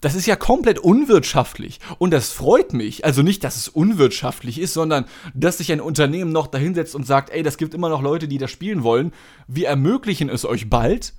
das 0.00 0.14
ist 0.14 0.26
ja 0.26 0.36
komplett 0.36 0.78
unwirtschaftlich. 0.78 1.78
Und 1.98 2.12
das 2.12 2.32
freut 2.32 2.72
mich. 2.72 3.04
Also 3.04 3.22
nicht, 3.22 3.44
dass 3.44 3.56
es 3.56 3.68
unwirtschaftlich 3.68 4.58
ist, 4.58 4.74
sondern 4.74 5.04
dass 5.34 5.58
sich 5.58 5.70
ein 5.72 5.80
Unternehmen 5.80 6.32
noch 6.32 6.48
dahinsetzt 6.48 6.94
und 6.94 7.06
sagt, 7.06 7.30
ey, 7.30 7.42
das 7.42 7.56
gibt 7.56 7.72
immer 7.72 7.88
noch 7.88 8.02
Leute, 8.02 8.28
die 8.28 8.38
das 8.38 8.50
spielen 8.50 8.82
wollen. 8.82 9.12
Wir 9.46 9.68
ermöglichen 9.68 10.28
es 10.28 10.44
euch 10.44 10.68
bald. 10.68 11.14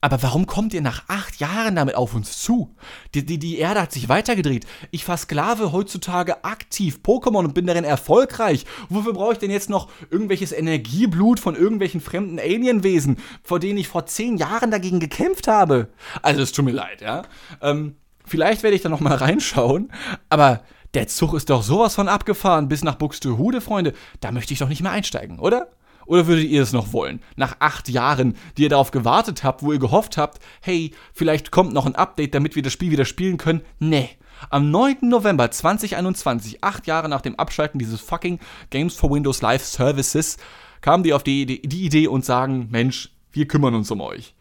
Aber 0.00 0.22
warum 0.22 0.46
kommt 0.46 0.74
ihr 0.74 0.80
nach 0.80 1.04
acht 1.08 1.40
Jahren 1.40 1.74
damit 1.74 1.96
auf 1.96 2.14
uns 2.14 2.40
zu? 2.40 2.76
Die, 3.14 3.26
die, 3.26 3.38
die 3.38 3.58
Erde 3.58 3.82
hat 3.82 3.92
sich 3.92 4.08
weitergedreht. 4.08 4.66
Ich 4.92 5.04
versklave 5.04 5.72
heutzutage 5.72 6.44
aktiv 6.44 7.00
Pokémon 7.02 7.44
und 7.44 7.54
bin 7.54 7.66
darin 7.66 7.84
erfolgreich. 7.84 8.64
Wofür 8.88 9.12
brauche 9.12 9.32
ich 9.32 9.38
denn 9.38 9.50
jetzt 9.50 9.70
noch 9.70 9.88
irgendwelches 10.10 10.52
Energieblut 10.52 11.40
von 11.40 11.56
irgendwelchen 11.56 12.00
fremden 12.00 12.38
Alienwesen, 12.38 13.16
vor 13.42 13.58
denen 13.58 13.78
ich 13.78 13.88
vor 13.88 14.06
zehn 14.06 14.36
Jahren 14.36 14.70
dagegen 14.70 15.00
gekämpft 15.00 15.48
habe? 15.48 15.88
Also 16.22 16.42
es 16.42 16.52
tut 16.52 16.64
mir 16.64 16.72
leid, 16.72 17.00
ja. 17.00 17.22
Ähm, 17.60 17.96
vielleicht 18.24 18.62
werde 18.62 18.76
ich 18.76 18.82
da 18.82 18.88
noch 18.88 19.00
mal 19.00 19.16
reinschauen, 19.16 19.90
aber 20.28 20.62
der 20.94 21.08
Zug 21.08 21.34
ist 21.34 21.50
doch 21.50 21.62
sowas 21.62 21.94
von 21.94 22.08
abgefahren 22.08 22.68
bis 22.68 22.84
nach 22.84 22.94
Buxtehude, 22.94 23.60
Freunde. 23.60 23.94
Da 24.20 24.32
möchte 24.32 24.52
ich 24.52 24.60
doch 24.60 24.68
nicht 24.68 24.82
mehr 24.82 24.92
einsteigen, 24.92 25.38
oder? 25.38 25.68
Oder 26.08 26.26
würdet 26.26 26.46
ihr 26.46 26.62
es 26.62 26.72
noch 26.72 26.94
wollen? 26.94 27.20
Nach 27.36 27.56
acht 27.60 27.90
Jahren, 27.90 28.34
die 28.56 28.62
ihr 28.62 28.70
darauf 28.70 28.90
gewartet 28.90 29.44
habt, 29.44 29.62
wo 29.62 29.72
ihr 29.72 29.78
gehofft 29.78 30.16
habt, 30.16 30.40
hey, 30.62 30.92
vielleicht 31.12 31.50
kommt 31.50 31.74
noch 31.74 31.84
ein 31.84 31.94
Update, 31.94 32.34
damit 32.34 32.56
wir 32.56 32.62
das 32.62 32.72
Spiel 32.72 32.90
wieder 32.90 33.04
spielen 33.04 33.36
können? 33.36 33.60
Nee. 33.78 34.08
Am 34.48 34.70
9. 34.70 34.98
November 35.02 35.50
2021, 35.50 36.64
acht 36.64 36.86
Jahre 36.86 37.10
nach 37.10 37.20
dem 37.20 37.36
Abschalten 37.36 37.78
dieses 37.78 38.00
fucking 38.00 38.38
Games 38.70 38.94
for 38.94 39.10
Windows 39.10 39.42
Live 39.42 39.64
Services, 39.64 40.38
kamen 40.80 41.02
die 41.02 41.12
auf 41.12 41.24
die, 41.24 41.44
die, 41.44 41.84
Idee 41.84 42.08
und 42.08 42.24
sagen, 42.24 42.68
Mensch, 42.70 43.10
wir 43.32 43.46
kümmern 43.46 43.74
uns 43.74 43.90
um 43.90 44.00
euch. 44.00 44.34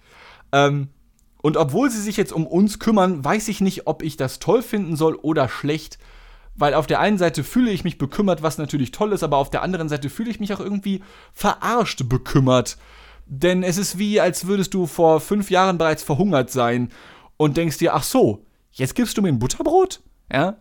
Ähm, 0.54 0.88
und 1.42 1.58
obwohl 1.58 1.90
sie 1.90 2.02
sich 2.02 2.16
jetzt 2.16 2.32
um 2.32 2.48
uns 2.48 2.80
kümmern, 2.80 3.26
weiß 3.26 3.50
ich 3.50 3.60
nicht, 3.60 3.88
ob 3.88 4.04
ich 4.04 4.16
das 4.16 4.40
toll 4.40 4.62
finden 4.62 4.96
soll 4.96 5.16
oder 5.16 5.50
schlecht 5.50 5.98
weil 6.58 6.74
auf 6.74 6.88
der 6.88 7.00
einen 7.00 7.18
Seite 7.18 7.44
fühle 7.44 7.72
ich 7.72 7.84
mich 7.84 7.98
bekümmert, 7.98 8.42
was 8.42 8.58
natürlich 8.58 8.92
toll 8.92 9.14
ist, 9.14 9.24
aber 9.24 9.38
auf 9.38 9.50
der 9.50 9.62
anderen 9.62 9.90
Seite 9.90 10.10
fühle 10.10 10.32
ich 10.32 10.40
mich 10.40 10.54
auch 10.54 10.60
irgendwie 10.60 11.04
verarscht 11.34 12.10
bekümmert. 12.10 12.78
Denn 13.28 13.64
es 13.64 13.78
ist 13.78 13.98
wie, 13.98 14.20
als 14.20 14.48
würdest 14.48 14.74
du 14.74 14.88
vor 14.88 15.22
fünf 15.22 15.52
Jahren 15.52 15.78
bereits 15.78 16.04
verhungert 16.04 16.50
sein 16.50 16.90
und 17.38 17.58
denkst 17.58 17.78
dir, 17.78 17.94
ach 17.94 18.04
so, 18.04 18.46
jetzt 18.72 18.96
gibst 18.96 19.18
du 19.18 19.22
mir 19.22 19.30
ein 19.30 19.40
Butterbrot? 19.40 20.02
Ja? 20.32 20.58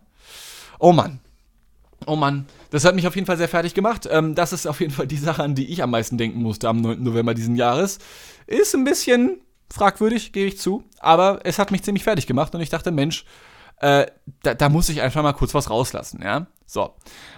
Oh 0.79 0.93
Mann. 0.93 1.19
Oh 2.05 2.15
Mann, 2.15 2.45
das 2.69 2.85
hat 2.85 2.93
mich 2.93 3.07
auf 3.07 3.15
jeden 3.15 3.25
Fall 3.25 3.37
sehr 3.37 3.49
fertig 3.49 3.73
gemacht. 3.73 4.07
Ähm, 4.11 4.35
das 4.35 4.53
ist 4.53 4.67
auf 4.67 4.79
jeden 4.79 4.93
Fall 4.93 5.07
die 5.07 5.17
Sache, 5.17 5.41
an 5.43 5.55
die 5.55 5.67
ich 5.67 5.81
am 5.81 5.89
meisten 5.89 6.17
denken 6.17 6.41
musste 6.41 6.69
am 6.69 6.79
9. 6.79 7.01
November 7.01 7.33
diesen 7.33 7.55
Jahres. 7.55 7.97
Ist 8.45 8.75
ein 8.75 8.83
bisschen 8.83 9.41
fragwürdig, 9.69 10.31
gebe 10.31 10.47
ich 10.47 10.59
zu, 10.59 10.83
aber 10.99 11.39
es 11.43 11.57
hat 11.57 11.71
mich 11.71 11.83
ziemlich 11.83 12.03
fertig 12.03 12.27
gemacht 12.27 12.53
und 12.53 12.61
ich 12.61 12.69
dachte, 12.69 12.91
Mensch, 12.91 13.25
äh, 13.79 14.07
da, 14.43 14.53
da, 14.53 14.69
muss 14.69 14.89
ich 14.89 15.01
einfach 15.01 15.23
mal 15.23 15.33
kurz 15.33 15.53
was 15.53 15.69
rauslassen, 15.69 16.21
ja? 16.23 16.47
So. 16.65 16.95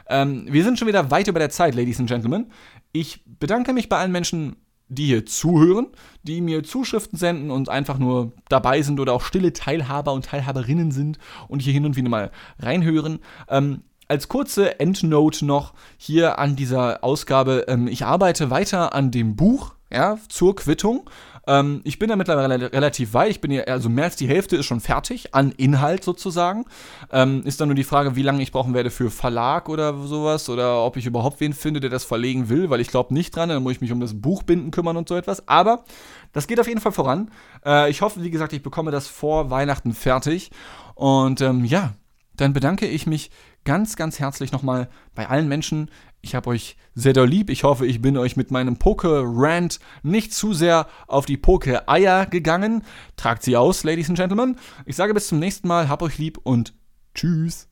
Ähm, 0.08 0.48
wir 0.50 0.64
sind 0.64 0.80
schon 0.80 0.88
wieder 0.88 1.12
weit 1.12 1.28
über 1.28 1.40
der 1.40 1.50
Zeit, 1.50 1.76
Ladies 1.76 2.00
and 2.00 2.10
Gentlemen. 2.10 2.52
Ich 2.92 3.24
bedanke 3.26 3.74
mich 3.74 3.90
bei 3.90 3.98
allen 3.98 4.12
Menschen, 4.12 4.56
die 4.88 5.06
hier 5.06 5.26
zuhören, 5.26 5.88
die 6.24 6.42
mir 6.42 6.64
Zuschriften 6.64 7.18
senden 7.18 7.52
und 7.52 7.70
einfach 7.70 8.00
nur 8.00 8.34
dabei 8.50 8.82
sind 8.82 9.00
oder 9.00 9.14
auch 9.14 9.22
stille 9.22 9.54
Teilhaber 9.54 10.14
und 10.14 10.26
Teilhaberinnen 10.26 10.92
sind 10.92 11.20
und 11.48 11.62
hier 11.62 11.74
hin 11.74 11.86
und 11.86 11.96
wieder 11.96 12.10
mal 12.10 12.32
reinhören. 12.58 13.20
Ähm, 13.50 13.84
als 14.08 14.28
kurze 14.28 14.80
Endnote 14.80 15.46
noch 15.46 15.74
hier 15.98 16.40
an 16.40 16.56
dieser 16.56 17.04
Ausgabe. 17.04 17.66
Ähm, 17.68 17.88
ich 17.88 18.04
arbeite 18.04 18.50
weiter 18.50 18.94
an 18.96 19.12
dem 19.12 19.36
Buch, 19.36 19.76
ja, 19.92 20.18
zur 20.28 20.56
Quittung. 20.56 21.08
Ähm, 21.50 21.82
ich 21.84 21.98
bin 21.98 22.10
da 22.10 22.16
mittlerweile 22.16 22.72
relativ 22.72 23.14
weit. 23.16 23.32
Ich 23.32 23.42
bin 23.42 23.50
ja, 23.50 23.64
also 23.64 23.90
mehr 23.90 24.04
als 24.04 24.16
die 24.16 24.28
Hälfte 24.28 24.56
ist 24.56 24.68
schon 24.68 24.82
fertig 24.82 25.34
an 25.34 25.52
Inhalt 25.52 26.04
sozusagen. 26.04 26.66
Ähm, 27.12 27.42
ist 27.44 27.60
dann 27.60 27.70
nur 27.70 27.76
die 27.76 27.84
Frage, 27.84 28.16
wie 28.16 28.22
lange 28.22 28.44
ich 28.44 28.52
brauchen 28.52 28.76
werde 28.76 28.92
für 28.92 29.10
Verlag 29.10 29.68
oder 29.68 29.98
sowas 30.06 30.48
oder 30.48 30.86
ob 30.86 30.96
ich 30.96 31.08
überhaupt 31.08 31.40
wen 31.40 31.54
finde, 31.54 31.80
der 31.80 31.90
das 31.90 32.06
verlegen 32.06 32.50
will, 32.50 32.70
weil 32.70 32.82
ich 32.82 32.90
glaube 32.90 33.16
nicht 33.16 33.36
dran. 33.36 33.50
Dann 33.50 33.64
muss 33.64 33.74
ich 33.74 33.82
mich 33.82 33.92
um 33.92 34.00
das 34.00 34.22
Buchbinden 34.22 34.70
kümmern 34.70 34.96
und 34.96 35.10
so 35.10 35.16
etwas. 35.16 35.48
Aber 35.48 35.86
das 36.34 36.46
geht 36.46 36.60
auf 36.60 36.68
jeden 36.68 36.82
Fall 36.82 36.92
voran. 36.92 37.32
Äh, 37.66 37.90
ich 37.90 38.02
hoffe, 38.02 38.22
wie 38.22 38.30
gesagt, 38.30 38.54
ich 38.54 38.62
bekomme 38.62 38.92
das 38.92 39.08
vor 39.08 39.50
Weihnachten 39.50 39.94
fertig. 39.94 40.52
Und 40.94 41.42
ähm, 41.42 41.66
ja, 41.66 41.94
dann 42.36 42.54
bedanke 42.54 42.88
ich 42.88 43.08
mich 43.08 43.32
ganz, 43.66 43.96
ganz 43.96 44.20
herzlich 44.20 44.52
nochmal 44.52 44.88
bei 45.16 45.28
allen 45.28 45.48
Menschen, 45.48 45.90
ich 46.22 46.36
habe 46.36 46.50
euch 46.50 46.76
sehr 46.96 47.14
doll 47.14 47.28
lieb. 47.28 47.50
Ich 47.50 47.64
hoffe, 47.64 47.86
ich 47.86 48.02
bin 48.02 48.18
euch 48.18 48.36
mit 48.36 48.52
meinem 48.52 48.78
Poke-Rant 48.78 49.80
nicht 50.04 50.34
zu 50.34 50.54
sehr 50.54 50.88
auf 51.08 51.26
die 51.26 51.38
Poke-Eier 51.38 52.26
gegangen. 52.26 52.84
Tragt 53.16 53.44
sie 53.44 53.56
aus, 53.56 53.84
Ladies 53.84 54.10
and 54.10 54.18
Gentlemen. 54.18 54.58
Ich 54.86 54.96
sage 54.96 55.14
bis 55.14 55.28
zum 55.28 55.40
nächsten 55.40 55.68
Mal, 55.68 55.88
hab 55.88 56.02
euch 56.02 56.18
lieb 56.18 56.40
und 56.44 56.74
tschüss. 57.16 57.69